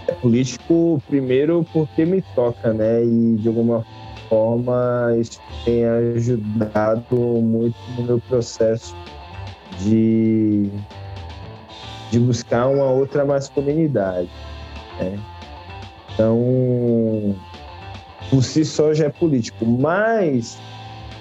É 0.08 0.12
político, 0.14 1.02
primeiro, 1.08 1.66
porque 1.72 2.06
me 2.06 2.22
toca, 2.34 2.74
né? 2.74 3.04
E 3.04 3.36
de 3.38 3.48
alguma 3.48 3.86
forma 4.30 5.16
isso 5.20 5.40
tem 5.64 5.86
ajudado 5.86 7.16
muito 7.16 7.78
no 7.98 8.04
meu 8.04 8.20
processo 8.20 8.96
de, 9.80 10.70
de 12.12 12.20
buscar 12.20 12.68
uma 12.68 12.86
outra 12.86 13.26
masculinidade. 13.26 14.30
Né? 15.00 15.20
Então, 16.14 17.36
por 18.30 18.44
si 18.44 18.66
só 18.66 18.94
já 18.94 19.06
é 19.06 19.10
político, 19.10 19.66
mas 19.66 20.58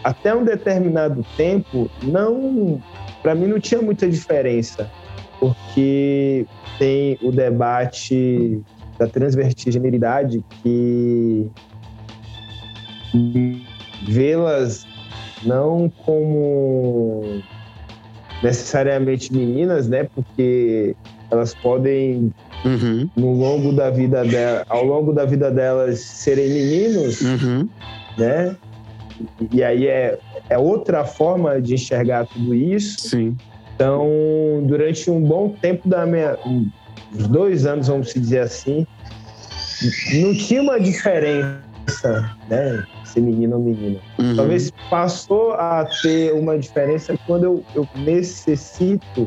até 0.03 0.34
um 0.34 0.44
determinado 0.44 1.24
tempo, 1.36 1.90
não, 2.03 2.80
para 3.22 3.34
mim 3.34 3.47
não 3.47 3.61
tinha 3.61 3.82
muita 3.82 4.09
diferença, 4.09 4.90
porque 5.38 6.47
tem 6.78 7.18
o 7.22 7.30
debate 7.30 8.62
da 8.99 9.07
transvertigeneidade 9.07 10.42
que 10.62 11.51
vê-las 14.09 14.86
não 15.44 15.90
como 16.05 17.42
necessariamente 18.43 19.32
meninas, 19.32 19.89
né? 19.89 20.09
Porque 20.14 20.95
elas 21.30 21.55
podem 21.55 22.32
Uhum, 22.64 23.09
no 23.14 23.32
longo 23.32 23.72
da 23.72 23.91
vida 23.91 24.24
dela, 24.24 24.64
ao 24.68 24.84
longo 24.84 25.12
da 25.12 25.24
vida 25.24 25.51
delas 25.51 26.01
serem 26.01 26.49
meninos, 26.49 27.20
uhum, 27.20 27.68
né? 28.18 28.57
E 29.53 29.62
aí 29.62 29.87
é, 29.87 30.18
é 30.49 30.59
outra 30.59 31.05
forma 31.05 31.61
de 31.61 31.74
enxergar 31.74 32.26
tudo 32.26 32.55
isso. 32.55 33.09
sim. 33.09 33.37
Então, 33.74 34.09
durante 34.64 35.11
um 35.11 35.20
bom 35.20 35.51
tempo 35.51 35.87
da 35.87 36.07
minha, 36.07 36.39
uns 36.47 37.28
dois 37.28 37.66
anos, 37.66 37.89
vamos 37.89 38.14
dizer 38.14 38.41
assim, 38.41 38.87
não 40.14 40.34
tinha 40.34 40.62
uma 40.62 40.80
diferença, 40.80 42.34
né? 42.49 42.84
Ser 43.17 43.23
menino 43.23 43.57
ou 43.57 43.62
menina. 43.62 43.99
Uhum, 44.19 44.37
Talvez 44.37 44.71
passou 44.91 45.55
a 45.55 45.87
ter 46.03 46.35
uma 46.35 46.59
diferença 46.59 47.19
quando 47.27 47.45
eu, 47.45 47.64
eu 47.75 47.89
necessito 47.95 49.27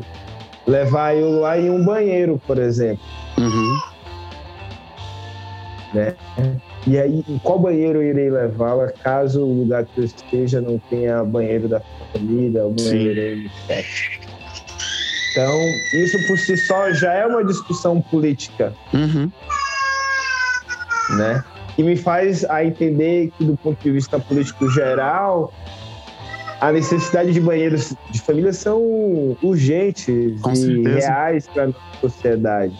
levar 0.64 1.16
eu 1.16 1.40
lá 1.40 1.58
em 1.58 1.68
um 1.70 1.84
banheiro, 1.84 2.40
por 2.46 2.58
exemplo. 2.58 3.02
uhum, 3.36 3.78
né? 5.92 6.14
E 6.86 6.96
aí, 6.96 7.24
em 7.28 7.38
qual 7.38 7.58
banheiro 7.58 8.00
eu 8.00 8.08
irei 8.08 8.30
levá-la 8.30 8.92
caso 9.02 9.42
o 9.44 9.52
lugar 9.52 9.84
que 9.84 9.98
eu 9.98 10.04
esteja 10.04 10.60
não 10.60 10.78
tenha 10.88 11.24
banheiro 11.24 11.68
da 11.68 11.80
família, 12.12 12.64
o 12.64 12.70
banheiro 12.70 13.42
do 13.42 13.50
sexo? 13.66 14.20
Então, 15.32 15.60
isso 15.92 16.26
por 16.28 16.38
si 16.38 16.56
só 16.56 16.92
já 16.92 17.12
é 17.12 17.26
uma 17.26 17.44
discussão 17.44 18.00
política, 18.00 18.72
uhum, 18.94 19.30
né? 21.16 21.44
Que 21.76 21.82
me 21.82 21.96
faz 21.96 22.44
a 22.44 22.64
entender 22.64 23.30
que, 23.36 23.44
do 23.44 23.56
ponto 23.56 23.82
de 23.82 23.90
vista 23.92 24.18
político 24.18 24.68
geral, 24.70 25.52
a 26.60 26.70
necessidade 26.72 27.32
de 27.32 27.40
banheiros 27.40 27.94
de 28.10 28.20
família 28.20 28.52
são 28.52 29.36
urgentes 29.42 30.40
Com 30.40 30.52
e 30.52 30.56
certeza. 30.56 31.08
reais 31.08 31.48
para 31.48 31.68
a 31.68 31.72
sociedade. 32.00 32.76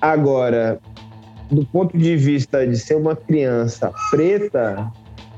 Agora, 0.00 0.80
do 1.50 1.64
ponto 1.66 1.96
de 1.96 2.16
vista 2.16 2.66
de 2.66 2.76
ser 2.76 2.96
uma 2.96 3.14
criança 3.14 3.92
preta, 4.10 4.90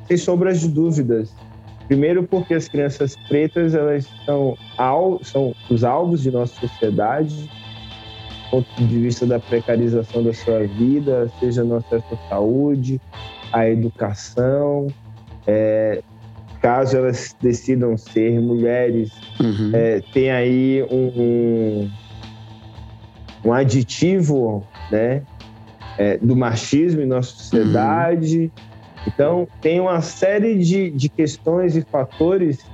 sem 0.07 0.17
sombras 0.17 0.61
de 0.61 0.69
dúvidas. 0.69 1.35
Primeiro 1.87 2.23
porque 2.23 2.55
as 2.55 2.67
crianças 2.67 3.15
pretas 3.29 3.75
elas 3.75 4.09
são, 4.25 4.57
al 4.79 5.21
são 5.23 5.55
os 5.69 5.85
alvos 5.85 6.23
de 6.23 6.31
nossa 6.31 6.55
sociedade, 6.59 7.51
ponto 8.55 8.85
de 8.85 8.99
vista 9.01 9.27
da 9.27 9.41
precarização 9.41 10.23
da 10.23 10.33
sua 10.33 10.65
vida, 10.65 11.29
seja 11.41 11.65
no 11.65 11.77
acesso 11.77 12.07
à 12.13 12.29
saúde, 12.29 13.01
à 13.53 13.69
educação, 13.69 14.87
é, 15.45 16.03
caso 16.63 16.97
elas 16.97 17.35
decidam 17.41 17.97
ser 17.97 18.41
mulheres 18.41 19.13
uhum, 19.41 19.71
é, 19.73 20.01
tem 20.13 20.31
aí 20.31 20.87
um, 20.89 21.07
um, 21.17 21.91
um 23.45 23.53
aditivo 23.53 24.65
né, 24.91 25.23
é, 25.99 26.17
do 26.19 26.37
machismo 26.37 27.01
em 27.01 27.07
nossa 27.07 27.31
sociedade. 27.31 28.53
Então, 29.07 29.49
tem 29.61 29.81
uma 29.81 30.01
série 30.01 30.59
de, 30.59 30.91
de 30.93 31.09
questões 31.09 31.77
e 31.77 31.83
fatores 31.83 32.65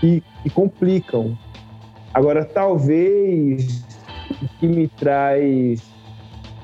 que, 0.00 0.22
que 0.42 0.50
complicam. 0.50 1.38
Agora, 2.12 2.44
talvez 2.44 3.89
o 4.30 4.48
que 4.58 4.66
me 4.66 4.88
traz 4.88 5.82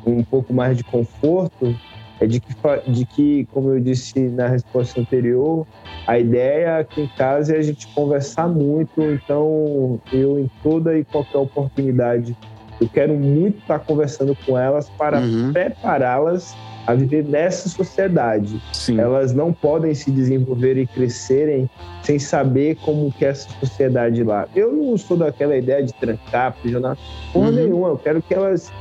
um 0.07 0.23
pouco 0.23 0.53
mais 0.53 0.77
de 0.77 0.85
conforto 0.85 1.75
é 2.21 2.27
de 2.27 2.41
que, 2.41 2.55
de 2.89 3.05
que, 3.05 3.45
como 3.53 3.71
eu 3.71 3.81
disse 3.81 4.19
na 4.31 4.47
resposta 4.47 5.01
anterior, 5.01 5.67
a 6.07 6.19
ideia 6.19 6.79
aqui 6.79 7.03
em 7.03 7.09
casa 7.09 7.55
é 7.55 7.59
a 7.59 7.63
gente 7.63 7.87
conversar 7.89 8.49
muito, 8.49 9.03
então 9.03 10.01
eu 10.13 10.39
em 10.39 10.51
toda 10.63 10.97
e 10.97 11.05
qualquer 11.05 11.39
oportunidade 11.39 12.37
eu 12.81 12.89
quero 12.89 13.15
muito 13.15 13.59
estar 13.59 13.79
conversando 13.81 14.37
com 14.47 14.59
elas 14.59 14.89
para 14.91 15.21
uhum, 15.21 15.53
prepará-las 15.53 16.55
a 16.87 16.95
viver 16.95 17.25
nessa 17.25 17.69
sociedade. 17.69 18.61
sim. 18.73 19.01
Elas 19.01 19.33
não 19.33 19.53
podem 19.53 19.93
se 19.95 20.11
desenvolver 20.11 20.77
e 20.77 20.87
crescerem 20.87 21.69
sem 22.03 22.19
saber 22.19 22.77
como 22.77 23.11
que 23.13 23.25
é 23.25 23.29
essa 23.31 23.49
sociedade 23.59 24.23
lá. 24.23 24.47
Eu 24.55 24.73
não 24.73 24.97
sou 24.97 25.17
daquela 25.17 25.57
ideia 25.57 25.83
de 25.83 25.93
trancar, 25.95 26.49
aprisionar, 26.49 26.97
porra 27.33 27.49
Uhum. 27.49 27.55
nenhuma. 27.55 27.89
Eu 27.89 27.99
quero 27.99 28.23
que 28.23 28.33
elas 28.33 28.73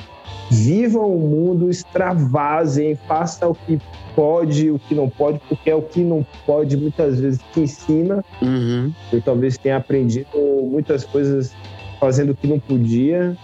vivam 0.51 1.15
o 1.15 1.19
mundo, 1.19 1.69
extravasem, 1.69 2.95
façam 3.07 3.51
o 3.51 3.55
que 3.55 3.79
pode, 4.15 4.69
o 4.69 4.77
que 4.77 4.93
não 4.93 5.09
pode, 5.09 5.39
porque 5.49 5.69
é 5.69 5.75
o 5.75 5.81
que 5.81 6.01
não 6.01 6.25
pode 6.45 6.77
muitas 6.77 7.19
vezes 7.19 7.39
que 7.51 7.61
ensina. 7.61 8.23
Uhum, 8.41 8.91
Eu 9.11 9.21
talvez 9.21 9.57
tenha 9.57 9.77
aprendido 9.77 10.27
muitas 10.69 11.03
coisas 11.03 11.53
fazendo 11.99 12.31
o 12.31 12.35
que 12.35 12.45
não 12.47 12.59
podia. 12.59 13.35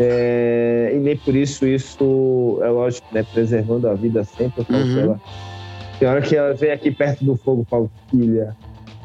É, 0.00 0.92
e 0.94 0.98
nem 0.98 1.16
por 1.16 1.34
isso 1.36 1.66
isso 1.66 2.58
é 2.62 2.68
lógico, 2.68 3.06
né? 3.12 3.22
Preservando 3.22 3.88
a 3.88 3.94
vida 3.94 4.24
sempre. 4.24 4.60
Eu 4.60 4.64
falo 4.64 4.84
Uhum. 4.84 4.98
ela. 4.98 5.20
Tem 5.98 6.08
hora 6.08 6.20
que 6.22 6.34
ela 6.36 6.54
vem 6.54 6.70
aqui 6.72 6.90
perto 6.90 7.24
do 7.24 7.36
fogo 7.36 7.62
e 7.62 7.70
fala, 7.70 7.88
filha, 8.10 8.56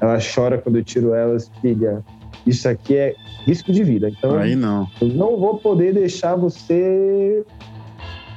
ela 0.02 0.18
chora 0.20 0.58
quando 0.58 0.78
eu 0.78 0.84
tiro 0.84 1.14
elas, 1.14 1.52
filha. 1.62 2.04
Isso 2.46 2.68
aqui 2.68 2.96
é 2.96 3.16
risco 3.46 3.72
de 3.72 3.84
vida. 3.84 4.10
Então 4.10 4.36
aí 4.38 4.56
não. 4.56 4.88
eu 5.02 5.08
não 5.08 5.38
vou 5.38 5.58
poder 5.58 5.94
deixar 5.94 6.36
você 6.36 7.44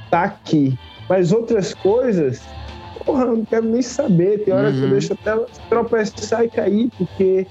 estar 0.05 0.23
aqui. 0.23 0.77
Mas 1.09 1.31
outras 1.31 1.73
coisas, 1.73 2.41
porra, 3.05 3.23
eu 3.23 3.37
não 3.37 3.45
quero 3.45 3.65
nem 3.65 3.81
saber. 3.81 4.43
Tem 4.43 4.53
hora 4.53 4.71
que 4.71 4.79
eu 4.79 4.83
Uhum. 4.83 4.89
deixo 4.91 5.13
até 5.13 5.31
ela 5.31 5.47
tropeçar 5.69 6.43
e 6.43 6.49
cair, 6.49 6.89
porque 6.97 7.47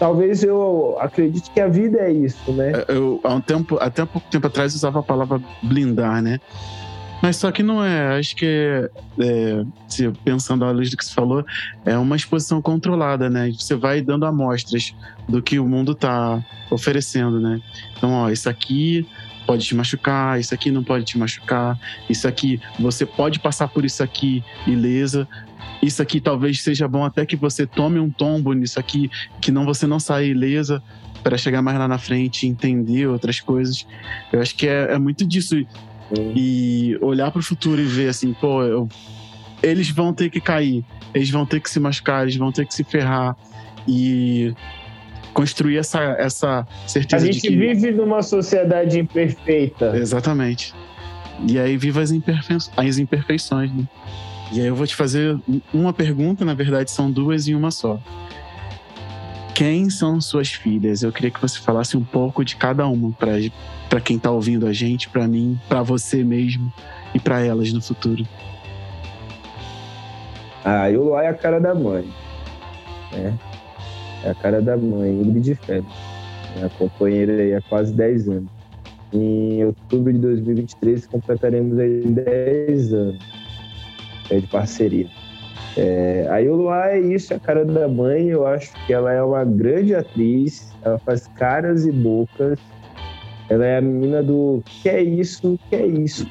talvez 0.00 0.42
eu 0.42 0.96
acredite 0.98 1.50
que 1.50 1.60
a 1.60 1.68
vida 1.68 1.98
é 1.98 2.10
isso, 2.10 2.50
né? 2.52 2.72
Eu, 2.88 3.20
há 3.22 3.34
um 3.34 3.40
tempo, 3.40 3.76
até 3.78 4.04
pouco 4.06 4.26
tempo 4.30 4.46
atrás, 4.46 4.74
usava 4.74 5.00
a 5.00 5.02
palavra 5.02 5.40
blindar, 5.62 6.22
né? 6.22 6.40
Mas 7.22 7.36
só 7.36 7.52
que 7.52 7.62
não 7.62 7.84
é. 7.84 8.18
Acho 8.18 8.34
que, 8.34 8.90
é, 9.20 9.64
se, 9.86 10.10
pensando 10.24 10.64
à 10.64 10.70
luz 10.70 10.90
do 10.90 10.96
que 10.96 11.04
você 11.04 11.12
falou, 11.12 11.44
é 11.84 11.98
uma 11.98 12.16
exposição 12.16 12.62
controlada, 12.62 13.28
né? 13.28 13.52
Você 13.52 13.76
vai 13.76 14.00
dando 14.00 14.24
amostras 14.24 14.96
do 15.28 15.42
que 15.42 15.58
o 15.58 15.68
mundo 15.68 15.94
tá 15.94 16.42
oferecendo, 16.70 17.38
né? 17.38 17.60
Então, 17.94 18.10
ó, 18.10 18.30
isso 18.30 18.48
aqui 18.48 19.06
pode 19.46 19.66
te 19.66 19.74
machucar, 19.74 20.40
isso 20.40 20.54
aqui 20.54 20.70
não 20.70 20.82
pode 20.82 21.04
te 21.04 21.18
machucar, 21.18 21.78
isso 22.08 22.26
aqui, 22.26 22.60
você 22.78 23.04
pode 23.04 23.38
passar 23.38 23.68
por 23.68 23.84
isso 23.84 24.02
aqui 24.02 24.42
ilesa. 24.66 25.28
Isso 25.82 26.02
aqui 26.02 26.20
talvez 26.20 26.60
seja 26.62 26.86
bom 26.86 27.04
até 27.04 27.24
que 27.24 27.36
você 27.36 27.66
tome 27.66 27.98
um 27.98 28.10
tombo 28.10 28.52
nisso 28.52 28.78
aqui, 28.78 29.10
que 29.40 29.50
não 29.50 29.64
você 29.64 29.86
não 29.86 29.98
saia 29.98 30.26
ilesa 30.26 30.82
para 31.22 31.36
chegar 31.38 31.62
mais 31.62 31.78
lá 31.78 31.88
na 31.88 31.98
frente 31.98 32.46
e 32.46 32.48
entender 32.50 33.06
outras 33.06 33.40
coisas. 33.40 33.86
Eu 34.32 34.40
acho 34.40 34.54
que 34.54 34.66
é, 34.66 34.92
é 34.92 34.98
muito 34.98 35.26
disso. 35.26 35.56
E 36.34 36.98
olhar 37.00 37.30
para 37.30 37.38
o 37.40 37.42
futuro 37.42 37.80
e 37.80 37.84
ver 37.84 38.08
assim, 38.08 38.32
pô, 38.34 38.62
eu- 38.62 38.88
eles 39.62 39.88
vão 39.90 40.12
ter 40.12 40.28
que 40.30 40.40
cair, 40.40 40.84
eles 41.14 41.30
vão 41.30 41.46
ter 41.46 41.60
que 41.60 41.70
se 41.70 41.78
machucar, 41.78 42.22
eles 42.22 42.36
vão 42.36 42.50
ter 42.50 42.66
que 42.66 42.74
se 42.74 42.82
ferrar. 42.84 43.36
E 43.88 44.54
construir 45.32 45.78
essa, 45.78 46.00
essa 46.18 46.60
A 46.60 46.88
certeza 46.88 47.26
de 47.26 47.32
gente 47.32 47.48
que. 47.48 47.56
vive 47.56 47.90
numa 47.92 48.22
sociedade 48.22 48.98
imperfeita. 48.98 49.96
Exatamente. 49.96 50.74
E 51.48 51.58
aí 51.58 51.76
viva 51.76 52.00
as, 52.02 52.10
imperfe... 52.10 52.56
as 52.76 52.98
imperfeições, 52.98 53.72
né? 53.72 53.84
E 54.52 54.60
aí 54.60 54.66
eu 54.66 54.74
vou 54.74 54.86
te 54.86 54.96
fazer 54.96 55.38
uma 55.72 55.92
pergunta, 55.92 56.44
na 56.44 56.54
verdade 56.54 56.90
são 56.90 57.10
duas 57.10 57.46
em 57.46 57.54
uma 57.54 57.70
só. 57.70 58.00
Quem 59.54 59.88
são 59.88 60.20
suas 60.20 60.52
filhas? 60.52 61.02
Eu 61.02 61.12
queria 61.12 61.30
que 61.30 61.40
você 61.40 61.60
falasse 61.60 61.96
um 61.96 62.02
pouco 62.02 62.44
de 62.44 62.56
cada 62.56 62.86
uma 62.88 63.12
para 63.12 64.00
quem 64.00 64.18
tá 64.18 64.30
ouvindo 64.30 64.66
a 64.66 64.72
gente, 64.72 65.08
para 65.08 65.28
mim, 65.28 65.60
para 65.68 65.82
você 65.82 66.24
mesmo 66.24 66.72
e 67.14 67.20
para 67.20 67.44
elas 67.44 67.72
no 67.72 67.80
futuro. 67.80 68.26
Ah, 70.64 70.90
e 70.90 70.96
Luai 70.96 71.26
é 71.26 71.28
a 71.28 71.34
cara 71.34 71.60
da 71.60 71.74
mãe. 71.74 72.08
Né? 73.12 73.38
É 74.24 74.30
a 74.30 74.34
cara 74.34 74.60
da 74.60 74.76
mãe, 74.76 75.12
Ingrid 75.12 75.54
Félix. 75.54 75.88
Minha 76.56 76.68
companheira 76.70 77.34
aí 77.34 77.54
há 77.54 77.62
quase 77.62 77.92
10 77.92 78.28
anos. 78.28 78.50
Em 79.12 79.64
outubro 79.64 80.12
de 80.12 80.18
2023 80.18 81.06
completaremos 81.06 81.78
aí 81.78 82.02
10 82.02 82.92
anos 82.94 83.39
é, 84.30 84.40
de 84.40 84.46
parceria. 84.46 85.08
É, 85.76 86.26
a 86.30 86.38
Yoluá 86.38 86.90
é 86.90 87.00
isso, 87.00 87.32
é 87.32 87.36
a 87.36 87.40
cara 87.40 87.64
da 87.64 87.88
mãe. 87.88 88.28
Eu 88.28 88.46
acho 88.46 88.72
que 88.86 88.92
ela 88.92 89.12
é 89.12 89.22
uma 89.22 89.44
grande 89.44 89.94
atriz. 89.94 90.72
Ela 90.82 90.98
faz 90.98 91.26
caras 91.36 91.86
e 91.86 91.92
bocas. 91.92 92.58
Ela 93.48 93.66
é 93.66 93.78
a 93.78 93.80
menina 93.80 94.22
do 94.22 94.62
que 94.64 94.88
é 94.88 95.02
isso, 95.02 95.58
que 95.68 95.76
é 95.76 95.86
isso. 95.86 96.26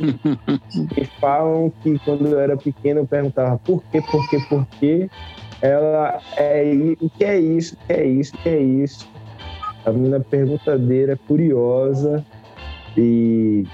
e 0.97 1.05
falam 1.19 1.71
que 1.83 1.99
quando 1.99 2.27
eu 2.27 2.39
era 2.39 2.55
pequeno 2.55 3.01
eu 3.01 3.07
perguntava 3.07 3.57
por 3.59 3.83
quê, 3.91 4.01
por 4.01 4.29
quê, 4.29 4.37
por 4.47 4.65
quê. 4.79 5.09
Ela 5.61 6.21
é 6.37 6.73
o 7.01 7.09
que 7.09 7.25
é 7.25 7.37
isso, 7.37 7.75
o 7.75 7.85
que 7.85 7.93
é 7.93 8.05
isso, 8.05 8.35
o 8.35 8.37
que 8.39 8.49
é 8.49 8.59
isso. 8.61 9.09
A 9.85 9.91
menina 9.91 10.21
perguntadeira, 10.21 11.19
curiosa. 11.27 12.25
E 12.97 13.65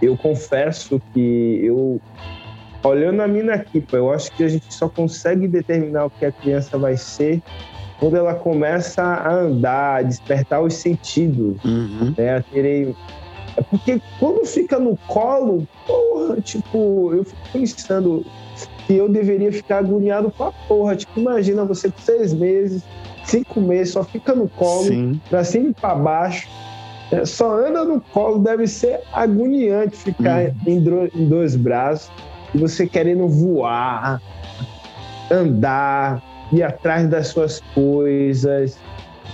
eu 0.00 0.16
confesso 0.16 1.00
que 1.12 1.60
eu 1.62 2.00
olhando 2.86 3.20
a 3.22 3.28
mina 3.28 3.54
aqui, 3.54 3.80
pô, 3.80 3.96
eu 3.96 4.12
acho 4.12 4.30
que 4.32 4.44
a 4.44 4.48
gente 4.48 4.72
só 4.72 4.88
consegue 4.88 5.46
determinar 5.48 6.06
o 6.06 6.10
que 6.10 6.24
a 6.24 6.32
criança 6.32 6.76
vai 6.78 6.96
ser 6.96 7.42
quando 7.98 8.16
ela 8.16 8.34
começa 8.34 9.02
a 9.02 9.32
andar, 9.32 9.96
a 10.00 10.02
despertar 10.02 10.60
os 10.62 10.74
sentidos, 10.74 11.56
Uhum. 11.64 12.14
né? 12.16 12.36
A 12.36 12.42
terem. 12.42 12.94
É 13.56 13.62
porque 13.62 14.00
quando 14.20 14.44
fica 14.44 14.78
no 14.78 14.98
colo, 15.06 15.66
porra, 15.86 16.40
tipo, 16.42 17.14
eu 17.14 17.24
fico 17.24 17.40
pensando 17.52 18.24
que 18.86 18.94
eu 18.96 19.08
deveria 19.08 19.50
ficar 19.50 19.78
agoniado 19.78 20.30
com 20.30 20.44
a 20.44 20.52
porra. 20.52 20.94
Tipo, 20.94 21.18
imagina 21.20 21.64
você 21.64 21.90
com 21.90 21.98
seis 21.98 22.34
meses, 22.34 22.82
cinco 23.24 23.58
meses, 23.62 23.94
só 23.94 24.04
fica 24.04 24.34
no 24.34 24.46
colo, 24.46 24.84
Sim. 24.84 25.18
pra 25.30 25.42
cima 25.42 25.70
e 25.70 25.72
pra 25.74 25.94
baixo. 25.94 26.46
É, 27.10 27.24
Só 27.24 27.50
anda 27.66 27.82
no 27.84 27.98
colo, 28.00 28.40
deve 28.40 28.66
ser 28.66 29.00
agoniante 29.12 29.96
ficar 29.96 30.52
em, 30.66 30.80
dro- 30.82 31.08
em 31.14 31.26
dois 31.26 31.56
braços 31.56 32.10
e 32.56 32.58
você 32.58 32.86
querendo 32.86 33.28
voar, 33.28 34.20
andar, 35.30 36.22
ir 36.50 36.62
atrás 36.62 37.06
das 37.08 37.28
suas 37.28 37.60
coisas. 37.74 38.78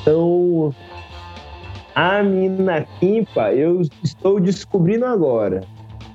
Então, 0.01 0.75
a 1.95 2.23
mina 2.23 2.85
Kimpa, 2.99 3.53
eu 3.53 3.81
estou 4.03 4.41
descobrindo 4.41 5.07
agora, 5.07 5.63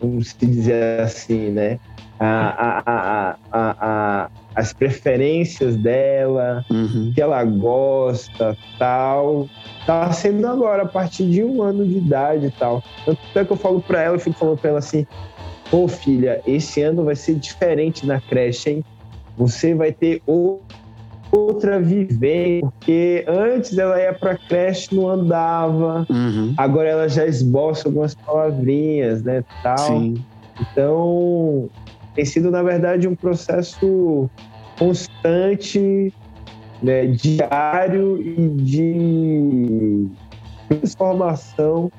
vamos 0.01 0.29
se 0.31 0.45
dizer 0.45 0.99
assim, 0.99 1.49
né? 1.49 1.79
A, 2.19 2.25
a, 2.25 2.83
a, 2.85 3.35
a, 3.51 3.75
a, 3.79 4.29
as 4.55 4.73
preferências 4.73 5.77
dela, 5.77 6.65
Uhum. 6.69 7.11
que 7.13 7.21
ela 7.21 7.43
gosta, 7.45 8.57
tal. 8.79 9.47
Tá 9.85 10.11
sendo 10.11 10.45
agora, 10.47 10.81
a 10.83 10.87
partir 10.87 11.29
de 11.29 11.43
um 11.43 11.61
ano 11.61 11.85
de 11.85 11.97
idade 11.97 12.47
e 12.47 12.51
tal. 12.51 12.83
Tanto 13.05 13.19
é 13.35 13.45
que 13.45 13.53
eu 13.53 13.55
falo 13.55 13.79
pra 13.81 14.01
ela, 14.01 14.15
eu 14.15 14.19
fico 14.19 14.35
falando 14.37 14.57
pra 14.57 14.71
ela 14.71 14.79
assim: 14.79 15.05
Pô, 15.69 15.87
filha, 15.87 16.41
esse 16.45 16.81
ano 16.81 17.03
vai 17.03 17.15
ser 17.15 17.35
diferente 17.35 18.05
na 18.05 18.21
creche, 18.21 18.69
hein? 18.69 18.85
Você 19.35 19.75
vai 19.75 19.91
ter 19.91 20.21
outra 21.31 21.79
vivência, 21.79 22.61
porque 22.61 23.25
antes 23.27 23.77
ela 23.77 23.99
ia 24.01 24.13
pra 24.13 24.37
creche, 24.37 24.95
não 24.95 25.09
andava, 25.09 26.07
Uhum. 26.09 26.53
agora 26.57 26.89
ela 26.89 27.07
já 27.09 27.25
esboça 27.25 27.87
algumas 27.87 28.15
palavrinhas, 28.15 29.21
né, 29.23 29.43
tal. 29.61 29.77
Sim. 29.77 30.21
Então, 30.59 31.69
tem 32.15 32.25
sido, 32.25 32.49
na 32.49 32.63
verdade, 32.63 33.07
um 33.07 33.15
processo 33.15 34.29
constante, 34.79 36.13
né, 36.81 37.05
diário 37.07 38.21
e 38.21 38.49
de 38.49 40.07
transformação 40.69 41.91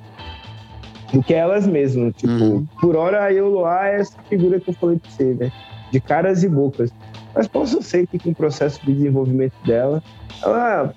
do 1.13 1.23
que 1.23 1.35
elas 1.35 1.67
mesmas. 1.67 2.15
Tipo, 2.17 2.33
Uhum. 2.33 2.67
por 2.81 2.97
hora 2.97 3.25
a 3.25 3.33
Euluá 3.33 3.89
é 3.89 4.01
essa 4.01 4.17
figura 4.29 4.61
que 4.61 4.71
eu 4.71 4.75
falei 4.75 4.99
pra 4.99 5.11
você, 5.11 5.35
né? 5.35 5.51
De 5.91 6.01
caras 6.01 6.43
e 6.43 6.49
bocas. 6.49 6.93
Mas 7.35 7.47
posso 7.49 7.83
ser 7.83 8.07
que 8.07 8.19
com 8.19 8.31
o 8.31 8.35
processo 8.35 8.85
de 8.85 8.93
desenvolvimento 8.93 9.55
dela, 9.65 10.03
ela 10.43 10.93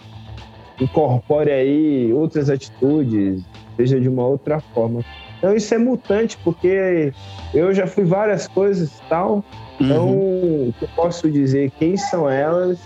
incorpore 0.79 1.51
aí 1.51 2.11
outras 2.13 2.49
atitudes, 2.49 3.43
seja 3.77 3.99
de 3.99 4.09
uma 4.09 4.25
outra 4.25 4.59
forma. 4.73 5.01
Então 5.37 5.55
isso 5.55 5.73
é 5.73 5.77
mutante, 5.77 6.37
porque 6.43 7.11
eu 7.53 7.73
já 7.73 7.87
fui 7.87 8.03
várias 8.03 8.47
coisas 8.47 8.89
e 8.99 9.01
tal. 9.09 9.43
Então, 9.79 10.09
Uhum. 10.09 10.69
o 10.69 10.73
que 10.77 10.83
eu 10.85 10.89
posso 10.95 11.31
dizer, 11.31 11.71
quem 11.79 11.97
são 11.97 12.29
elas, 12.29 12.79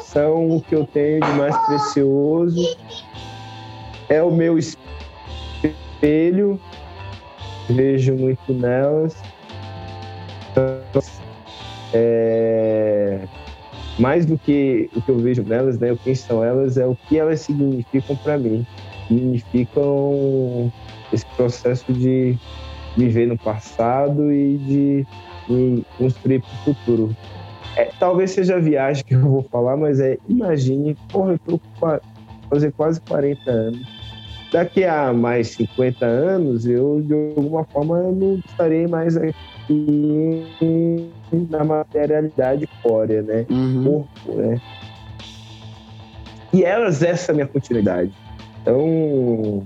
são 0.00 0.56
o 0.56 0.60
que 0.60 0.74
eu 0.74 0.84
tenho 0.86 1.20
de 1.20 1.32
mais 1.32 1.56
precioso. 1.66 2.60
É 4.08 4.22
o 4.22 4.30
meu 4.30 4.58
espelho, 5.96 6.60
vejo 7.68 8.14
muito 8.14 8.52
nelas. 8.52 9.16
É, 11.92 13.20
mais 13.98 14.26
do 14.26 14.38
que 14.38 14.90
o 14.94 15.00
que 15.00 15.10
eu 15.10 15.18
vejo 15.18 15.42
nelas, 15.42 15.78
né? 15.78 15.92
o 15.92 15.96
Quem 15.96 16.14
são 16.14 16.44
elas 16.44 16.76
é 16.76 16.86
o 16.86 16.96
que 17.08 17.18
elas 17.18 17.40
significam 17.40 18.16
para 18.16 18.38
mim. 18.38 18.66
Significam 19.08 20.72
esse 21.12 21.26
processo 21.36 21.92
de 21.92 22.36
viver 22.96 23.26
no 23.26 23.38
passado 23.38 24.32
e 24.32 24.56
de 24.58 25.06
me 25.48 25.84
construir 25.96 26.40
para 26.40 26.52
o 26.52 26.74
futuro. 26.74 27.16
É, 27.76 27.90
talvez 27.98 28.30
seja 28.30 28.56
a 28.56 28.58
viagem 28.58 29.04
que 29.04 29.14
eu 29.14 29.20
vou 29.20 29.42
falar, 29.42 29.76
mas 29.76 30.00
é 30.00 30.16
imagine, 30.28 30.96
porra, 31.10 31.32
eu 31.32 31.38
tô 31.38 31.60
fazer 32.48 32.72
quase 32.72 33.00
40 33.02 33.50
anos. 33.50 33.95
Daqui 34.56 34.84
a 34.84 35.12
mais 35.12 35.48
50 35.48 36.06
anos, 36.06 36.64
eu 36.64 37.02
de 37.02 37.12
alguma 37.12 37.62
forma 37.64 38.00
não 38.04 38.40
estarei 38.42 38.86
mais 38.86 39.14
aqui 39.14 41.12
na 41.50 41.62
materialidade 41.62 42.66
córea, 42.82 43.20
né? 43.20 43.44
Uhum. 43.50 43.84
corpo, 43.84 44.40
né? 44.40 44.58
E 46.54 46.64
elas, 46.64 47.02
essa 47.02 47.30
é 47.30 47.34
a 47.34 47.34
minha 47.34 47.46
continuidade. 47.46 48.10
Então, 48.62 49.62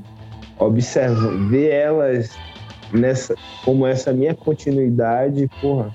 observa, 0.58 1.36
ver 1.48 1.70
elas 1.70 2.36
nessa, 2.92 3.36
como 3.64 3.86
essa 3.86 4.12
minha 4.12 4.34
continuidade, 4.34 5.48
porra, 5.60 5.94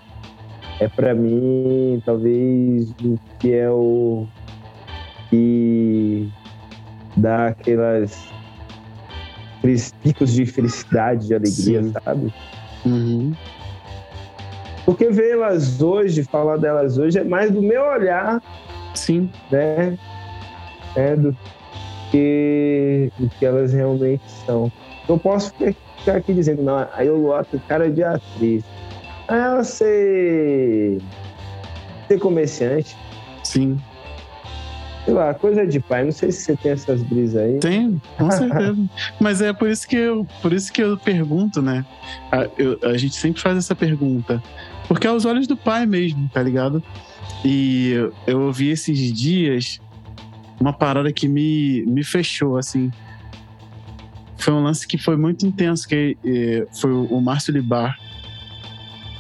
é 0.80 0.88
para 0.88 1.14
mim, 1.14 2.02
talvez, 2.06 2.92
o 3.04 3.20
que 3.40 3.54
é 3.56 3.70
o 3.70 4.26
que 5.30 6.32
dá 7.18 7.48
aquelas 7.48 8.34
aqueles 9.66 9.92
picos 10.04 10.32
de 10.32 10.46
felicidade, 10.46 11.28
de 11.28 11.34
alegria, 11.34 11.84
Sim. 11.84 11.94
sabe? 12.04 12.34
Uhum. 12.86 13.34
Porque 14.86 15.10
vê-las 15.10 15.82
hoje, 15.82 16.24
falar 16.24 16.58
delas 16.58 16.98
hoje, 16.98 17.18
é 17.18 17.24
mais 17.24 17.50
do 17.50 17.62
meu 17.62 17.84
olhar 17.84 18.42
Sim. 18.94 19.30
né? 19.52 19.98
É, 20.96 21.16
do 21.16 21.36
que, 22.12 23.12
do 23.18 23.28
que 23.30 23.46
elas 23.46 23.74
realmente 23.74 24.24
são. 24.46 24.72
Eu 25.10 25.18
posso 25.18 25.52
ficar 25.54 26.18
aqui 26.18 26.34
dizendo, 26.34 26.62
não, 26.62 26.78
a 26.78 27.02
Yoluá 27.02 27.44
tem 27.44 27.60
cara 27.68 27.90
de 27.90 28.04
atriz. 28.04 28.64
Ah, 29.28 29.36
Ela 29.36 29.64
ser, 29.64 31.02
ser 32.08 32.20
comerciante, 32.20 32.96
Sim. 33.44 33.78
Sei 35.06 35.14
lá, 35.14 35.34
coisa 35.34 35.66
de 35.66 35.80
pai. 35.80 36.04
Não 36.04 36.12
sei 36.12 36.32
se 36.32 36.42
você 36.42 36.56
tem 36.58 36.72
essas 36.72 37.02
brisas 37.04 37.42
aí. 37.42 37.60
Tem, 37.60 38.02
com 38.18 38.30
certeza. 38.32 38.78
Mas 39.22 39.42
é 39.42 39.54
por 39.54 39.70
isso 39.70 39.88
que 39.88 39.96
eu, 39.96 40.26
por 40.42 40.52
isso 40.52 40.74
que 40.74 40.82
eu 40.82 40.98
pergunto, 40.98 41.62
né? 41.62 41.86
A, 42.32 42.48
eu- 42.58 42.80
a 42.84 42.98
gente 42.98 43.16
sempre 43.16 43.42
faz 43.42 43.58
essa 43.58 43.76
pergunta. 43.76 44.42
Porque 44.88 45.08
é 45.08 45.10
aos 45.10 45.24
olhos 45.26 45.48
do 45.48 45.56
pai 45.56 45.86
mesmo, 45.86 46.28
tá 46.34 46.42
ligado? 46.44 46.84
E 47.44 47.92
eu- 47.92 48.14
eu 48.28 48.42
ouvi 48.42 48.70
esses 48.70 49.14
dias 49.14 49.80
uma 50.60 50.74
parada 50.74 51.12
que 51.14 51.28
me, 51.28 51.84
me 51.86 52.04
fechou, 52.04 52.58
assim. 52.58 52.92
Foi 54.38 54.54
um 54.54 54.64
lance 54.64 54.88
que 54.88 54.98
foi 54.98 55.18
muito 55.18 55.46
intenso, 55.46 55.88
que 55.88 56.18
eh, 56.24 56.68
foi 56.80 56.92
o 56.92 57.20
Márcio 57.20 57.52
Libar, 57.54 57.98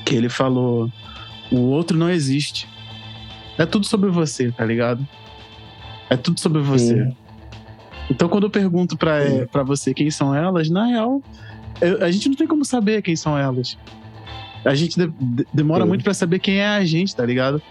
que 0.05 0.15
ele 0.15 0.29
falou: 0.29 0.91
o 1.51 1.57
outro 1.57 1.97
não 1.97 2.09
existe. 2.09 2.67
É 3.57 3.65
tudo 3.65 3.86
sobre 3.86 4.09
você, 4.09 4.51
tá 4.51 4.63
ligado? 4.65 5.07
É 6.10 6.16
tudo 6.18 6.39
sobre 6.39 6.62
você. 6.62 7.06
Sim. 7.06 7.16
Então, 8.10 8.30
quando 8.30 8.43
eu 8.45 8.49
pergunto 8.49 8.95
pra 8.97 9.64
você 9.66 9.93
quem 9.93 10.12
são 10.12 10.34
elas, 10.36 10.70
na 10.70 10.86
real, 10.86 11.22
eu- 11.82 12.03
a 12.03 12.12
gente 12.12 12.30
não 12.30 12.36
tem 12.36 12.45
como 12.45 12.64
saber 12.64 13.01
quem 13.01 13.16
são 13.16 13.38
elas. 13.38 13.78
A 14.64 14.76
gente 14.76 14.95
de- 14.97 15.08
de- 15.20 15.47
demora 15.53 15.84
Sim. 15.84 15.89
muito 15.89 16.03
pra 16.03 16.14
saber 16.14 16.39
quem 16.39 16.58
é 16.60 16.68
a 16.68 16.86
gente, 16.86 17.16
tá 17.16 17.26
ligado? 17.26 17.62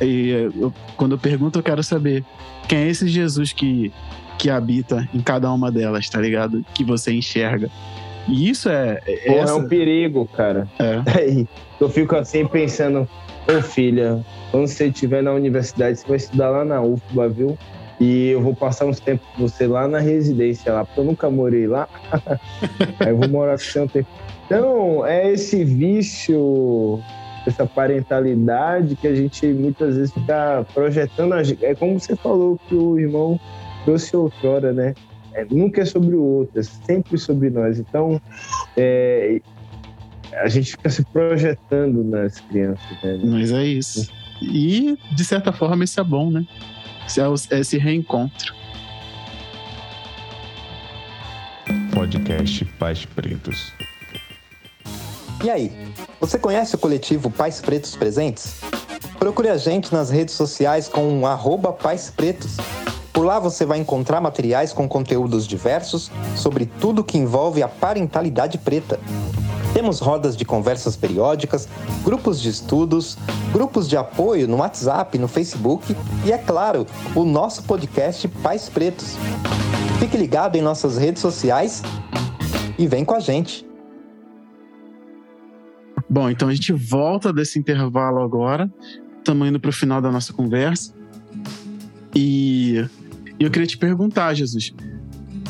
E 0.00 0.50
eu- 0.56 0.72
quando 0.96 1.12
eu 1.12 1.18
pergunto, 1.18 1.58
eu 1.58 1.62
quero 1.62 1.82
saber 1.82 2.24
quem 2.68 2.78
é 2.78 2.88
esse 2.88 3.06
Jesus 3.08 3.52
que, 3.52 3.92
que 4.36 4.50
habita 4.50 5.08
em 5.14 5.20
cada 5.20 5.52
uma 5.52 5.70
delas, 5.70 6.08
tá 6.08 6.20
ligado? 6.20 6.64
Que 6.74 6.82
você 6.84 7.12
enxerga. 7.12 7.70
E 8.28 8.50
isso 8.50 8.68
é. 8.68 9.00
é 9.06 9.38
essa- 9.38 9.52
é 9.52 9.54
um 9.54 9.66
perigo, 9.68 10.26
cara. 10.26 10.68
é. 10.78 11.02
Aí, 11.18 11.48
eu 11.80 11.88
fico 11.88 12.14
assim 12.16 12.46
pensando, 12.46 13.08
ô 13.48 13.62
filha, 13.62 14.24
quando 14.50 14.66
você 14.66 14.86
estiver 14.88 15.22
na 15.22 15.32
universidade, 15.32 15.98
você 15.98 16.06
vai 16.06 16.16
estudar 16.16 16.50
lá 16.50 16.64
na 16.64 16.80
UFBA, 16.82 17.28
viu? 17.28 17.58
E 18.00 18.28
eu 18.28 18.40
vou 18.40 18.54
passar 18.54 18.84
uns 18.86 19.00
tempos 19.00 19.26
com 19.34 19.48
você 19.48 19.66
lá 19.66 19.88
na 19.88 19.98
residência 19.98 20.72
lá, 20.72 20.84
porque 20.84 21.00
eu 21.00 21.04
nunca 21.04 21.28
morei 21.28 21.66
lá. 21.66 21.88
Aí 23.00 23.08
eu 23.08 23.16
vou 23.16 23.28
morar 23.28 23.52
com 23.58 23.64
você 23.64 23.80
um 23.80 23.88
tempo. 23.88 24.08
Então, 24.46 25.04
é 25.04 25.32
esse 25.32 25.64
vício, 25.64 27.00
essa 27.46 27.66
parentalidade 27.66 28.94
que 28.96 29.06
a 29.06 29.14
gente 29.14 29.46
muitas 29.48 29.96
vezes 29.96 30.12
fica 30.12 30.64
projetando. 30.72 31.34
É 31.62 31.74
como 31.74 31.98
você 31.98 32.14
falou 32.16 32.58
que 32.68 32.74
o 32.74 32.98
irmão 32.98 33.38
trouxe 33.84 34.16
outrora, 34.16 34.72
né? 34.72 34.94
É, 35.38 35.46
nunca 35.48 35.82
é 35.82 35.84
sobre 35.84 36.16
o 36.16 36.22
outro, 36.22 36.58
é 36.58 36.62
sempre 36.64 37.16
sobre 37.16 37.48
nós. 37.48 37.78
Então, 37.78 38.20
é, 38.76 39.40
a 40.34 40.48
gente 40.48 40.72
fica 40.72 40.90
se 40.90 41.04
projetando 41.04 42.02
nas 42.02 42.40
crianças, 42.40 42.84
né? 43.04 43.20
Mas 43.22 43.52
é 43.52 43.64
isso. 43.64 44.10
E, 44.42 44.98
de 45.14 45.24
certa 45.24 45.52
forma, 45.52 45.84
isso 45.84 46.00
é 46.00 46.04
bom, 46.04 46.28
né? 46.30 46.44
Esse, 47.06 47.20
é 47.20 47.28
o- 47.28 47.34
esse 47.34 47.78
reencontro. 47.78 48.52
Podcast 51.94 52.64
Pais 52.64 53.04
Pretos. 53.04 53.72
E 55.44 55.50
aí, 55.50 55.72
você 56.20 56.36
conhece 56.36 56.74
o 56.74 56.78
coletivo 56.78 57.30
Pais 57.30 57.60
Pretos 57.60 57.94
Presentes? 57.94 58.60
Procure 59.20 59.48
a 59.48 59.56
gente 59.56 59.92
nas 59.92 60.10
redes 60.10 60.34
sociais 60.34 60.88
com 60.88 61.24
arroba 61.26 61.72
Pais 61.72 62.10
Pretos. 62.10 62.56
Por 63.18 63.24
lá 63.24 63.40
você 63.40 63.66
vai 63.66 63.80
encontrar 63.80 64.20
materiais 64.20 64.72
com 64.72 64.88
conteúdos 64.88 65.44
diversos 65.44 66.08
sobre 66.36 66.66
tudo 66.66 67.02
que 67.02 67.18
envolve 67.18 67.64
a 67.64 67.66
parentalidade 67.66 68.58
preta. 68.58 69.00
Temos 69.74 69.98
rodas 69.98 70.36
de 70.36 70.44
conversas 70.44 70.94
periódicas, 70.94 71.68
grupos 72.04 72.40
de 72.40 72.48
estudos, 72.48 73.18
grupos 73.52 73.88
de 73.88 73.96
apoio 73.96 74.46
no 74.46 74.58
WhatsApp, 74.58 75.18
no 75.18 75.26
Facebook 75.26 75.96
e, 76.24 76.30
é 76.30 76.38
claro, 76.38 76.86
o 77.12 77.24
nosso 77.24 77.64
podcast 77.64 78.28
Pais 78.40 78.68
Pretos. 78.68 79.16
Fique 79.98 80.16
ligado 80.16 80.54
em 80.54 80.62
nossas 80.62 80.96
redes 80.96 81.20
sociais 81.20 81.82
e 82.78 82.86
vem 82.86 83.04
com 83.04 83.16
a 83.16 83.20
gente. 83.20 83.66
Bom, 86.08 86.30
então 86.30 86.46
a 86.46 86.54
gente 86.54 86.72
volta 86.72 87.32
desse 87.32 87.58
intervalo 87.58 88.22
agora. 88.22 88.72
Estamos 89.18 89.48
indo 89.48 89.58
para 89.58 89.70
o 89.70 89.72
final 89.72 90.00
da 90.00 90.12
nossa 90.12 90.32
conversa. 90.32 90.94
E 92.14 92.88
eu 93.44 93.50
queria 93.50 93.66
te 93.66 93.78
perguntar, 93.78 94.34
Jesus, 94.34 94.74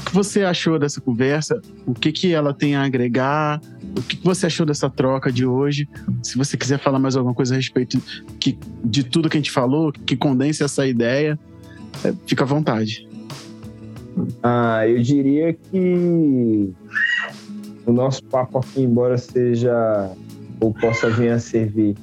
o 0.01 0.05
que 0.05 0.15
você 0.15 0.43
achou 0.43 0.79
dessa 0.79 1.01
conversa? 1.01 1.61
O 1.87 1.95
que, 1.95 2.13
que 2.13 2.33
ela 2.33 2.55
tem 2.55 2.77
a 2.77 2.85
agregar? 2.85 3.61
O 3.97 4.03
que, 4.03 4.17
que 4.17 4.25
você 4.25 4.47
achou 4.47 4.65
dessa 4.65 4.89
troca 4.89 5.31
de 5.33 5.45
hoje? 5.45 5.89
Se 6.23 6.37
você 6.37 6.57
quiser 6.57 6.79
falar 6.79 6.99
mais 6.99 7.17
alguma 7.17 7.35
coisa 7.35 7.55
a 7.55 7.57
respeito 7.57 8.01
que, 8.39 8.59
de 8.85 9.03
tudo 9.05 9.29
que 9.29 9.37
a 9.37 9.41
gente 9.41 9.51
falou, 9.51 9.93
que 9.93 10.17
condense 10.17 10.63
essa 10.63 10.87
ideia, 10.87 11.39
é, 12.05 12.13
fica 12.27 12.45
à 12.45 12.47
vontade. 12.47 13.09
Ah, 14.43 14.87
eu 14.87 15.01
diria 15.03 15.53
que 15.53 16.73
o 17.87 17.93
nosso 17.93 18.23
papo 18.25 18.59
aqui, 18.59 18.83
embora 18.83 19.17
seja 19.17 20.11
ou 20.61 20.73
possa 20.75 21.09
vir 21.11 21.31
a 21.31 21.39
servir 21.39 21.97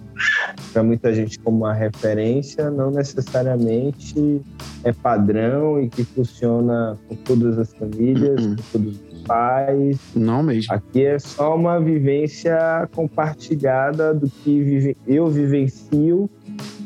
para 0.72 0.82
muita 0.84 1.14
gente 1.14 1.40
como 1.40 1.58
uma 1.58 1.74
referência, 1.74 2.70
não 2.70 2.92
necessariamente 2.92 4.42
é 4.86 4.94
padrão 4.94 5.82
e 5.82 5.90
que 5.90 6.04
funciona 6.06 6.98
com 7.10 7.16
todas 7.16 7.58
as 7.58 7.74
famílias, 7.74 8.40
Uhum. 8.46 8.56
com 8.56 8.64
todos 8.72 8.94
os 9.12 9.22
pais. 9.24 9.98
Não 10.16 10.42
mesmo. 10.44 10.72
Aqui 10.74 11.04
é 11.06 11.18
só 11.20 11.56
uma 11.56 11.80
vivência 11.82 12.88
compartilhada 12.96 14.14
do 14.14 14.30
que 14.30 14.62
vive- 14.62 14.96
eu 15.08 15.28
vivencio 15.28 16.30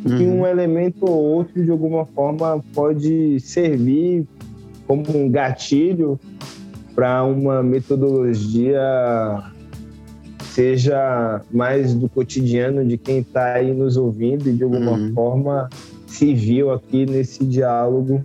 e 0.05 0.11
Uhum. 0.11 0.39
um 0.39 0.47
elemento 0.47 1.05
ou 1.05 1.21
outro, 1.21 1.61
de 1.63 1.69
alguma 1.69 2.05
forma, 2.05 2.63
pode 2.73 3.37
servir 3.41 4.25
como 4.87 5.03
um 5.15 5.29
gatilho 5.29 6.17
para 6.95 7.23
uma 7.25 7.61
metodologia 7.61 8.81
seja 10.41 11.41
mais 11.51 11.93
do 11.93 12.09
cotidiano 12.09 12.83
de 12.83 12.97
quem 12.97 13.19
está 13.19 13.53
aí 13.53 13.73
nos 13.73 13.95
ouvindo 13.97 14.49
e 14.49 14.53
de 14.53 14.63
alguma 14.63 14.91
Uhum. 14.91 15.13
forma 15.13 15.69
se 16.09 16.33
viu 16.33 16.71
aqui 16.71 17.05
nesse 17.05 17.45
diálogo, 17.45 18.23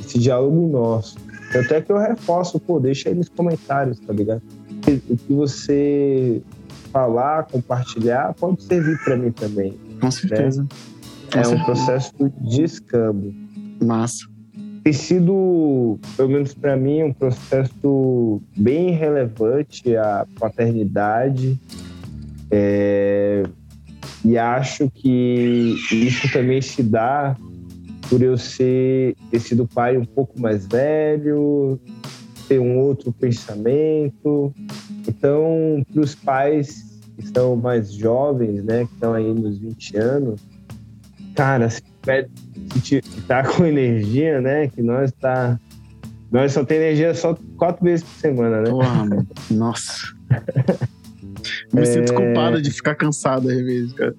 esse 0.00 0.18
diálogo 0.18 0.68
nosso. 0.68 1.16
Tanto 1.52 1.74
é 1.74 1.80
que 1.80 1.90
eu 1.90 1.98
reforço, 1.98 2.58
pô, 2.60 2.78
deixa 2.80 3.08
aí 3.08 3.14
nos 3.14 3.28
comentários, 3.28 3.98
tá 4.00 4.12
ligado? 4.12 4.42
O 5.08 5.16
que 5.16 5.32
você 5.32 6.42
falar, 6.92 7.44
compartilhar, 7.44 8.34
pode 8.34 8.62
servir 8.62 8.98
para 9.04 9.16
mim 9.16 9.30
também. 9.30 9.78
Com 10.00 10.10
certeza. 10.10 10.66
Com 11.32 11.38
É 11.38 11.42
um 11.42 11.44
certeza. 11.44 11.64
processo 11.64 12.12
de 12.40 12.62
escambo. 12.64 13.34
Massa. 13.82 14.26
Tem 14.82 14.92
sido, 14.92 15.98
pelo 16.16 16.30
menos 16.30 16.54
para 16.54 16.76
mim, 16.76 17.02
um 17.02 17.12
processo 17.12 18.40
bem 18.56 18.92
relevante 18.92 19.94
a 19.96 20.26
paternidade. 20.38 21.60
É, 22.50 23.44
e 24.24 24.36
acho 24.36 24.90
que 24.90 25.76
isso 25.90 26.30
também 26.32 26.60
se 26.60 26.82
dá 26.82 27.36
por 28.08 28.22
eu 28.22 28.36
ser, 28.36 29.16
ter 29.30 29.40
sido 29.40 29.66
pai 29.66 29.96
um 29.96 30.04
pouco 30.04 30.40
mais 30.40 30.66
velho, 30.66 31.80
ter 32.48 32.58
um 32.58 32.78
outro 32.78 33.12
pensamento. 33.12 34.52
Então, 35.06 35.84
para 35.92 36.00
os 36.02 36.14
pais 36.14 37.00
que 37.16 37.24
estão 37.24 37.56
mais 37.56 37.92
jovens, 37.92 38.64
né, 38.64 38.84
que 38.86 38.94
estão 38.94 39.14
aí 39.14 39.32
nos 39.32 39.58
20 39.58 39.96
anos, 39.96 40.40
cara, 41.34 41.70
se 41.70 41.82
tá 43.26 43.44
com 43.56 43.64
energia, 43.64 44.40
né? 44.40 44.68
Que 44.68 44.82
nós 44.82 45.12
tá. 45.12 45.58
Nós 46.30 46.52
só 46.52 46.64
tem 46.64 46.78
energia 46.78 47.12
só 47.14 47.36
quatro 47.56 47.84
vezes 47.84 48.04
por 48.04 48.20
semana, 48.20 48.60
né? 48.60 48.70
Mano. 48.70 49.26
Nossa. 49.50 50.14
Me 51.72 51.86
sinto 51.86 52.12
culpado 52.14 52.60
de 52.60 52.70
ficar 52.70 52.94
cansado 52.94 53.48
às 53.48 53.56
vezes, 53.60 53.92
cara. 53.92 54.14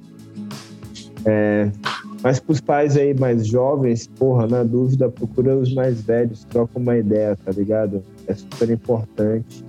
Mas 2.24 2.39
pros 2.39 2.62
pais 2.62 2.95
aí 2.97 3.14
mais 3.14 3.45
jovens, 3.47 4.08
porra, 4.08 4.47
na 4.47 4.64
dúvida, 4.64 5.10
procura 5.10 5.56
os 5.56 5.74
mais 5.74 6.02
velhos, 6.02 6.43
troca 6.45 6.78
uma 6.78 6.97
ideia, 6.97 7.36
tá 7.43 7.52
ligado? 7.52 8.04
É 8.28 8.34
super 8.36 8.70
importante. 8.70 9.64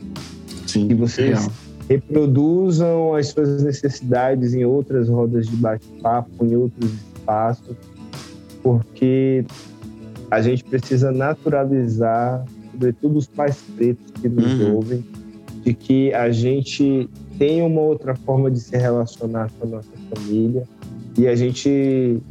Sim. 0.67 0.89
Que 0.89 0.95
vocês 0.95 1.39
real. 1.39 1.53
reproduzam 1.89 3.15
as 3.15 3.29
suas 3.29 3.63
necessidades 3.63 4.55
em 4.55 4.65
outras 4.65 5.09
rodas 5.09 5.47
de 5.49 5.57
bate-papo, 5.57 6.45
em 6.45 6.55
outros 6.57 6.91
espaços, 6.93 7.77
porque 8.63 9.45
a 10.31 10.41
gente 10.41 10.65
precisa 10.65 11.11
naturalizar, 11.11 12.45
sobretudo 12.71 13.19
os 13.19 13.27
pais 13.27 13.59
pretos 13.77 14.11
que 14.21 14.29
nos 14.29 14.61
Uhum. 14.61 14.75
ouvem, 14.77 15.05
de 15.65 15.75
que 15.75 16.13
a 16.15 16.31
gente 16.31 17.09
tem 17.43 17.61
uma 17.61 17.81
outra 17.81 18.15
forma 18.15 18.49
de 18.49 18.61
se 18.61 18.77
relacionar 18.77 19.51
com 19.59 19.67
a 19.67 19.71
nossa 19.71 19.91
família 20.15 20.63
e 21.19 21.27
a 21.27 21.35
gente 21.35 22.23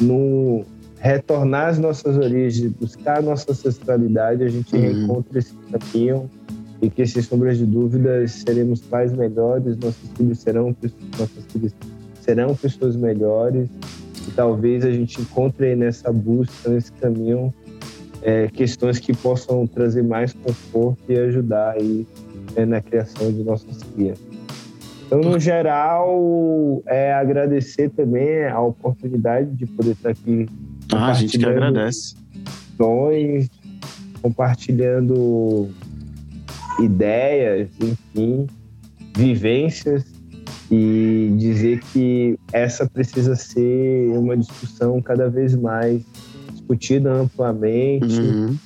no 0.00 0.64
retornar 0.98 1.68
às 1.68 1.78
nossas 1.78 2.16
origens, 2.16 2.72
buscar 2.72 3.18
a 3.18 3.20
nossa 3.20 3.52
ancestralidade, 3.52 4.42
a 4.42 4.48
gente 4.48 4.74
Uhum. 4.74 4.80
reencontra 4.80 5.38
esse 5.40 5.52
caminho 5.70 6.30
e 6.80 6.88
que, 6.88 7.06
sem 7.06 7.20
sombras 7.20 7.58
de 7.58 7.66
dúvidas, 7.66 8.30
seremos 8.32 8.80
pais 8.80 9.12
melhores, 9.12 9.76
nossos 9.76 10.10
filhos 10.16 10.38
serão, 10.38 10.74
nossos 11.18 11.44
filhos 11.52 11.74
serão 12.22 12.54
pessoas 12.54 12.96
melhores 12.96 13.68
e 14.26 14.30
talvez 14.30 14.86
a 14.86 14.90
gente 14.90 15.20
encontre 15.20 15.76
nessa 15.76 16.10
busca, 16.10 16.70
nesse 16.70 16.92
caminho, 16.92 17.52
é, 18.22 18.48
questões 18.48 18.98
que 18.98 19.14
possam 19.14 19.66
trazer 19.66 20.02
mais 20.02 20.32
conforto 20.32 21.02
e 21.10 21.18
ajudar 21.18 21.72
aí 21.72 22.06
né, 22.56 22.64
na 22.64 22.80
criação 22.80 23.30
de 23.30 23.42
nossas 23.44 23.82
crianças. 23.94 24.35
Então, 25.06 25.20
no 25.20 25.38
geral, 25.38 26.82
é 26.86 27.12
agradecer 27.14 27.90
também 27.90 28.44
a 28.46 28.60
oportunidade 28.60 29.50
de 29.52 29.64
poder 29.66 29.92
estar 29.92 30.10
aqui 30.10 30.48
Ah, 30.92 31.06
a 31.06 31.12
gente 31.14 31.38
que 31.38 31.44
compartilhando 31.44 31.66
agradece. 31.78 32.14
questões, 32.44 33.50
compartilhando 34.20 35.68
ideias, 36.80 37.68
enfim, 37.80 38.46
vivências 39.16 40.04
e 40.70 41.32
dizer 41.38 41.80
que 41.92 42.36
essa 42.52 42.88
precisa 42.88 43.36
ser 43.36 44.08
uma 44.18 44.36
discussão 44.36 45.00
cada 45.00 45.30
vez 45.30 45.54
mais 45.54 46.02
discutida 46.52 47.12
amplamente 47.12 48.18
Uhum. 48.20 48.56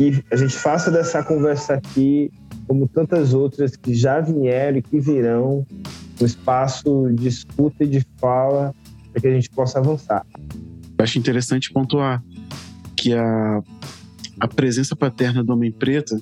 e 0.00 0.22
a 0.32 0.36
gente 0.36 0.54
faça 0.56 0.90
dessa 0.90 1.22
conversa 1.22 1.74
aqui 1.74 2.32
como 2.72 2.88
tantas 2.88 3.34
outras 3.34 3.76
que 3.76 3.92
já 3.92 4.18
vieram 4.18 4.78
e 4.78 4.82
que 4.82 4.98
virão 4.98 5.66
um 6.18 6.24
espaço 6.24 7.06
de 7.12 7.28
escuta 7.28 7.84
e 7.84 7.86
de 7.86 8.06
fala 8.16 8.74
para 9.12 9.20
que 9.20 9.26
a 9.28 9.30
gente 9.30 9.50
possa 9.50 9.78
avançar. 9.78 10.24
Eu 10.96 11.04
acho 11.04 11.18
interessante 11.18 11.70
pontuar 11.70 12.24
que 12.96 13.12
a, 13.12 13.62
a 14.40 14.48
presença 14.48 14.96
paterna 14.96 15.44
do 15.44 15.52
homem 15.52 15.70
preto, 15.70 16.16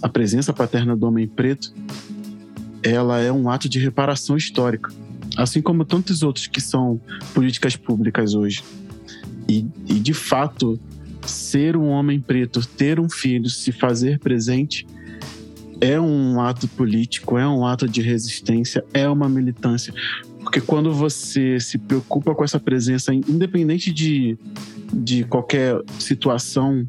a 0.00 0.08
presença 0.08 0.50
paterna 0.50 0.96
do 0.96 1.06
homem 1.06 1.28
preto, 1.28 1.74
ela 2.82 3.20
é 3.20 3.30
um 3.30 3.50
ato 3.50 3.68
de 3.68 3.78
reparação 3.78 4.38
histórica, 4.38 4.90
assim 5.36 5.60
como 5.60 5.84
tantos 5.84 6.22
outros 6.22 6.46
que 6.46 6.62
são 6.62 6.98
políticas 7.34 7.76
públicas 7.76 8.32
hoje. 8.32 8.64
E, 9.46 9.66
e 9.86 10.00
de 10.00 10.14
fato, 10.14 10.80
ser 11.26 11.76
um 11.76 11.88
homem 11.88 12.18
preto, 12.18 12.66
ter 12.66 12.98
um 12.98 13.10
filho, 13.10 13.50
se 13.50 13.72
fazer 13.72 14.18
presente, 14.18 14.86
é 15.84 16.00
um 16.00 16.40
ato 16.40 16.66
político, 16.66 17.36
é 17.36 17.46
um 17.46 17.66
ato 17.66 17.86
de 17.86 18.00
resistência, 18.00 18.82
é 18.94 19.06
uma 19.06 19.28
militância. 19.28 19.92
Porque 20.40 20.58
quando 20.58 20.90
você 20.94 21.60
se 21.60 21.76
preocupa 21.76 22.34
com 22.34 22.42
essa 22.42 22.58
presença, 22.58 23.12
independente 23.12 23.92
de, 23.92 24.38
de 24.90 25.24
qualquer 25.24 25.78
situação, 25.98 26.86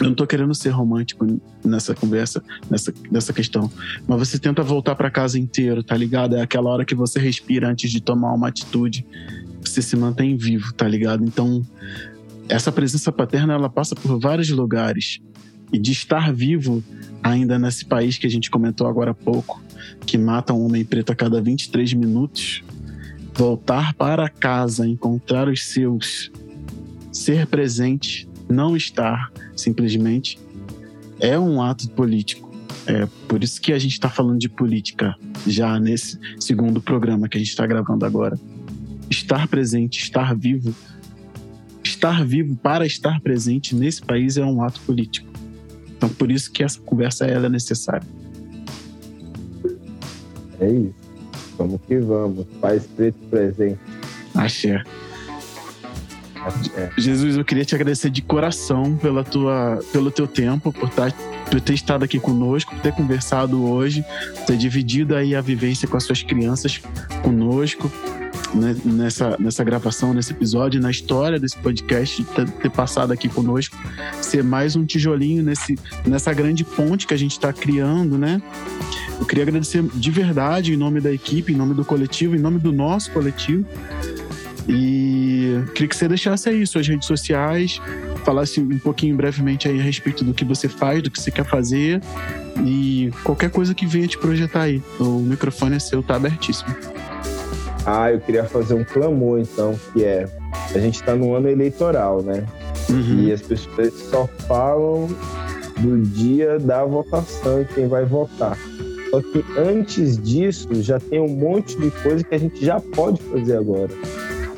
eu 0.00 0.06
não 0.06 0.14
tô 0.14 0.24
querendo 0.24 0.54
ser 0.54 0.70
romântico 0.70 1.26
nessa 1.64 1.92
conversa, 1.92 2.40
nessa, 2.70 2.94
nessa 3.10 3.32
questão, 3.32 3.68
mas 4.06 4.18
você 4.20 4.38
tenta 4.38 4.62
voltar 4.62 4.94
para 4.94 5.10
casa 5.10 5.36
inteiro, 5.36 5.82
tá 5.82 5.96
ligado? 5.96 6.36
É 6.36 6.42
aquela 6.42 6.70
hora 6.70 6.84
que 6.84 6.94
você 6.94 7.18
respira 7.18 7.68
antes 7.68 7.90
de 7.90 8.00
tomar 8.00 8.32
uma 8.32 8.48
atitude, 8.48 9.04
você 9.60 9.82
se 9.82 9.96
mantém 9.96 10.36
vivo, 10.36 10.72
tá 10.72 10.86
ligado? 10.86 11.24
Então, 11.24 11.66
essa 12.48 12.70
presença 12.70 13.10
paterna, 13.10 13.52
ela 13.52 13.68
passa 13.68 13.96
por 13.96 14.18
vários 14.18 14.48
lugares. 14.48 15.20
E 15.72 15.78
de 15.78 15.92
estar 15.92 16.32
vivo 16.32 16.82
ainda 17.22 17.58
nesse 17.58 17.84
país 17.84 18.18
que 18.18 18.26
a 18.26 18.30
gente 18.30 18.50
comentou 18.50 18.86
agora 18.86 19.12
há 19.12 19.14
pouco, 19.14 19.62
que 20.06 20.18
mata 20.18 20.52
um 20.52 20.64
homem 20.64 20.84
preto 20.84 21.12
a 21.12 21.14
cada 21.14 21.40
23 21.40 21.92
minutos, 21.94 22.62
voltar 23.34 23.94
para 23.94 24.28
casa, 24.28 24.86
encontrar 24.86 25.48
os 25.48 25.64
seus, 25.64 26.30
ser 27.12 27.46
presente, 27.46 28.28
não 28.48 28.76
estar 28.76 29.30
simplesmente, 29.56 30.38
é 31.18 31.38
um 31.38 31.62
ato 31.62 31.88
político. 31.90 32.50
É 32.86 33.06
por 33.28 33.44
isso 33.44 33.60
que 33.60 33.72
a 33.72 33.78
gente 33.78 33.92
está 33.92 34.08
falando 34.08 34.38
de 34.38 34.48
política 34.48 35.14
já 35.46 35.78
nesse 35.78 36.18
segundo 36.38 36.80
programa 36.80 37.28
que 37.28 37.36
a 37.36 37.40
gente 37.40 37.50
está 37.50 37.66
gravando 37.66 38.04
agora. 38.04 38.38
Estar 39.08 39.46
presente, 39.48 40.02
estar 40.02 40.34
vivo, 40.34 40.74
estar 41.84 42.24
vivo 42.24 42.56
para 42.56 42.86
estar 42.86 43.20
presente 43.20 43.74
nesse 43.74 44.02
país 44.02 44.36
é 44.36 44.44
um 44.44 44.62
ato 44.62 44.80
político. 44.80 45.29
Então, 46.00 46.08
por 46.08 46.30
isso 46.30 46.50
que 46.50 46.64
essa 46.64 46.80
conversa 46.80 47.26
ela 47.26 47.44
é 47.44 47.48
necessária. 47.50 48.06
É 50.58 50.66
isso. 50.66 50.94
Vamos 51.58 51.78
que 51.86 51.98
vamos. 51.98 52.46
Paz 52.58 52.86
preto 52.96 53.18
presente. 53.28 53.78
Axé. 54.34 54.82
Axé. 56.36 56.90
Jesus, 56.96 57.36
eu 57.36 57.44
queria 57.44 57.66
te 57.66 57.74
agradecer 57.74 58.08
de 58.08 58.22
coração 58.22 58.96
pela 58.96 59.22
tua, 59.22 59.78
pelo 59.92 60.10
teu 60.10 60.26
tempo, 60.26 60.72
por, 60.72 60.88
tá, 60.88 61.12
por 61.50 61.60
ter 61.60 61.74
estado 61.74 62.02
aqui 62.02 62.18
conosco, 62.18 62.74
por 62.74 62.80
ter 62.80 62.92
conversado 62.94 63.62
hoje, 63.62 64.02
ter 64.46 64.56
dividido 64.56 65.14
aí 65.14 65.34
a 65.34 65.42
vivência 65.42 65.86
com 65.86 65.98
as 65.98 66.04
suas 66.04 66.22
crianças 66.22 66.80
conosco 67.22 67.92
né, 68.54 68.76
nessa, 68.84 69.36
nessa 69.38 69.62
gravação, 69.64 70.12
nesse 70.12 70.32
episódio, 70.32 70.80
na 70.80 70.90
história 70.90 71.38
desse 71.38 71.56
podcast, 71.56 72.24
ter, 72.24 72.70
passado 72.70 73.12
aqui 73.12 73.28
conosco, 73.28 73.76
ser 74.20 74.42
mais 74.42 74.76
um 74.76 74.84
tijolinho 74.84 75.42
nesse, 75.42 75.78
nessa 76.06 76.32
grande 76.32 76.64
ponte 76.64 77.06
que 77.06 77.14
a 77.14 77.16
gente 77.16 77.32
está 77.32 77.52
criando, 77.52 78.18
né? 78.18 78.40
Eu 79.18 79.26
queria 79.26 79.44
agradecer 79.44 79.82
de 79.82 80.10
verdade, 80.10 80.72
em 80.72 80.76
nome 80.76 81.00
da 81.00 81.12
equipe, 81.12 81.52
em 81.52 81.56
nome 81.56 81.74
do 81.74 81.84
coletivo, 81.84 82.34
em 82.34 82.38
nome 82.38 82.58
do 82.58 82.72
nosso 82.72 83.10
coletivo. 83.12 83.66
E 84.68 85.62
queria 85.74 85.88
que 85.88 85.96
você 85.96 86.06
deixasse 86.06 86.48
aí 86.48 86.66
suas 86.66 86.86
redes 86.86 87.06
sociais, 87.06 87.80
falasse 88.24 88.60
um 88.60 88.78
pouquinho 88.78 89.16
brevemente 89.16 89.68
aí 89.68 89.80
a 89.80 89.82
respeito 89.82 90.24
do 90.24 90.32
que 90.32 90.44
você 90.44 90.68
faz, 90.68 91.02
do 91.02 91.10
que 91.10 91.20
você 91.20 91.30
quer 91.30 91.44
fazer 91.44 92.00
e 92.64 93.10
qualquer 93.24 93.50
coisa 93.50 93.74
que 93.74 93.86
venha 93.86 94.06
te 94.06 94.18
projetar 94.18 94.62
aí. 94.62 94.82
O 94.98 95.20
microfone 95.20 95.76
é 95.76 95.78
seu, 95.78 96.02
tá 96.02 96.16
abertíssimo. 96.16 96.74
Ah, 97.86 98.12
eu 98.12 98.20
queria 98.20 98.44
fazer 98.44 98.74
um 98.74 98.84
clamor, 98.84 99.40
então, 99.40 99.78
que 99.92 100.04
é: 100.04 100.28
a 100.74 100.78
gente 100.78 100.96
está 100.96 101.14
no 101.14 101.34
ano 101.34 101.48
eleitoral, 101.48 102.22
né? 102.22 102.46
Uhum. 102.88 103.20
E 103.20 103.32
as 103.32 103.40
pessoas 103.40 103.94
só 103.94 104.26
falam 104.46 105.08
do 105.78 105.98
dia 105.98 106.58
da 106.58 106.84
votação 106.84 107.62
e 107.62 107.64
quem 107.64 107.88
vai 107.88 108.04
votar. 108.04 108.56
Só 109.10 109.20
que 109.20 109.44
antes 109.58 110.18
disso, 110.18 110.68
já 110.82 111.00
tem 111.00 111.20
um 111.20 111.28
monte 111.28 111.76
de 111.76 111.90
coisa 112.02 112.22
que 112.22 112.34
a 112.34 112.38
gente 112.38 112.64
já 112.64 112.78
pode 112.78 113.20
fazer 113.22 113.56
agora. 113.56 113.90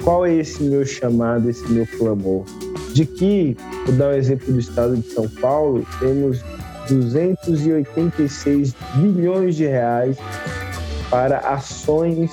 Qual 0.03 0.27
é 0.27 0.35
esse 0.35 0.63
meu 0.63 0.85
chamado, 0.85 1.49
esse 1.49 1.67
meu 1.71 1.87
clamor? 1.87 2.45
De 2.93 3.07
que, 3.07 3.57
vou 3.87 3.95
dar 3.95 4.09
um 4.09 4.13
exemplo 4.13 4.53
do 4.53 4.59
estado 4.59 4.97
de 4.97 5.09
São 5.11 5.29
Paulo, 5.29 5.87
temos 6.01 6.43
286 6.89 8.75
bilhões 8.97 9.57
de 9.57 9.67
reais 9.67 10.19
para 11.09 11.39
ações 11.39 12.31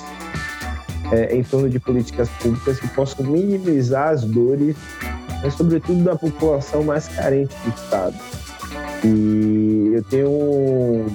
é, 1.12 1.34
em 1.34 1.42
torno 1.42 1.68
de 1.68 1.78
políticas 1.78 2.28
públicas 2.40 2.78
que 2.78 2.88
possam 2.88 3.24
minimizar 3.24 4.08
as 4.08 4.22
dores, 4.24 4.76
mas 5.42 5.54
sobretudo 5.54 6.04
da 6.04 6.16
população 6.16 6.82
mais 6.84 7.08
carente 7.08 7.54
do 7.64 7.70
Estado. 7.70 8.14
E 9.04 9.92
eu 9.94 10.02
tenho 10.04 11.06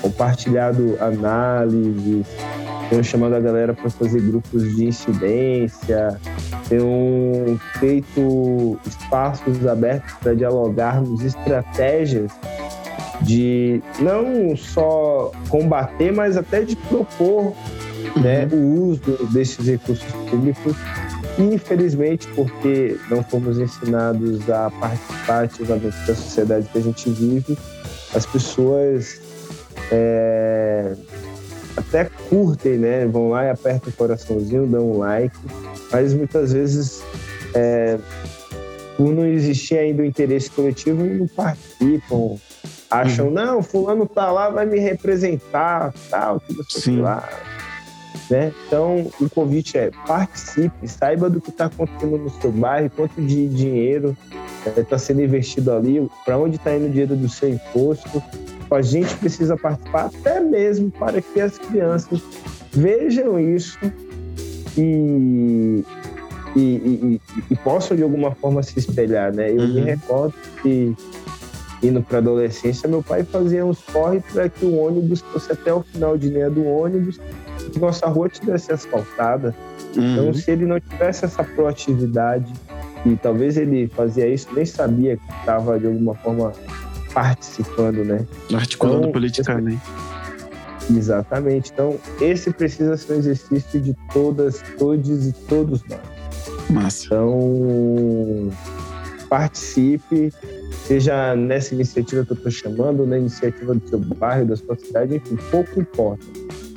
compartilhado 0.00 0.96
análises, 1.00 2.26
tenho 2.90 3.04
chamado 3.04 3.34
a 3.34 3.40
galera 3.40 3.74
para 3.74 3.88
fazer 3.90 4.20
grupos 4.20 4.74
de 4.74 4.86
incidência, 4.86 6.18
tenho 6.68 7.58
feito 7.78 8.78
espaços 8.86 9.66
abertos 9.66 10.12
para 10.14 10.34
dialogarmos 10.34 11.22
estratégias 11.22 12.32
de 13.22 13.80
não 14.00 14.56
só 14.56 15.30
combater, 15.48 16.12
mas 16.12 16.36
até 16.36 16.62
de 16.62 16.74
propor 16.74 17.54
né, 18.20 18.48
o 18.52 18.88
uso 18.90 19.00
desses 19.32 19.66
recursos 19.66 20.10
públicos. 20.30 20.74
Infelizmente, 21.38 22.28
porque 22.34 22.98
não 23.10 23.22
fomos 23.24 23.58
ensinados 23.58 24.48
a 24.50 24.70
participar 24.70 25.44
ativamente 25.44 25.96
da 26.06 26.14
sociedade 26.14 26.68
que 26.70 26.78
a 26.78 26.82
gente 26.82 27.08
vive, 27.08 27.56
as 28.14 28.26
pessoas 28.26 29.18
é, 29.90 30.92
até 31.76 32.04
curtem, 32.28 32.76
né? 32.78 33.06
Vão 33.06 33.30
lá 33.30 33.44
e 33.46 33.50
apertam 33.50 33.88
o 33.90 33.92
coraçãozinho, 33.92 34.66
dão 34.66 34.90
um 34.92 34.98
like, 34.98 35.34
mas 35.90 36.12
muitas 36.12 36.52
vezes, 36.52 37.02
é, 37.54 37.98
por 38.98 39.12
não 39.14 39.26
existir 39.26 39.78
ainda 39.78 40.02
o 40.02 40.04
interesse 40.04 40.50
coletivo, 40.50 41.02
não 41.02 41.26
participam. 41.28 42.36
Acham, 42.90 43.28
Uhum. 43.28 43.32
não, 43.32 43.62
fulano 43.62 44.06
tá 44.06 44.30
lá, 44.30 44.50
vai 44.50 44.66
me 44.66 44.78
representar, 44.78 45.94
tal, 46.10 46.40
que 46.40 46.52
não 46.54 46.62
sei 46.62 46.62
o 46.62 46.66
que 46.66 46.80
Sim. 46.82 47.00
lá. 47.00 47.26
Né? 48.32 48.50
Então, 48.66 49.10
o 49.20 49.28
convite 49.28 49.76
é 49.76 49.90
participe, 50.06 50.88
saiba 50.88 51.28
do 51.28 51.38
que 51.38 51.50
está 51.50 51.66
acontecendo 51.66 52.16
no 52.16 52.30
seu 52.30 52.50
bairro, 52.50 52.88
quanto 52.96 53.20
de 53.20 53.46
dinheiro 53.46 54.16
está 54.74 54.96
sendo 54.98 55.20
investido 55.20 55.70
ali, 55.70 56.08
para 56.24 56.38
onde 56.38 56.56
está 56.56 56.74
indo 56.74 56.86
o 56.86 56.88
dinheiro 56.88 57.14
do 57.14 57.28
seu 57.28 57.50
imposto. 57.50 58.22
A 58.70 58.80
gente 58.80 59.14
precisa 59.16 59.54
participar 59.54 60.06
até 60.06 60.40
mesmo 60.40 60.90
para 60.90 61.20
que 61.20 61.42
as 61.42 61.58
crianças 61.58 62.22
vejam 62.72 63.38
isso 63.38 63.78
e, 64.78 65.84
e, 66.56 66.60
e- 66.60 67.20
e- 67.50 67.56
possam 67.56 67.94
de 67.94 68.02
alguma 68.02 68.34
forma 68.34 68.62
se 68.62 68.78
espelhar. 68.78 69.30
Né? 69.34 69.50
Eu 69.50 69.68
me 69.68 69.80
Uhum. 69.80 69.84
recordo 69.84 70.34
que 70.62 70.96
indo 71.82 72.00
para 72.00 72.16
adolescência, 72.16 72.88
meu 72.88 73.02
pai 73.02 73.24
fazia 73.24 73.66
uns 73.66 73.80
corre 73.92 74.20
para 74.32 74.48
que 74.48 74.64
o 74.64 74.78
ônibus 74.78 75.20
fosse 75.20 75.52
até 75.52 75.74
o 75.74 75.82
final 75.82 76.16
de 76.16 76.28
linha 76.30 76.48
do 76.48 76.64
ônibus, 76.64 77.20
nossa 77.78 78.06
rua 78.06 78.28
tivesse 78.28 78.72
asfaltada. 78.72 79.54
Então, 79.96 80.26
Uhum. 80.26 80.34
se 80.34 80.50
ele 80.50 80.66
não 80.66 80.78
tivesse 80.80 81.24
essa 81.24 81.42
proatividade, 81.44 82.52
e 83.04 83.16
talvez 83.16 83.56
ele 83.56 83.88
fazia 83.88 84.28
isso, 84.28 84.48
nem 84.54 84.64
sabia 84.64 85.16
que 85.16 85.32
estava 85.40 85.78
de 85.78 85.86
alguma 85.86 86.14
forma 86.14 86.52
participando, 87.12 88.04
né? 88.04 88.24
Articulando 88.54 89.00
Então, 89.00 89.12
politicamente. 89.12 89.82
Exatamente. 90.94 91.70
Então, 91.72 91.96
esse 92.20 92.50
precisa 92.52 92.96
ser 92.96 93.14
um 93.14 93.16
exercício 93.18 93.80
de 93.80 93.94
todas, 94.12 94.62
todos 94.78 95.26
e 95.26 95.32
todos 95.32 95.82
nós. 95.88 96.00
Massa. 96.70 97.06
Então, 97.06 98.50
participe, 99.28 100.32
seja 100.86 101.34
nessa 101.34 101.74
iniciativa 101.74 102.24
que 102.24 102.32
eu 102.32 102.36
estou 102.36 102.50
chamando, 102.50 103.06
na 103.06 103.18
iniciativa 103.18 103.74
do 103.74 103.88
seu 103.88 103.98
bairro, 103.98 104.46
da 104.46 104.56
sua 104.56 104.76
cidade, 104.76 105.16
enfim, 105.16 105.36
pouco 105.50 105.80
importa. 105.80 106.24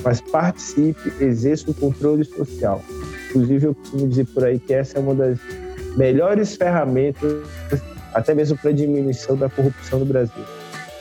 Mas 0.06 0.22
participe, 0.22 1.12
exerça 1.20 1.72
o 1.72 1.74
controle 1.74 2.24
social. 2.24 2.82
Inclusive, 3.30 3.66
eu 3.66 3.76
costumo 3.76 4.08
dizer 4.08 4.28
por 4.28 4.46
aí 4.46 4.60
que 4.60 4.72
essa 4.72 5.00
é 5.00 5.02
uma 5.02 5.16
das 5.16 5.40
melhores 5.98 6.56
ferramentas, 6.56 7.42
até 8.14 8.36
mesmo 8.36 8.56
para 8.56 8.70
a 8.70 8.74
diminuição 8.74 9.36
da 9.36 9.50
corrupção 9.50 10.00
no 10.00 10.06
Brasil. 10.06 10.44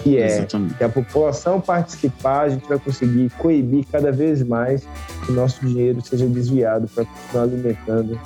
Que 0.03 0.19
é 0.19 0.27
Exatamente. 0.27 0.75
que 0.75 0.85
a 0.85 0.89
população 0.89 1.61
participar, 1.61 2.43
a 2.43 2.49
gente 2.49 2.67
vai 2.67 2.79
conseguir 2.79 3.31
coibir 3.39 3.85
cada 3.93 4.11
vez 4.11 4.43
mais 4.43 4.87
que 5.25 5.33
o 5.33 5.35
nosso 5.35 5.65
dinheiro 5.65 6.01
seja 6.03 6.27
desviado 6.27 6.89
para 6.89 7.05
continuar 7.05 7.45
alimentando 7.45 8.21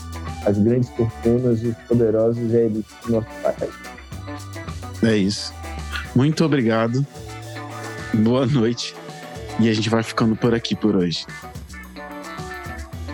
as 0.46 0.58
grandes 0.58 0.88
fortunas, 0.90 1.62
os 1.62 1.74
poderosos 1.88 2.52
e 2.52 2.56
a 2.56 2.60
elite 2.60 2.88
do 3.04 3.12
nosso 3.12 3.28
país. 3.42 3.74
É 5.02 5.16
isso. 5.16 5.52
Muito 6.14 6.44
obrigado. 6.44 7.04
Boa 8.14 8.46
noite. 8.46 8.94
E 9.58 9.68
a 9.68 9.74
gente 9.74 9.90
vai 9.90 10.02
ficando 10.02 10.36
por 10.36 10.54
aqui 10.54 10.76
por 10.76 10.94
hoje. 10.94 11.26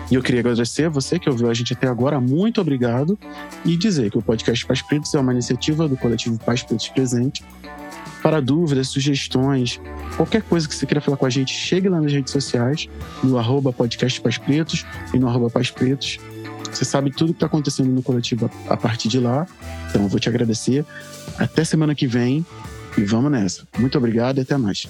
E 0.09 0.15
eu 0.15 0.21
queria 0.21 0.41
agradecer 0.41 0.85
a 0.85 0.89
você 0.89 1.17
que 1.17 1.29
ouviu 1.29 1.49
a 1.49 1.53
gente 1.53 1.73
até 1.73 1.87
agora. 1.87 2.19
Muito 2.19 2.61
obrigado. 2.61 3.17
E 3.63 3.75
dizer 3.75 4.11
que 4.11 4.17
o 4.17 4.21
podcast 4.21 4.65
Pais 4.65 4.81
Pretos 4.81 5.13
é 5.15 5.19
uma 5.19 5.33
iniciativa 5.33 5.87
do 5.87 5.97
coletivo 5.97 6.37
Pais 6.37 6.61
Pretos 6.61 6.87
Presente. 6.89 7.43
Para 8.21 8.39
dúvidas, 8.39 8.87
sugestões, 8.87 9.79
qualquer 10.17 10.41
coisa 10.41 10.67
que 10.67 10.73
você 10.73 10.85
queira 10.85 10.99
falar 10.99 11.17
com 11.17 11.27
a 11.27 11.29
gente, 11.29 11.53
chegue 11.53 11.87
lá 11.87 12.01
nas 12.01 12.11
redes 12.11 12.31
sociais, 12.31 12.89
no 13.23 13.37
arroba 13.37 13.71
podcast 13.71 14.19
Pais 14.19 14.37
Pretos 14.39 14.83
e 15.13 15.19
no 15.19 15.27
arroba 15.27 15.49
Pais 15.49 15.69
Pretos. 15.69 16.17
Você 16.71 16.83
sabe 16.83 17.11
tudo 17.11 17.33
que 17.33 17.37
está 17.37 17.45
acontecendo 17.45 17.89
no 17.89 18.03
coletivo 18.03 18.49
a 18.67 18.75
partir 18.75 19.09
de 19.09 19.19
lá. 19.19 19.47
Então 19.89 20.03
eu 20.03 20.07
vou 20.07 20.19
te 20.19 20.27
agradecer. 20.27 20.85
Até 21.37 21.63
semana 21.63 21.95
que 21.95 22.07
vem 22.07 22.45
e 22.97 23.01
vamos 23.01 23.31
nessa. 23.31 23.67
Muito 23.77 23.97
obrigado 23.97 24.39
e 24.39 24.41
até 24.41 24.57
mais. 24.57 24.87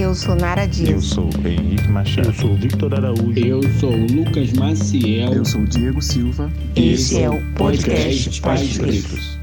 Eu 0.00 0.14
sou 0.14 0.34
Nara 0.34 0.64
Eu 0.64 0.68
Dias. 0.68 1.04
sou 1.04 1.28
Henrique 1.44 1.86
Machado. 1.88 2.28
Eu 2.28 2.32
sou 2.34 2.56
Victor 2.56 2.94
Araújo. 2.94 3.38
Eu 3.38 3.60
sou 3.78 3.92
o 3.92 4.06
Lucas 4.12 4.50
Maciel. 4.54 5.34
Eu 5.34 5.44
sou 5.44 5.60
o 5.60 5.66
Diego 5.66 6.00
Silva. 6.00 6.50
Esse 6.74 7.20
é 7.22 7.28
o 7.28 7.38
podcast 7.54 8.40
Pais 8.40 8.60
Pais 8.62 8.78
Pretos. 8.78 9.02
Pretos. 9.10 9.39